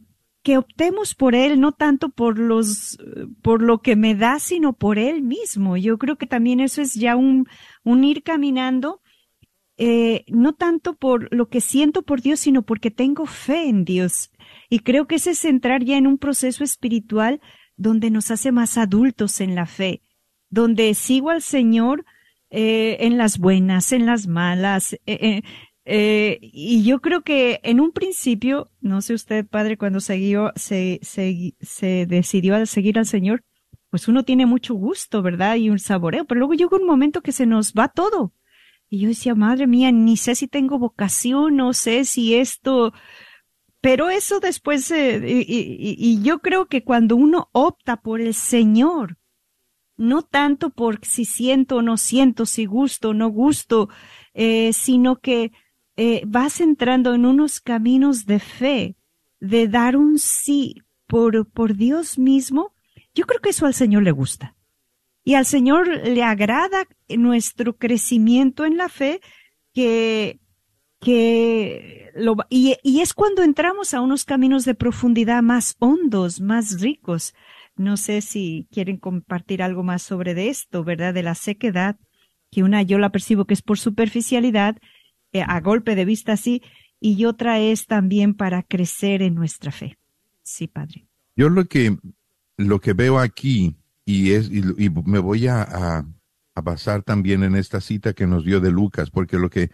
que 0.42 0.58
optemos 0.58 1.14
por 1.14 1.34
Él, 1.34 1.60
no 1.60 1.72
tanto 1.72 2.08
por 2.08 2.38
los, 2.38 2.98
por 3.42 3.62
lo 3.62 3.80
que 3.80 3.96
me 3.96 4.14
da, 4.14 4.38
sino 4.38 4.72
por 4.72 4.98
Él 4.98 5.22
mismo. 5.22 5.76
Yo 5.76 5.98
creo 5.98 6.16
que 6.16 6.26
también 6.26 6.60
eso 6.60 6.82
es 6.82 6.94
ya 6.94 7.16
un, 7.16 7.46
un 7.84 8.04
ir 8.04 8.22
caminando 8.22 9.02
eh, 9.78 10.24
no 10.28 10.52
tanto 10.52 10.94
por 10.94 11.34
lo 11.34 11.48
que 11.48 11.60
siento 11.60 12.02
por 12.02 12.20
Dios, 12.20 12.40
sino 12.40 12.62
porque 12.62 12.90
tengo 12.90 13.26
fe 13.26 13.68
en 13.68 13.84
Dios. 13.84 14.30
Y 14.68 14.80
creo 14.80 15.06
que 15.06 15.16
ese 15.16 15.30
es 15.30 15.44
entrar 15.44 15.82
ya 15.82 15.96
en 15.96 16.06
un 16.06 16.18
proceso 16.18 16.62
espiritual 16.62 17.40
donde 17.76 18.10
nos 18.10 18.30
hace 18.30 18.52
más 18.52 18.76
adultos 18.78 19.40
en 19.40 19.54
la 19.54 19.66
fe, 19.66 20.02
donde 20.50 20.94
sigo 20.94 21.30
al 21.30 21.42
Señor 21.42 22.04
eh, 22.50 22.98
en 23.00 23.16
las 23.16 23.38
buenas, 23.38 23.92
en 23.92 24.06
las 24.06 24.26
malas. 24.26 24.96
Eh, 25.06 25.42
y 25.84 26.84
yo 26.84 27.00
creo 27.00 27.22
que 27.22 27.60
en 27.62 27.80
un 27.80 27.92
principio, 27.92 28.70
no 28.80 29.02
sé 29.02 29.14
usted, 29.14 29.46
padre, 29.46 29.76
cuando 29.76 30.00
siguió, 30.00 30.52
se, 30.56 31.00
se, 31.02 31.54
se 31.60 32.06
decidió 32.06 32.54
a 32.54 32.66
seguir 32.66 32.98
al 32.98 33.06
Señor, 33.06 33.44
pues 33.90 34.08
uno 34.08 34.24
tiene 34.24 34.46
mucho 34.46 34.74
gusto, 34.74 35.22
¿verdad? 35.22 35.56
Y 35.56 35.70
un 35.70 35.78
saboreo, 35.78 36.24
pero 36.24 36.38
luego 36.38 36.54
llega 36.54 36.76
un 36.76 36.86
momento 36.86 37.20
que 37.22 37.32
se 37.32 37.46
nos 37.46 37.74
va 37.74 37.88
todo 37.88 38.32
y 38.92 38.98
yo 38.98 39.08
decía, 39.08 39.34
madre 39.34 39.66
mía, 39.66 39.90
ni 39.90 40.18
sé 40.18 40.34
si 40.34 40.48
tengo 40.48 40.78
vocación, 40.78 41.56
no 41.56 41.72
sé 41.72 42.04
si 42.04 42.34
esto, 42.34 42.92
pero 43.80 44.10
eso 44.10 44.38
después, 44.38 44.90
eh, 44.90 45.18
y, 45.24 46.22
yo 46.22 46.40
creo 46.40 46.66
que 46.66 46.84
cuando 46.84 47.16
uno 47.16 47.48
opta 47.52 47.96
por 47.96 48.20
el 48.20 48.34
Señor, 48.34 49.16
no 49.96 50.20
tanto 50.20 50.68
por 50.68 51.02
si 51.06 51.24
siento 51.24 51.76
o 51.76 51.82
no 51.82 51.96
siento, 51.96 52.44
si 52.44 52.66
gusto 52.66 53.08
o 53.08 53.14
no 53.14 53.30
gusto, 53.30 53.88
eh, 54.34 54.74
sino 54.74 55.20
que 55.20 55.52
eh, 55.96 56.22
vas 56.26 56.60
entrando 56.60 57.14
en 57.14 57.26
unos 57.26 57.60
caminos 57.60 58.26
de 58.26 58.38
fe, 58.38 58.96
de 59.40 59.68
dar 59.68 59.96
un 59.96 60.18
sí 60.18 60.82
por, 61.06 61.50
por 61.50 61.76
Dios 61.76 62.18
mismo, 62.18 62.74
yo 63.14 63.26
creo 63.26 63.40
que 63.40 63.50
eso 63.50 63.66
al 63.66 63.74
Señor 63.74 64.02
le 64.02 64.12
gusta. 64.12 64.56
Y 65.24 65.34
al 65.34 65.46
Señor 65.46 65.88
le 65.88 66.22
agrada 66.22 66.86
nuestro 67.08 67.76
crecimiento 67.76 68.64
en 68.64 68.76
la 68.76 68.88
fe 68.88 69.20
que, 69.72 70.40
que 71.00 72.10
lo, 72.14 72.36
y, 72.48 72.76
y 72.82 73.00
es 73.00 73.14
cuando 73.14 73.42
entramos 73.42 73.94
a 73.94 74.00
unos 74.00 74.24
caminos 74.24 74.64
de 74.64 74.74
profundidad 74.74 75.42
más 75.42 75.76
hondos, 75.78 76.40
más 76.40 76.80
ricos. 76.80 77.34
No 77.76 77.96
sé 77.96 78.20
si 78.20 78.68
quieren 78.72 78.96
compartir 78.96 79.62
algo 79.62 79.82
más 79.82 80.02
sobre 80.02 80.34
de 80.34 80.48
esto, 80.48 80.82
¿verdad? 80.84 81.14
De 81.14 81.22
la 81.22 81.34
sequedad, 81.34 81.96
que 82.50 82.62
una 82.62 82.82
yo 82.82 82.98
la 82.98 83.10
percibo 83.10 83.44
que 83.44 83.54
es 83.54 83.62
por 83.62 83.78
superficialidad, 83.78 84.76
a 85.40 85.60
golpe 85.60 85.94
de 85.94 86.04
vista 86.04 86.36
sí, 86.36 86.62
y 87.00 87.24
otra 87.24 87.58
es 87.58 87.86
también 87.86 88.34
para 88.34 88.62
crecer 88.62 89.22
en 89.22 89.34
nuestra 89.34 89.72
fe. 89.72 89.98
Sí, 90.42 90.68
Padre. 90.68 91.06
Yo 91.34 91.48
lo 91.48 91.64
que, 91.64 91.96
lo 92.56 92.80
que 92.80 92.92
veo 92.92 93.18
aquí 93.18 93.76
y, 94.04 94.32
es, 94.32 94.50
y, 94.50 94.90
me 95.04 95.18
voy 95.18 95.46
a, 95.46 95.62
a, 95.62 96.04
basar 96.62 97.02
también 97.02 97.42
en 97.42 97.56
esta 97.56 97.80
cita 97.80 98.12
que 98.12 98.26
nos 98.26 98.44
dio 98.44 98.60
de 98.60 98.70
Lucas, 98.70 99.10
porque 99.10 99.38
lo 99.38 99.48
que, 99.48 99.70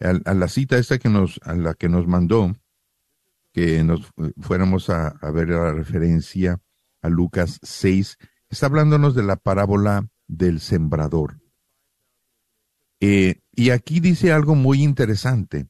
a, 0.00 0.34
la 0.34 0.48
cita 0.48 0.78
esta 0.78 0.98
que 0.98 1.08
nos, 1.08 1.38
a 1.42 1.54
la 1.54 1.74
que 1.74 1.88
nos 1.88 2.06
mandó, 2.06 2.56
que 3.52 3.84
nos 3.84 4.10
fuéramos 4.40 4.88
a, 4.88 5.08
a 5.08 5.30
ver 5.30 5.50
la 5.50 5.72
referencia 5.72 6.58
a 7.02 7.08
Lucas 7.08 7.58
6, 7.62 8.16
está 8.48 8.66
hablándonos 8.66 9.14
de 9.14 9.24
la 9.24 9.36
parábola 9.36 10.08
del 10.26 10.60
sembrador. 10.60 11.38
Eh, 13.00 13.41
y 13.54 13.70
aquí 13.70 14.00
dice 14.00 14.32
algo 14.32 14.54
muy 14.54 14.82
interesante. 14.82 15.68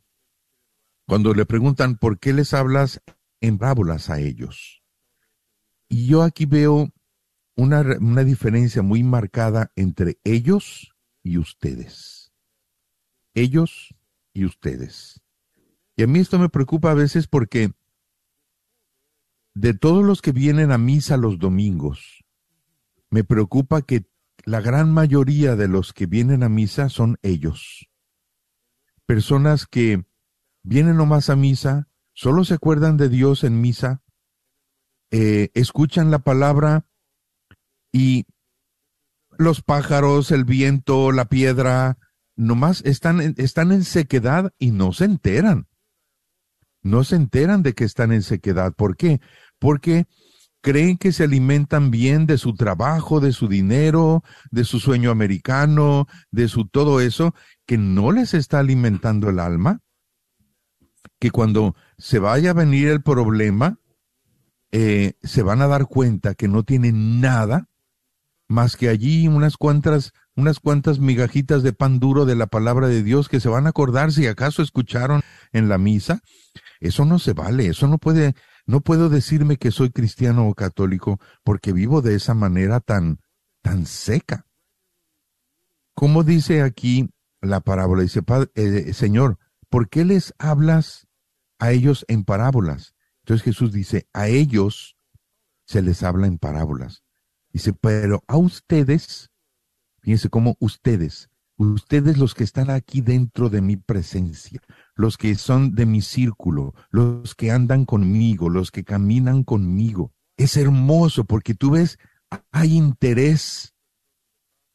Cuando 1.07 1.35
le 1.35 1.45
preguntan 1.45 1.97
por 1.97 2.18
qué 2.18 2.33
les 2.33 2.55
hablas 2.55 3.03
en 3.41 3.59
parábolas 3.59 4.09
a 4.09 4.20
ellos. 4.20 4.83
Y 5.89 6.07
yo 6.07 6.22
aquí 6.22 6.47
veo 6.47 6.91
una, 7.57 7.83
una 8.01 8.24
diferencia 8.24 8.83
muy 8.83 9.03
marcada 9.03 9.72
entre 9.76 10.18
ellos 10.24 10.95
y 11.22 11.39
ustedes. 11.39 12.33
Ellos 13.35 13.95
y 14.33 14.45
ustedes. 14.45 15.20
Y 15.97 16.05
a 16.05 16.07
mí 16.07 16.20
esto 16.20 16.39
me 16.39 16.49
preocupa 16.49 16.93
a 16.93 16.95
veces 16.95 17.26
porque 17.26 17.72
de 19.55 19.74
todos 19.74 20.05
los 20.05 20.22
que 20.22 20.33
vienen 20.33 20.70
a 20.70 20.78
misa 20.78 21.16
los 21.16 21.39
domingos, 21.39 22.24
me 23.11 23.24
preocupa 23.24 23.83
que 23.83 24.07
la 24.45 24.61
gran 24.61 24.93
mayoría 24.93 25.57
de 25.57 25.68
los 25.68 25.93
que 25.93 26.07
vienen 26.07 26.43
a 26.43 26.49
misa 26.49 26.88
son 26.88 27.18
ellos. 27.22 27.88
Personas 29.07 29.66
que 29.66 30.05
vienen 30.62 30.97
nomás 30.97 31.30
a 31.30 31.36
misa, 31.36 31.88
solo 32.12 32.45
se 32.45 32.55
acuerdan 32.55 32.97
de 32.97 33.09
Dios 33.09 33.45
en 33.45 33.61
misa, 33.61 34.03
eh, 35.11 35.51
escuchan 35.55 36.11
la 36.11 36.20
palabra 36.20 36.86
y 37.93 38.26
los 39.38 39.62
pájaros, 39.62 40.30
el 40.30 40.45
viento, 40.45 41.12
la 41.12 41.26
piedra, 41.26 41.99
nomás 42.36 42.82
están, 42.84 43.34
están 43.36 43.72
en 43.72 43.84
sequedad 43.84 44.53
y 44.59 44.70
no 44.70 44.93
se 44.93 45.05
enteran. 45.05 45.68
No 46.82 47.05
se 47.05 47.16
enteran 47.16 47.62
de 47.62 47.74
que 47.74 47.84
están 47.84 48.12
en 48.12 48.22
sequedad. 48.22 48.72
¿Por 48.74 48.97
qué? 48.97 49.20
Porque 49.59 50.07
creen 50.63 50.97
que 50.97 51.13
se 51.13 51.25
alimentan 51.25 51.91
bien 51.91 52.27
de 52.27 52.39
su 52.39 52.55
trabajo, 52.55 53.21
de 53.21 53.33
su 53.33 53.49
dinero, 53.49 54.23
de 54.51 54.65
su 54.65 54.81
sueño 54.81 55.11
americano, 55.11 56.07
de 56.31 56.49
su 56.49 56.67
todo 56.67 57.01
eso, 57.01 57.35
que 57.67 57.77
no 57.77 58.13
les 58.13 58.33
está 58.33 58.61
alimentando 58.61 59.29
el 59.29 59.41
alma. 59.41 59.81
Que 61.19 61.31
cuando 61.31 61.75
se 61.99 62.19
vaya 62.19 62.51
a 62.51 62.55
venir 62.55 62.89
el 62.89 63.03
problema, 63.03 63.79
eh, 64.71 65.15
se 65.23 65.43
van 65.43 65.61
a 65.61 65.67
dar 65.67 65.87
cuenta 65.87 66.35
que 66.35 66.49
no 66.49 66.63
tienen 66.63 67.21
nada 67.21 67.69
más 68.49 68.77
que 68.77 68.89
allí 68.89 69.27
unas 69.27 69.57
cuantas, 69.57 70.13
unas 70.37 70.61
cuantas 70.61 71.01
migajitas 71.01 71.63
de 71.63 71.73
pan 71.73 71.99
duro 71.99 72.25
de 72.25 72.37
la 72.37 72.47
palabra 72.47 72.87
de 72.87 73.03
Dios 73.03 73.29
que 73.29 73.41
se 73.41 73.49
van 73.49 73.67
a 73.67 73.71
acordar 73.71 74.13
si 74.13 74.27
acaso 74.27 74.63
escucharon 74.63 75.23
en 75.53 75.69
la 75.69 75.79
misa. 75.79 76.21
Eso 76.79 77.05
no 77.05 77.19
se 77.19 77.33
vale, 77.33 77.69
eso 77.69 77.89
no 77.89 77.99
puede, 77.99 78.35
no 78.67 78.81
puedo 78.81 79.09
decirme 79.09 79.57
que 79.57 79.71
soy 79.71 79.91
cristiano 79.91 80.49
o 80.49 80.55
católico 80.55 81.19
porque 81.43 81.73
vivo 81.73 82.03
de 82.03 82.15
esa 82.15 82.35
manera 82.35 82.81
tan, 82.81 83.21
tan 83.61 83.87
seca. 83.87 84.47
Como 85.95 86.25
dice 86.25 86.63
aquí 86.63 87.11
la 87.41 87.61
parábola? 87.61 88.03
Dice, 88.03 88.23
eh, 88.55 88.93
Señor, 88.93 89.39
¿por 89.69 89.89
qué 89.89 90.05
les 90.05 90.33
hablas 90.39 91.07
a 91.59 91.73
ellos 91.73 92.05
en 92.09 92.25
parábolas? 92.25 92.95
Entonces 93.21 93.45
Jesús 93.45 93.73
dice, 93.73 94.07
a 94.13 94.29
ellos 94.29 94.97
se 95.67 95.83
les 95.83 96.03
habla 96.03 96.27
en 96.27 96.39
parábolas. 96.39 97.03
Dice, 97.53 97.73
pero 97.73 98.23
a 98.27 98.37
ustedes, 98.37 99.31
fíjense 100.01 100.29
cómo 100.29 100.57
ustedes, 100.59 101.29
ustedes 101.57 102.17
los 102.19 102.35
que 102.35 102.45
están 102.45 102.71
aquí 102.71 103.01
dentro 103.01 103.51
de 103.51 103.61
mi 103.61 103.77
presencia, 103.77 104.61
los 104.95 105.16
que 105.16 105.34
son 105.34 105.74
de 105.74 105.86
mi 105.86 106.03
círculo, 106.03 106.74
los 106.90 107.34
que 107.34 107.51
andan 107.51 107.84
conmigo, 107.84 108.51
los 108.51 108.70
que 108.70 108.84
caminan 108.84 109.45
conmigo. 109.45 110.12
Es 110.36 110.57
hermoso 110.57 111.24
porque 111.24 111.55
tú 111.55 111.72
ves, 111.72 111.99
hay 112.51 112.76
interés, 112.76 113.74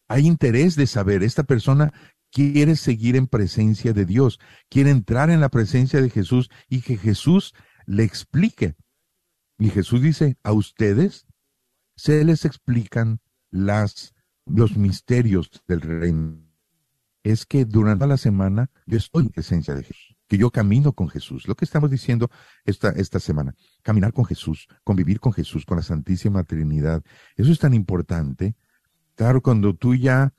hay 0.07 0.27
interés 0.27 0.75
de 0.75 0.87
saber, 0.87 1.23
esta 1.23 1.43
persona 1.43 1.93
quiere 2.31 2.75
seguir 2.75 3.15
en 3.15 3.27
presencia 3.27 3.93
de 3.93 4.05
Dios, 4.05 4.39
quiere 4.69 4.91
entrar 4.91 5.29
en 5.29 5.41
la 5.41 5.49
presencia 5.49 6.01
de 6.01 6.09
Jesús 6.09 6.49
y 6.67 6.81
que 6.81 6.97
Jesús 6.97 7.53
le 7.85 8.03
explique. 8.03 8.75
Y 9.57 9.69
Jesús 9.69 10.01
dice, 10.01 10.37
a 10.43 10.51
ustedes 10.51 11.25
se 11.95 12.23
les 12.23 12.45
explican 12.45 13.21
los 13.49 14.77
misterios 14.77 15.49
del 15.67 15.81
reino. 15.81 16.43
Es 17.23 17.45
que 17.45 17.65
durante 17.65 18.07
la 18.07 18.17
semana 18.17 18.69
yo 18.85 18.97
estoy 18.97 19.23
en 19.23 19.29
presencia 19.29 19.73
de 19.73 19.83
Jesús, 19.83 20.06
que 20.27 20.37
yo 20.37 20.51
camino 20.51 20.93
con 20.93 21.09
Jesús. 21.09 21.47
Lo 21.47 21.55
que 21.55 21.65
estamos 21.65 21.89
diciendo 21.89 22.29
esta, 22.65 22.89
esta 22.89 23.19
semana, 23.19 23.55
caminar 23.81 24.13
con 24.13 24.25
Jesús, 24.25 24.67
convivir 24.83 25.19
con 25.19 25.33
Jesús, 25.33 25.65
con 25.65 25.77
la 25.77 25.83
Santísima 25.83 26.43
Trinidad. 26.43 27.03
Eso 27.35 27.51
es 27.51 27.59
tan 27.59 27.73
importante. 27.73 28.55
Claro, 29.15 29.41
cuando 29.41 29.73
tú 29.73 29.95
ya 29.95 30.33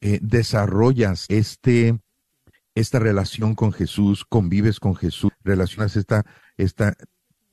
eh, 0.00 0.18
desarrollas 0.22 1.26
este, 1.28 2.00
esta 2.74 2.98
relación 2.98 3.54
con 3.54 3.72
Jesús, 3.72 4.24
convives 4.24 4.80
con 4.80 4.96
Jesús, 4.96 5.30
relacionas 5.44 5.96
esta, 5.96 6.24
esta, 6.56 6.96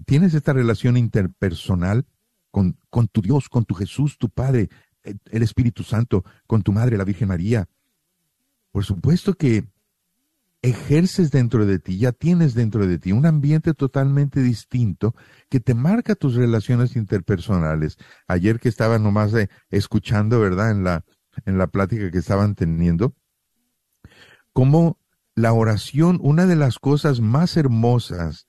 tienes 0.06 0.34
esta 0.34 0.54
relación 0.54 0.98
interpersonal 0.98 2.06
con, 2.50 2.78
con 2.90 3.08
tu 3.08 3.22
Dios, 3.22 3.50
con 3.50 3.66
tu 3.66 3.76
Jesús, 3.76 4.18
tu 4.18 4.30
Padre, 4.30 4.70
el 5.04 5.44
Espíritu 5.44 5.84
Santo, 5.84 6.24
con 6.48 6.64
tu 6.64 6.72
Madre, 6.72 6.98
la 6.98 7.04
Virgen 7.04 7.28
María. 7.28 7.68
Por 8.72 8.86
supuesto 8.86 9.34
que 9.34 9.68
ejerces 10.64 11.30
dentro 11.30 11.66
de 11.66 11.78
ti, 11.78 12.00
ya 12.00 12.14
tienes 12.14 12.56
dentro 12.56 12.88
de 12.88 12.98
ti 12.98 13.12
un 13.12 13.26
ambiente 13.26 13.74
totalmente 13.74 14.42
distinto 14.42 15.14
que 15.50 15.60
te 15.60 15.76
marca 15.76 16.16
tus 16.16 16.36
relaciones 16.36 16.96
interpersonales. 16.96 17.98
Ayer 18.28 18.60
que 18.60 18.70
estaba 18.70 18.98
nomás 18.98 19.34
eh, 19.34 19.50
escuchando, 19.70 20.40
¿verdad? 20.40 20.72
En 20.72 20.86
la, 20.86 21.04
en 21.46 21.58
la 21.58 21.68
plática 21.68 22.10
que 22.10 22.18
estaban 22.18 22.56
teniendo, 22.56 23.14
como 24.54 25.00
la 25.36 25.52
oración, 25.52 26.18
una 26.22 26.46
de 26.46 26.56
las 26.56 26.80
cosas 26.80 27.20
más 27.20 27.58
hermosas 27.58 28.46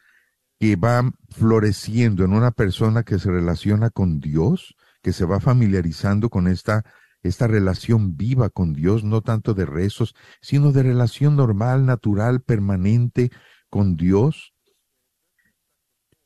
que 0.61 0.77
va 0.77 1.11
floreciendo 1.31 2.25
en 2.25 2.33
una 2.33 2.53
persona 2.53 3.03
que 3.03 3.19
se 3.19 3.31
relaciona 3.31 3.91
con 3.91 4.21
Dios, 4.21 4.77
que 5.03 5.13
se 5.13 5.25
va 5.25 5.41
familiarizando 5.41 6.31
con 6.31 6.47
esta, 6.47 6.85
esta 7.25 7.47
relación 7.47 8.17
viva 8.17 8.51
con 8.51 8.75
Dios, 8.75 9.03
no 9.03 9.23
tanto 9.23 9.55
de 9.55 9.67
rezos, 9.67 10.15
sino 10.41 10.73
de 10.73 10.85
relación 10.85 11.37
normal, 11.37 11.87
natural, 11.87 12.43
permanente 12.43 13.33
con 13.71 13.97
Dios, 13.97 14.55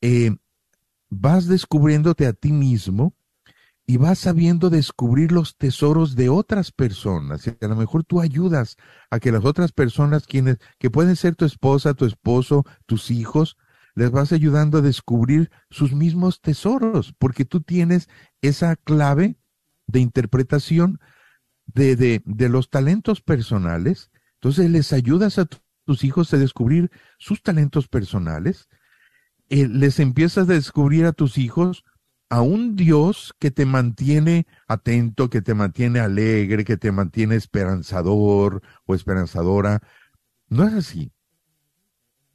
eh, 0.00 0.36
vas 1.08 1.46
descubriéndote 1.46 2.26
a 2.26 2.32
ti 2.32 2.52
mismo 2.52 3.14
y 3.86 3.96
vas 3.96 4.18
sabiendo 4.18 4.68
descubrir 4.68 5.32
los 5.32 5.56
tesoros 5.56 6.14
de 6.14 6.28
otras 6.28 6.72
personas. 6.72 7.46
Y 7.46 7.64
a 7.64 7.68
lo 7.68 7.76
mejor 7.76 8.04
tú 8.04 8.20
ayudas 8.20 8.76
a 9.10 9.18
que 9.18 9.32
las 9.32 9.44
otras 9.44 9.72
personas, 9.72 10.26
quienes, 10.26 10.58
que 10.78 10.90
pueden 10.90 11.16
ser 11.16 11.36
tu 11.36 11.46
esposa, 11.46 11.94
tu 11.94 12.04
esposo, 12.04 12.66
tus 12.84 13.10
hijos, 13.10 13.56
les 13.94 14.10
vas 14.10 14.32
ayudando 14.32 14.78
a 14.78 14.82
descubrir 14.82 15.50
sus 15.70 15.92
mismos 15.92 16.40
tesoros, 16.40 17.14
porque 17.18 17.44
tú 17.44 17.62
tienes 17.62 18.08
esa 18.42 18.76
clave 18.76 19.38
de 19.88 20.00
interpretación 20.00 21.00
de, 21.66 21.96
de, 21.96 22.22
de 22.24 22.48
los 22.48 22.70
talentos 22.70 23.20
personales. 23.20 24.10
Entonces 24.34 24.70
les 24.70 24.92
ayudas 24.92 25.38
a 25.38 25.48
tus 25.84 26.04
hijos 26.04 26.32
a 26.32 26.38
descubrir 26.38 26.90
sus 27.18 27.42
talentos 27.42 27.88
personales. 27.88 28.68
Eh, 29.48 29.66
les 29.66 29.98
empiezas 29.98 30.48
a 30.48 30.52
descubrir 30.52 31.06
a 31.06 31.12
tus 31.12 31.38
hijos 31.38 31.84
a 32.30 32.42
un 32.42 32.76
Dios 32.76 33.34
que 33.38 33.50
te 33.50 33.64
mantiene 33.64 34.46
atento, 34.66 35.30
que 35.30 35.40
te 35.40 35.54
mantiene 35.54 36.00
alegre, 36.00 36.64
que 36.64 36.76
te 36.76 36.92
mantiene 36.92 37.36
esperanzador 37.36 38.62
o 38.84 38.94
esperanzadora. 38.94 39.80
No 40.48 40.68
es 40.68 40.74
así, 40.74 41.12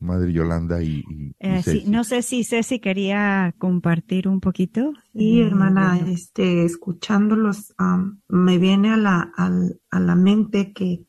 Madre 0.03 0.33
Yolanda 0.33 0.83
y, 0.83 1.03
eh, 1.39 1.83
no 1.87 2.03
sé 2.03 2.21
si 2.21 2.43
Ceci 2.43 2.79
quería 2.79 3.55
compartir 3.57 4.27
un 4.27 4.39
poquito. 4.39 4.93
Sí, 5.13 5.41
hermana, 5.41 5.99
este, 6.07 6.65
escuchándolos, 6.65 7.73
me 8.27 8.57
viene 8.57 8.91
a 8.91 8.97
la, 8.97 9.31
a, 9.35 9.99
la 9.99 10.15
mente 10.15 10.73
que 10.73 11.05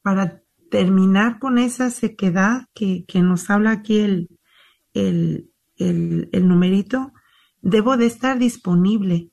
para 0.00 0.42
terminar 0.70 1.38
con 1.38 1.58
esa 1.58 1.90
sequedad 1.90 2.66
que, 2.74 3.04
que 3.06 3.20
nos 3.20 3.50
habla 3.50 3.72
aquí 3.72 3.98
el, 3.98 4.28
el, 4.94 5.50
el, 5.76 6.28
el 6.32 6.48
numerito, 6.48 7.12
debo 7.62 7.96
de 7.96 8.06
estar 8.06 8.38
disponible. 8.38 9.30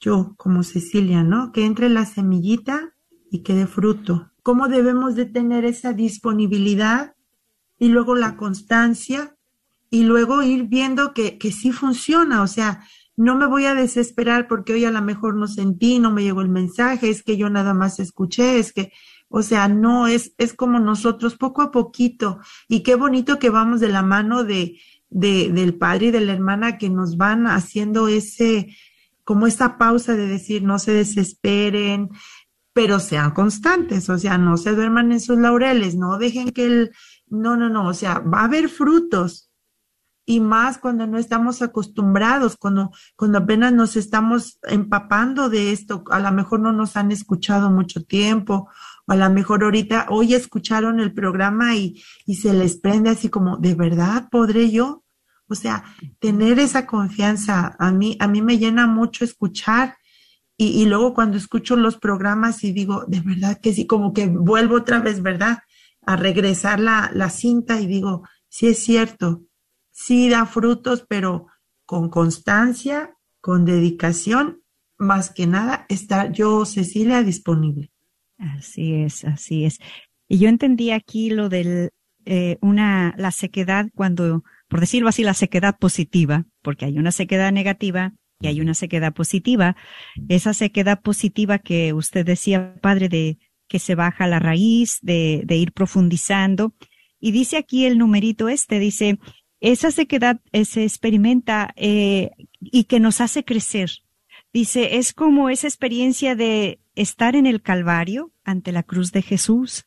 Yo, 0.00 0.34
como 0.36 0.62
Cecilia, 0.62 1.24
¿no? 1.24 1.50
Que 1.50 1.64
entre 1.66 1.88
la 1.88 2.06
semillita 2.06 2.94
y 3.30 3.42
que 3.42 3.54
dé 3.54 3.66
fruto. 3.66 4.30
¿Cómo 4.42 4.68
debemos 4.68 5.16
de 5.16 5.26
tener 5.26 5.64
esa 5.64 5.92
disponibilidad 5.92 7.14
y 7.78 7.88
luego 7.88 8.14
la 8.14 8.36
constancia 8.36 9.36
y 9.90 10.04
luego 10.04 10.42
ir 10.42 10.64
viendo 10.64 11.14
que, 11.14 11.38
que 11.38 11.52
sí 11.52 11.72
funciona? 11.72 12.42
O 12.42 12.46
sea, 12.46 12.84
no 13.18 13.34
me 13.34 13.46
voy 13.46 13.64
a 13.64 13.74
desesperar 13.74 14.46
porque 14.46 14.72
hoy 14.72 14.84
a 14.84 14.92
lo 14.92 15.02
mejor 15.02 15.34
no 15.34 15.48
sentí, 15.48 15.98
no 15.98 16.12
me 16.12 16.22
llegó 16.22 16.40
el 16.40 16.48
mensaje, 16.48 17.10
es 17.10 17.24
que 17.24 17.36
yo 17.36 17.50
nada 17.50 17.74
más 17.74 17.98
escuché, 17.98 18.60
es 18.60 18.72
que, 18.72 18.92
o 19.28 19.42
sea, 19.42 19.66
no, 19.66 20.06
es, 20.06 20.34
es 20.38 20.54
como 20.54 20.78
nosotros 20.78 21.36
poco 21.36 21.62
a 21.62 21.72
poquito. 21.72 22.38
Y 22.68 22.84
qué 22.84 22.94
bonito 22.94 23.40
que 23.40 23.50
vamos 23.50 23.80
de 23.80 23.88
la 23.88 24.02
mano 24.02 24.44
de, 24.44 24.78
de, 25.10 25.50
del 25.50 25.74
padre 25.74 26.06
y 26.06 26.10
de 26.12 26.20
la 26.20 26.32
hermana 26.32 26.78
que 26.78 26.90
nos 26.90 27.16
van 27.16 27.48
haciendo 27.48 28.06
ese, 28.06 28.76
como 29.24 29.48
esa 29.48 29.78
pausa 29.78 30.14
de 30.14 30.28
decir, 30.28 30.62
no 30.62 30.78
se 30.78 30.92
desesperen, 30.92 32.10
pero 32.72 33.00
sean 33.00 33.32
constantes, 33.32 34.08
o 34.08 34.16
sea, 34.16 34.38
no 34.38 34.56
se 34.56 34.76
duerman 34.76 35.10
en 35.10 35.18
sus 35.18 35.38
laureles, 35.38 35.96
no 35.96 36.18
dejen 36.18 36.52
que 36.52 36.66
el, 36.66 36.90
no, 37.30 37.56
no, 37.56 37.68
no, 37.68 37.88
o 37.88 37.94
sea, 37.94 38.18
va 38.20 38.40
a 38.40 38.44
haber 38.44 38.68
frutos. 38.68 39.50
Y 40.26 40.40
más 40.40 40.76
cuando 40.76 41.06
no 41.06 41.16
estamos 41.16 41.62
acostumbrados, 41.62 42.56
cuando, 42.58 42.90
cuando 43.16 43.38
apenas 43.38 43.72
nos 43.72 43.96
estamos 43.96 44.58
empapando 44.64 45.48
de 45.48 45.72
esto, 45.72 46.04
a 46.10 46.20
lo 46.20 46.30
mejor 46.32 46.60
no 46.60 46.70
nos 46.70 46.98
han 46.98 47.12
escuchado 47.12 47.70
mucho 47.70 48.04
tiempo, 48.04 48.68
o 49.06 49.12
a 49.12 49.16
lo 49.16 49.30
mejor 49.30 49.64
ahorita, 49.64 50.06
hoy 50.10 50.34
escucharon 50.34 51.00
el 51.00 51.14
programa 51.14 51.76
y, 51.76 52.02
y 52.26 52.34
se 52.34 52.52
les 52.52 52.76
prende 52.76 53.08
así 53.08 53.30
como, 53.30 53.56
¿de 53.56 53.74
verdad 53.74 54.28
podré 54.30 54.70
yo? 54.70 55.02
O 55.48 55.54
sea, 55.54 55.82
tener 56.18 56.58
esa 56.58 56.86
confianza, 56.86 57.74
a 57.78 57.90
mí, 57.90 58.18
a 58.20 58.28
mí 58.28 58.42
me 58.42 58.58
llena 58.58 58.86
mucho 58.86 59.24
escuchar 59.24 59.96
y, 60.58 60.82
y, 60.82 60.86
luego 60.86 61.14
cuando 61.14 61.38
escucho 61.38 61.74
los 61.76 61.96
programas 61.96 62.64
y 62.64 62.72
digo, 62.72 63.04
de 63.06 63.20
verdad 63.20 63.60
que 63.62 63.72
sí, 63.72 63.86
como 63.86 64.12
que 64.12 64.26
vuelvo 64.26 64.74
otra 64.74 64.98
vez, 64.98 65.22
¿verdad? 65.22 65.60
A 66.08 66.16
regresar 66.16 66.80
la, 66.80 67.10
la 67.12 67.28
cinta 67.28 67.80
y 67.80 67.86
digo, 67.86 68.22
sí 68.48 68.68
es 68.68 68.78
cierto, 68.78 69.42
sí 69.90 70.30
da 70.30 70.46
frutos, 70.46 71.04
pero 71.06 71.48
con 71.84 72.08
constancia, 72.08 73.14
con 73.40 73.64
dedicación, 73.64 74.62
más 74.96 75.30
que 75.30 75.46
nada, 75.46 75.86
está 75.88 76.30
yo, 76.30 76.64
Cecilia, 76.64 77.22
disponible. 77.22 77.90
Así 78.38 78.94
es, 78.94 79.24
así 79.24 79.64
es. 79.64 79.78
Y 80.28 80.38
yo 80.38 80.48
entendí 80.48 80.92
aquí 80.92 81.30
lo 81.30 81.48
de 81.48 81.90
eh, 82.24 82.58
una, 82.60 83.14
la 83.16 83.30
sequedad 83.30 83.88
cuando, 83.94 84.44
por 84.68 84.80
decirlo 84.80 85.08
así, 85.08 85.22
la 85.24 85.34
sequedad 85.34 85.76
positiva, 85.78 86.44
porque 86.62 86.84
hay 86.84 86.98
una 86.98 87.12
sequedad 87.12 87.52
negativa 87.52 88.12
y 88.40 88.46
hay 88.46 88.60
una 88.60 88.74
sequedad 88.74 89.12
positiva. 89.12 89.76
Esa 90.28 90.54
sequedad 90.54 91.00
positiva 91.00 91.58
que 91.58 91.92
usted 91.92 92.24
decía, 92.24 92.74
padre, 92.80 93.08
de 93.08 93.38
que 93.68 93.78
se 93.78 93.94
baja 93.94 94.26
la 94.26 94.38
raíz, 94.38 94.98
de, 95.02 95.44
ir 95.48 95.72
profundizando. 95.72 96.74
Y 97.20 97.32
dice 97.32 97.56
aquí 97.56 97.84
el 97.84 97.98
numerito 97.98 98.48
este, 98.48 98.78
dice, 98.78 99.18
esa 99.60 99.90
sequedad 99.90 100.40
eh, 100.52 100.64
se 100.64 100.84
experimenta 100.84 101.72
eh, 101.76 102.30
y 102.60 102.84
que 102.84 103.00
nos 103.00 103.20
hace 103.20 103.44
crecer, 103.44 103.90
Dice, 104.52 104.96
es 104.96 105.12
como 105.12 105.50
esa 105.50 105.66
experiencia 105.66 106.34
de 106.34 106.80
estar 106.94 107.36
en 107.36 107.46
el 107.46 107.60
Calvario 107.60 108.32
ante 108.44 108.72
la 108.72 108.82
cruz 108.82 109.12
de 109.12 109.22
Jesús. 109.22 109.86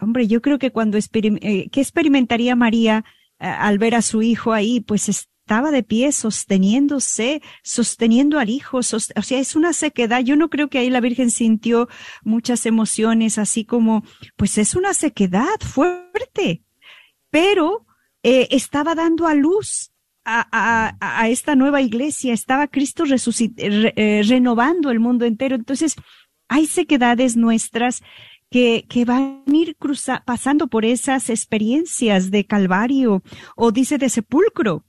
Hombre, 0.00 0.26
yo 0.26 0.42
creo 0.42 0.58
que 0.58 0.70
cuando 0.70 0.98
eh, 0.98 1.68
¿qué 1.70 1.80
experimentaría 1.80 2.54
María 2.54 3.04
eh, 3.40 3.46
al 3.46 3.78
ver 3.78 3.94
a 3.94 4.02
su 4.02 4.22
hijo 4.22 4.52
ahí? 4.52 4.80
Pues 4.80 5.08
estaba 5.48 5.70
de 5.70 5.82
pie, 5.82 6.12
sosteniéndose, 6.12 7.40
sosteniendo 7.62 8.38
al 8.38 8.50
hijo, 8.50 8.76
o 8.76 8.82
sea, 8.82 9.40
es 9.40 9.56
una 9.56 9.72
sequedad. 9.72 10.20
Yo 10.20 10.36
no 10.36 10.50
creo 10.50 10.68
que 10.68 10.76
ahí 10.76 10.90
la 10.90 11.00
Virgen 11.00 11.30
sintió 11.30 11.88
muchas 12.22 12.66
emociones, 12.66 13.38
así 13.38 13.64
como, 13.64 14.04
pues 14.36 14.58
es 14.58 14.74
una 14.74 14.92
sequedad 14.92 15.58
fuerte, 15.60 16.64
pero 17.30 17.86
eh, 18.22 18.48
estaba 18.50 18.94
dando 18.94 19.26
a 19.26 19.32
luz 19.32 19.90
a, 20.26 21.26
esta 21.30 21.54
nueva 21.54 21.80
iglesia, 21.80 22.34
estaba 22.34 22.66
Cristo 22.66 23.04
eh, 23.06 24.22
renovando 24.28 24.90
el 24.90 25.00
mundo 25.00 25.24
entero. 25.24 25.56
Entonces, 25.56 25.96
hay 26.46 26.66
sequedades 26.66 27.38
nuestras 27.38 28.02
que, 28.50 28.84
van 29.06 29.44
a 29.46 29.50
ir 29.50 29.78
pasando 30.26 30.66
por 30.66 30.84
esas 30.84 31.30
experiencias 31.30 32.30
de 32.30 32.44
Calvario 32.44 33.22
o 33.56 33.72
dice 33.72 33.96
de 33.96 34.10
sepulcro. 34.10 34.84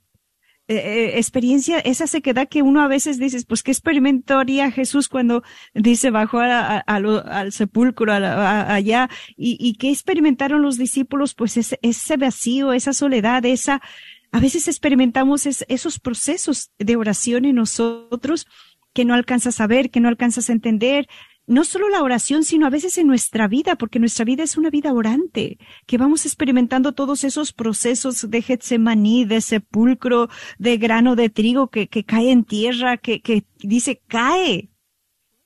Eh, 0.70 0.76
eh, 0.76 1.18
experiencia, 1.18 1.80
esa 1.80 2.06
sequedad 2.06 2.48
que 2.48 2.62
uno 2.62 2.80
a 2.80 2.86
veces 2.86 3.18
dice, 3.18 3.44
pues 3.44 3.64
qué 3.64 3.72
experimentaría 3.72 4.70
Jesús 4.70 5.08
cuando 5.08 5.42
dice 5.74 6.10
bajó 6.10 6.38
al 6.38 7.50
sepulcro 7.50 8.12
allá 8.12 9.10
y, 9.36 9.74
qué 9.80 9.90
experimentaron 9.90 10.62
los 10.62 10.78
discípulos, 10.78 11.34
pues 11.34 11.56
ese, 11.56 11.80
ese 11.82 12.16
vacío, 12.16 12.72
esa 12.72 12.92
soledad, 12.92 13.44
esa, 13.46 13.82
a 14.30 14.38
veces 14.38 14.68
experimentamos 14.68 15.44
esos 15.44 15.98
procesos 15.98 16.70
de 16.78 16.94
oración 16.94 17.46
en 17.46 17.56
nosotros 17.56 18.46
que 18.92 19.04
no 19.04 19.14
alcanzas 19.14 19.60
a 19.60 19.66
ver, 19.66 19.90
que 19.90 19.98
no 19.98 20.08
alcanzas 20.08 20.50
a 20.50 20.52
entender. 20.52 21.08
No 21.50 21.64
solo 21.64 21.88
la 21.88 22.04
oración, 22.04 22.44
sino 22.44 22.64
a 22.64 22.70
veces 22.70 22.96
en 22.96 23.08
nuestra 23.08 23.48
vida, 23.48 23.74
porque 23.74 23.98
nuestra 23.98 24.24
vida 24.24 24.44
es 24.44 24.56
una 24.56 24.70
vida 24.70 24.92
orante, 24.92 25.58
que 25.84 25.98
vamos 25.98 26.24
experimentando 26.24 26.92
todos 26.92 27.24
esos 27.24 27.52
procesos 27.52 28.30
de 28.30 28.40
Getsemaní, 28.40 29.24
de 29.24 29.40
sepulcro, 29.40 30.28
de 30.60 30.76
grano 30.76 31.16
de 31.16 31.28
trigo 31.28 31.66
que, 31.66 31.88
que 31.88 32.04
cae 32.04 32.30
en 32.30 32.44
tierra, 32.44 32.98
que, 32.98 33.20
que 33.20 33.42
dice 33.58 34.00
cae, 34.06 34.70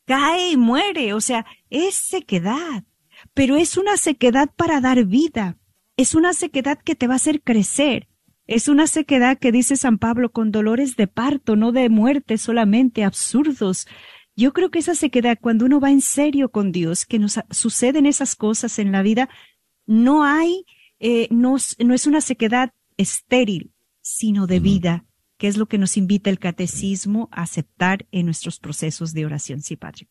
cae 0.04 0.50
y 0.50 0.58
muere. 0.58 1.14
O 1.14 1.22
sea, 1.22 1.46
es 1.70 1.94
sequedad, 1.94 2.84
pero 3.32 3.56
es 3.56 3.78
una 3.78 3.96
sequedad 3.96 4.50
para 4.54 4.82
dar 4.82 5.06
vida. 5.06 5.56
Es 5.96 6.14
una 6.14 6.34
sequedad 6.34 6.78
que 6.84 6.96
te 6.96 7.06
va 7.06 7.14
a 7.14 7.16
hacer 7.16 7.40
crecer 7.40 8.08
es 8.46 8.68
una 8.68 8.86
sequedad 8.86 9.38
que 9.38 9.52
dice 9.52 9.76
San 9.76 9.96
Pablo 9.96 10.30
con 10.30 10.50
dolores 10.50 10.96
de 10.96 11.06
parto, 11.06 11.56
no 11.56 11.72
de 11.72 11.88
muerte 11.88 12.36
solamente, 12.36 13.02
absurdos. 13.02 13.86
Yo 14.36 14.52
creo 14.52 14.70
que 14.70 14.80
esa 14.80 14.94
sequedad, 14.94 15.38
cuando 15.40 15.64
uno 15.64 15.80
va 15.80 15.90
en 15.90 16.00
serio 16.00 16.50
con 16.50 16.72
Dios, 16.72 17.06
que 17.06 17.18
nos 17.18 17.38
suceden 17.50 18.06
esas 18.06 18.34
cosas 18.34 18.78
en 18.78 18.90
la 18.90 19.02
vida, 19.02 19.28
no 19.86 20.24
hay, 20.24 20.66
eh, 20.98 21.28
no, 21.30 21.56
no, 21.78 21.94
es 21.94 22.06
una 22.06 22.20
sequedad 22.20 22.72
estéril, 22.96 23.72
sino 24.00 24.46
de 24.46 24.60
vida, 24.60 25.04
que 25.38 25.46
es 25.46 25.56
lo 25.56 25.66
que 25.66 25.78
nos 25.78 25.96
invita 25.96 26.30
el 26.30 26.38
catecismo 26.38 27.28
a 27.30 27.42
aceptar 27.42 28.06
en 28.10 28.26
nuestros 28.26 28.58
procesos 28.58 29.12
de 29.12 29.24
oración. 29.24 29.62
Sí, 29.62 29.76
Padre. 29.76 30.08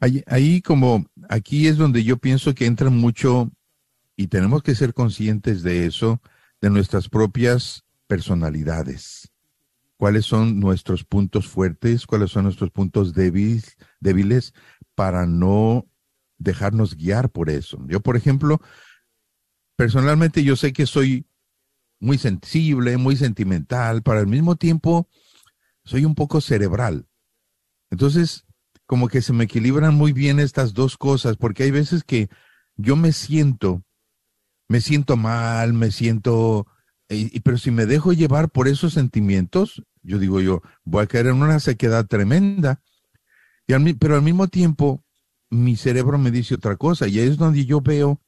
Ahí, 0.00 0.22
ahí 0.26 0.60
como, 0.60 1.06
aquí 1.28 1.66
es 1.66 1.78
donde 1.78 2.04
yo 2.04 2.18
pienso 2.18 2.54
que 2.54 2.66
entra 2.66 2.90
mucho, 2.90 3.50
y 4.16 4.26
tenemos 4.26 4.62
que 4.62 4.74
ser 4.74 4.92
conscientes 4.92 5.62
de 5.62 5.86
eso, 5.86 6.20
de 6.60 6.70
nuestras 6.70 7.08
propias 7.08 7.84
personalidades. 8.06 9.33
¿Cuáles 10.04 10.26
son 10.26 10.60
nuestros 10.60 11.02
puntos 11.02 11.48
fuertes? 11.48 12.06
¿Cuáles 12.06 12.30
son 12.30 12.44
nuestros 12.44 12.70
puntos 12.70 13.14
débiles, 13.14 13.78
débiles 14.00 14.52
para 14.94 15.24
no 15.24 15.86
dejarnos 16.36 16.94
guiar 16.94 17.30
por 17.30 17.48
eso? 17.48 17.82
Yo, 17.88 18.00
por 18.00 18.14
ejemplo, 18.14 18.60
personalmente 19.76 20.44
yo 20.44 20.56
sé 20.56 20.74
que 20.74 20.84
soy 20.84 21.26
muy 22.00 22.18
sensible, 22.18 22.98
muy 22.98 23.16
sentimental, 23.16 24.02
pero 24.02 24.18
al 24.18 24.26
mismo 24.26 24.56
tiempo 24.56 25.08
soy 25.86 26.04
un 26.04 26.14
poco 26.14 26.42
cerebral. 26.42 27.08
Entonces, 27.90 28.44
como 28.84 29.08
que 29.08 29.22
se 29.22 29.32
me 29.32 29.44
equilibran 29.44 29.94
muy 29.94 30.12
bien 30.12 30.38
estas 30.38 30.74
dos 30.74 30.98
cosas, 30.98 31.38
porque 31.38 31.62
hay 31.62 31.70
veces 31.70 32.04
que 32.04 32.28
yo 32.76 32.94
me 32.94 33.12
siento 33.12 33.82
me 34.68 34.80
siento 34.80 35.16
mal, 35.16 35.72
me 35.72 35.90
siento, 35.90 36.66
pero 37.42 37.58
si 37.58 37.70
me 37.70 37.86
dejo 37.86 38.12
llevar 38.12 38.50
por 38.50 38.68
esos 38.68 38.92
sentimientos, 38.94 39.82
yo 40.02 40.18
digo 40.18 40.40
yo, 40.40 40.62
voy 40.84 41.02
a 41.04 41.06
caer 41.06 41.26
en 41.26 41.42
una 41.42 41.60
sequedad 41.60 42.06
tremenda. 42.06 42.82
Y 43.66 43.72
al, 43.72 43.96
pero 43.98 44.16
al 44.16 44.22
mismo 44.22 44.48
tiempo, 44.48 45.04
mi 45.50 45.76
cerebro 45.76 46.18
me 46.18 46.30
dice 46.30 46.54
otra 46.54 46.76
cosa, 46.76 47.08
y 47.08 47.18
es 47.18 47.36
donde 47.36 47.64
yo 47.64 47.80
veo 47.80 48.20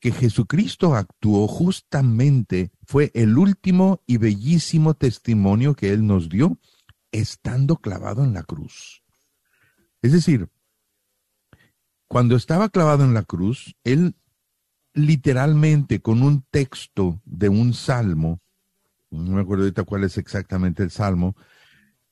que 0.00 0.12
Jesucristo 0.12 0.94
actuó 0.94 1.46
justamente, 1.46 2.72
fue 2.86 3.10
el 3.14 3.36
último 3.36 4.02
y 4.06 4.16
bellísimo 4.16 4.94
testimonio 4.94 5.74
que 5.74 5.92
Él 5.92 6.06
nos 6.06 6.28
dio 6.28 6.58
estando 7.12 7.76
clavado 7.76 8.24
en 8.24 8.32
la 8.32 8.42
cruz. 8.42 9.02
Es 10.00 10.12
decir, 10.12 10.48
cuando 12.08 12.34
estaba 12.34 12.70
clavado 12.70 13.04
en 13.04 13.12
la 13.12 13.24
cruz, 13.24 13.76
Él 13.84 14.16
literalmente 14.94 16.00
con 16.00 16.22
un 16.22 16.42
texto 16.50 17.20
de 17.24 17.48
un 17.48 17.74
salmo, 17.74 18.40
no 19.10 19.32
me 19.32 19.42
acuerdo 19.42 19.64
ahorita 19.64 19.84
cuál 19.84 20.04
es 20.04 20.18
exactamente 20.18 20.82
el 20.82 20.90
salmo, 20.90 21.36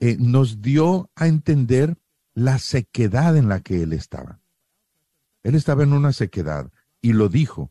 eh, 0.01 0.17
nos 0.19 0.61
dio 0.61 1.11
a 1.17 1.27
entender 1.27 1.97
la 2.35 2.59
sequedad 2.59 3.37
en 3.37 3.49
la 3.49 3.61
que 3.61 3.83
él 3.83 3.93
estaba. 3.93 4.41
Él 5.43 5.55
estaba 5.55 5.83
en 5.83 5.93
una 5.93 6.13
sequedad 6.13 6.71
y 7.01 7.13
lo 7.13 7.29
dijo, 7.29 7.71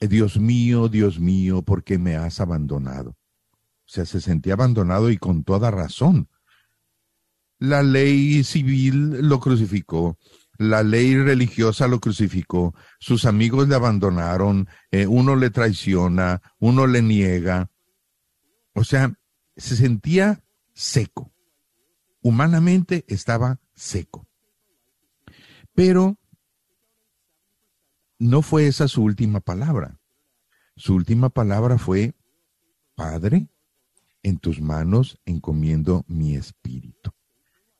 eh, 0.00 0.08
Dios 0.08 0.38
mío, 0.38 0.88
Dios 0.88 1.20
mío, 1.20 1.62
¿por 1.62 1.84
qué 1.84 1.98
me 1.98 2.16
has 2.16 2.40
abandonado? 2.40 3.10
O 3.10 3.92
sea, 3.92 4.06
se 4.06 4.20
sentía 4.20 4.54
abandonado 4.54 5.10
y 5.10 5.18
con 5.18 5.44
toda 5.44 5.70
razón. 5.70 6.28
La 7.58 7.82
ley 7.82 8.42
civil 8.44 9.28
lo 9.28 9.38
crucificó, 9.40 10.16
la 10.60 10.82
ley 10.82 11.16
religiosa 11.16 11.88
lo 11.88 12.00
crucificó, 12.00 12.74
sus 12.98 13.24
amigos 13.24 13.66
le 13.66 13.76
abandonaron, 13.76 14.68
eh, 14.90 15.06
uno 15.06 15.34
le 15.34 15.48
traiciona, 15.48 16.42
uno 16.58 16.86
le 16.86 17.00
niega. 17.00 17.70
O 18.74 18.84
sea, 18.84 19.18
se 19.56 19.74
sentía 19.74 20.44
seco. 20.74 21.32
Humanamente 22.20 23.06
estaba 23.08 23.58
seco. 23.74 24.28
Pero 25.74 26.18
no 28.18 28.42
fue 28.42 28.66
esa 28.66 28.86
su 28.86 29.02
última 29.02 29.40
palabra. 29.40 29.98
Su 30.76 30.94
última 30.94 31.30
palabra 31.30 31.78
fue, 31.78 32.12
Padre, 32.94 33.48
en 34.22 34.36
tus 34.38 34.60
manos 34.60 35.18
encomiendo 35.24 36.04
mi 36.06 36.36
espíritu. 36.36 37.12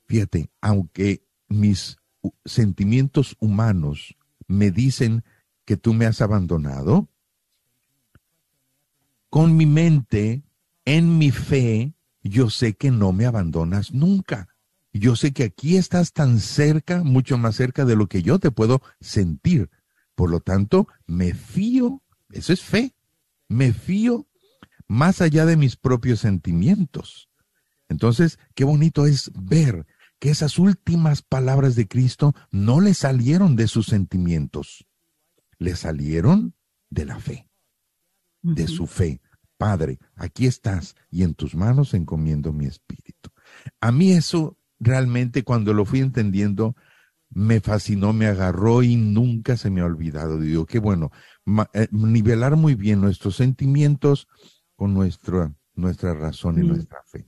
Fíjate, 0.06 0.50
aunque 0.62 1.26
mis 1.46 1.99
sentimientos 2.44 3.36
humanos 3.40 4.16
me 4.46 4.70
dicen 4.70 5.24
que 5.64 5.76
tú 5.76 5.94
me 5.94 6.06
has 6.06 6.20
abandonado, 6.20 7.08
con 9.28 9.56
mi 9.56 9.66
mente, 9.66 10.42
en 10.84 11.18
mi 11.18 11.30
fe, 11.30 11.94
yo 12.22 12.50
sé 12.50 12.74
que 12.74 12.90
no 12.90 13.12
me 13.12 13.26
abandonas 13.26 13.92
nunca. 13.92 14.48
Yo 14.92 15.14
sé 15.14 15.32
que 15.32 15.44
aquí 15.44 15.76
estás 15.76 16.12
tan 16.12 16.40
cerca, 16.40 17.04
mucho 17.04 17.38
más 17.38 17.54
cerca 17.54 17.84
de 17.84 17.94
lo 17.94 18.08
que 18.08 18.22
yo 18.22 18.40
te 18.40 18.50
puedo 18.50 18.82
sentir. 19.00 19.70
Por 20.16 20.30
lo 20.30 20.40
tanto, 20.40 20.88
me 21.06 21.32
fío, 21.32 22.02
eso 22.30 22.52
es 22.52 22.60
fe, 22.60 22.92
me 23.48 23.72
fío 23.72 24.26
más 24.88 25.20
allá 25.20 25.46
de 25.46 25.56
mis 25.56 25.76
propios 25.76 26.20
sentimientos. 26.20 27.30
Entonces, 27.88 28.38
qué 28.54 28.64
bonito 28.64 29.06
es 29.06 29.30
ver 29.34 29.86
que 30.20 30.30
esas 30.30 30.58
últimas 30.58 31.22
palabras 31.22 31.74
de 31.74 31.88
Cristo 31.88 32.34
no 32.52 32.80
le 32.80 32.94
salieron 32.94 33.56
de 33.56 33.66
sus 33.66 33.86
sentimientos, 33.86 34.86
le 35.58 35.74
salieron 35.74 36.54
de 36.90 37.06
la 37.06 37.18
fe, 37.18 37.48
de 38.42 38.68
su 38.68 38.86
fe. 38.86 39.20
Padre, 39.56 39.98
aquí 40.14 40.46
estás 40.46 40.94
y 41.10 41.22
en 41.22 41.34
tus 41.34 41.54
manos 41.54 41.94
encomiendo 41.94 42.52
mi 42.52 42.66
espíritu. 42.66 43.30
A 43.80 43.92
mí 43.92 44.12
eso 44.12 44.58
realmente 44.78 45.42
cuando 45.42 45.74
lo 45.74 45.84
fui 45.84 46.00
entendiendo 46.00 46.76
me 47.30 47.60
fascinó, 47.60 48.12
me 48.12 48.26
agarró 48.26 48.82
y 48.82 48.96
nunca 48.96 49.56
se 49.56 49.70
me 49.70 49.80
ha 49.80 49.84
olvidado. 49.84 50.38
Digo, 50.38 50.66
qué 50.66 50.78
bueno, 50.78 51.12
eh, 51.74 51.88
nivelar 51.92 52.56
muy 52.56 52.74
bien 52.74 53.00
nuestros 53.00 53.36
sentimientos 53.36 54.28
con 54.76 54.94
nuestra, 54.94 55.54
nuestra 55.74 56.12
razón 56.14 56.58
y 56.58 56.66
nuestra 56.66 56.98
fe. 57.06 57.26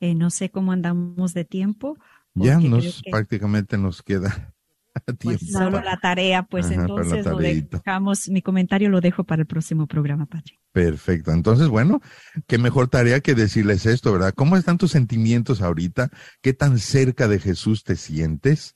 Eh, 0.00 0.14
no 0.14 0.30
sé 0.30 0.50
cómo 0.50 0.72
andamos 0.72 1.34
de 1.34 1.44
tiempo. 1.44 1.96
Ya 2.34 2.58
nos 2.58 3.02
prácticamente 3.10 3.76
nos 3.76 4.02
queda 4.02 4.54
pues, 5.22 5.40
tiempo. 5.40 5.58
solo 5.58 5.82
la 5.82 5.98
tarea, 5.98 6.42
pues 6.44 6.70
entonces 6.70 7.26
lo 7.26 7.36
dejamos, 7.38 8.28
mi 8.28 8.40
comentario 8.40 8.88
lo 8.88 9.00
dejo 9.00 9.24
para 9.24 9.42
el 9.42 9.46
próximo 9.46 9.86
programa, 9.86 10.26
Padre. 10.26 10.58
Perfecto. 10.72 11.32
Entonces, 11.32 11.68
bueno, 11.68 12.00
qué 12.46 12.56
mejor 12.56 12.88
tarea 12.88 13.20
que 13.20 13.34
decirles 13.34 13.86
esto, 13.86 14.12
¿verdad? 14.12 14.32
¿Cómo 14.34 14.56
están 14.56 14.78
tus 14.78 14.92
sentimientos 14.92 15.60
ahorita? 15.60 16.10
¿Qué 16.40 16.52
tan 16.52 16.78
cerca 16.78 17.28
de 17.28 17.38
Jesús 17.38 17.84
te 17.84 17.96
sientes? 17.96 18.74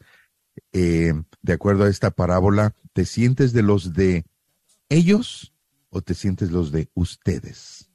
Eh, 0.73 1.15
de 1.43 1.53
acuerdo 1.53 1.85
a 1.85 1.89
esta 1.89 2.11
parábola, 2.11 2.75
¿te 2.93 3.05
sientes 3.05 3.53
de 3.53 3.63
los 3.63 3.93
de 3.93 4.25
ellos 4.89 5.55
o 5.89 6.03
te 6.03 6.15
sientes 6.15 6.51
los 6.51 6.73
de 6.73 6.91
ustedes? 6.95 7.91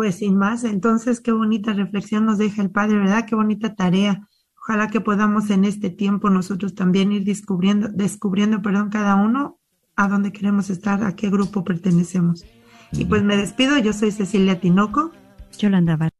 Pues 0.00 0.14
sin 0.14 0.38
más, 0.38 0.64
entonces 0.64 1.20
qué 1.20 1.30
bonita 1.30 1.74
reflexión 1.74 2.24
nos 2.24 2.38
deja 2.38 2.62
el 2.62 2.70
Padre, 2.70 2.96
¿verdad? 2.96 3.26
Qué 3.26 3.34
bonita 3.34 3.74
tarea. 3.74 4.26
Ojalá 4.58 4.88
que 4.88 5.02
podamos 5.02 5.50
en 5.50 5.66
este 5.66 5.90
tiempo 5.90 6.30
nosotros 6.30 6.74
también 6.74 7.12
ir 7.12 7.24
descubriendo, 7.24 7.88
descubriendo, 7.92 8.62
perdón, 8.62 8.88
cada 8.88 9.16
uno 9.16 9.60
a 9.96 10.08
dónde 10.08 10.32
queremos 10.32 10.70
estar, 10.70 11.04
a 11.04 11.14
qué 11.16 11.28
grupo 11.28 11.64
pertenecemos. 11.64 12.46
Y 12.92 13.04
pues 13.04 13.22
me 13.22 13.36
despido, 13.36 13.76
yo 13.76 13.92
soy 13.92 14.10
Cecilia 14.10 14.58
Tinoco. 14.58 15.12
Yolanda 15.58 15.98
Val. 15.98 16.19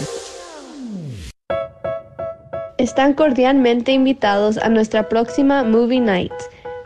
Están 2.78 3.14
cordialmente 3.14 3.92
invitados 3.92 4.58
a 4.58 4.70
nuestra 4.70 5.08
próxima 5.08 5.64
Movie 5.64 6.02
Night. 6.02 6.34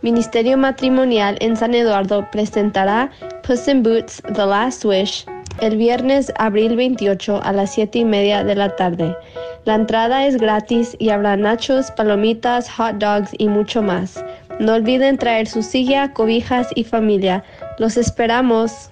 Ministerio 0.02 0.58
Matrimonial 0.58 1.38
en 1.40 1.56
San 1.58 1.74
Eduardo 1.74 2.28
presentará 2.32 3.10
Puss 3.42 3.68
in 3.68 3.84
Boots 3.84 4.22
The 4.34 4.46
Last 4.46 4.86
Wish 4.86 5.26
el 5.60 5.78
viernes 5.78 6.32
abril 6.38 6.76
28 6.76 7.42
a 7.44 7.52
las 7.52 7.74
7 7.74 8.00
y 8.00 8.06
media 8.06 8.44
de 8.44 8.56
la 8.56 8.76
tarde. 8.76 9.16
La 9.66 9.76
entrada 9.76 10.26
es 10.26 10.38
gratis 10.38 10.96
y 11.00 11.10
habrá 11.10 11.36
nachos, 11.36 11.92
palomitas, 11.92 12.70
hot 12.70 12.96
dogs 12.96 13.32
y 13.38 13.50
mucho 13.50 13.82
más. 13.82 14.24
No 14.60 14.74
olviden 14.74 15.18
traer 15.18 15.48
su 15.48 15.62
silla, 15.62 16.14
cobijas 16.14 16.68
y 16.76 16.84
familia. 16.84 17.44
Los 17.78 17.98
esperamos. 17.98 18.92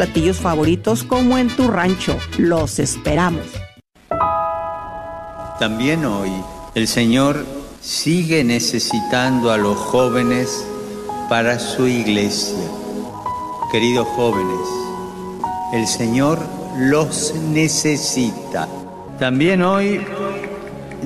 platillos 0.01 0.37
favoritos 0.37 1.03
como 1.03 1.37
en 1.37 1.47
tu 1.47 1.67
rancho. 1.67 2.17
Los 2.39 2.79
esperamos. 2.79 3.45
También 5.59 6.05
hoy 6.05 6.31
el 6.73 6.87
Señor 6.87 7.45
sigue 7.81 8.43
necesitando 8.43 9.51
a 9.51 9.57
los 9.57 9.77
jóvenes 9.77 10.65
para 11.29 11.59
su 11.59 11.87
iglesia. 11.87 12.63
Queridos 13.71 14.07
jóvenes, 14.15 14.67
el 15.71 15.85
Señor 15.85 16.39
los 16.79 17.35
necesita. 17.35 18.67
También 19.19 19.61
hoy 19.61 20.01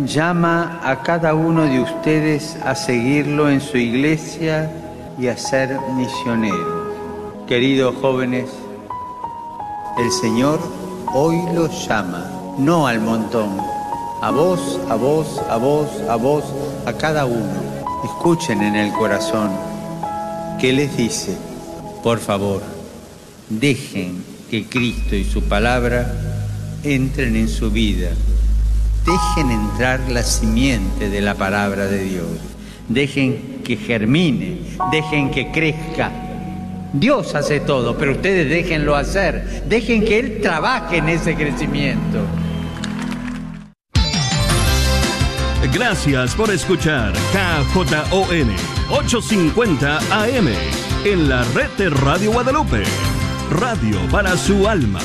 llama 0.05 0.79
a 0.85 1.01
cada 1.03 1.33
uno 1.33 1.63
de 1.63 1.81
ustedes 1.81 2.55
a 2.63 2.73
seguirlo 2.75 3.49
en 3.49 3.59
su 3.59 3.75
iglesia 3.75 4.71
y 5.19 5.27
a 5.27 5.35
ser 5.37 5.77
misioneros. 5.97 6.85
Queridos 7.45 7.93
jóvenes, 8.01 8.49
el 9.97 10.11
Señor 10.11 10.59
hoy 11.13 11.41
los 11.53 11.87
llama, 11.87 12.29
no 12.57 12.87
al 12.87 12.99
montón, 12.99 13.57
a 14.21 14.31
vos, 14.31 14.79
a 14.89 14.95
vos, 14.95 15.41
a 15.49 15.57
vos, 15.57 15.89
a 16.09 16.15
vos, 16.15 16.43
a 16.85 16.93
cada 16.93 17.25
uno. 17.25 17.53
Escuchen 18.03 18.61
en 18.61 18.75
el 18.75 18.91
corazón. 18.91 19.51
¿Qué 20.59 20.73
les 20.73 20.95
dice? 20.97 21.37
Por 22.03 22.19
favor, 22.19 22.61
dejen 23.49 24.23
que 24.49 24.65
Cristo 24.65 25.15
y 25.15 25.23
su 25.23 25.43
palabra 25.43 26.13
entren 26.83 27.35
en 27.35 27.47
su 27.47 27.71
vida. 27.71 28.09
Dejen 29.05 29.51
entrar 29.51 29.99
la 30.09 30.23
simiente 30.23 31.09
de 31.09 31.21
la 31.21 31.35
palabra 31.35 31.85
de 31.85 32.03
Dios. 32.03 32.27
Dejen 32.89 33.61
que 33.63 33.77
germine, 33.77 34.59
dejen 34.91 35.31
que 35.31 35.51
crezca. 35.51 36.24
Dios 36.99 37.35
hace 37.35 37.59
todo, 37.59 37.97
pero 37.97 38.13
ustedes 38.13 38.49
déjenlo 38.49 38.95
hacer, 38.95 39.63
dejen 39.67 40.05
que 40.05 40.19
Él 40.19 40.39
trabaje 40.41 40.97
en 40.97 41.09
ese 41.09 41.35
crecimiento. 41.35 42.19
Gracias 45.73 46.35
por 46.35 46.49
escuchar 46.51 47.11
KJON 47.33 48.49
850 48.89 49.97
AM 50.09 50.47
en 51.03 51.29
la 51.29 51.43
red 51.53 51.69
de 51.77 51.89
Radio 51.89 52.31
Guadalupe. 52.31 52.83
Radio 53.51 53.99
para 54.09 54.37
su 54.37 54.67
alma. 54.67 55.01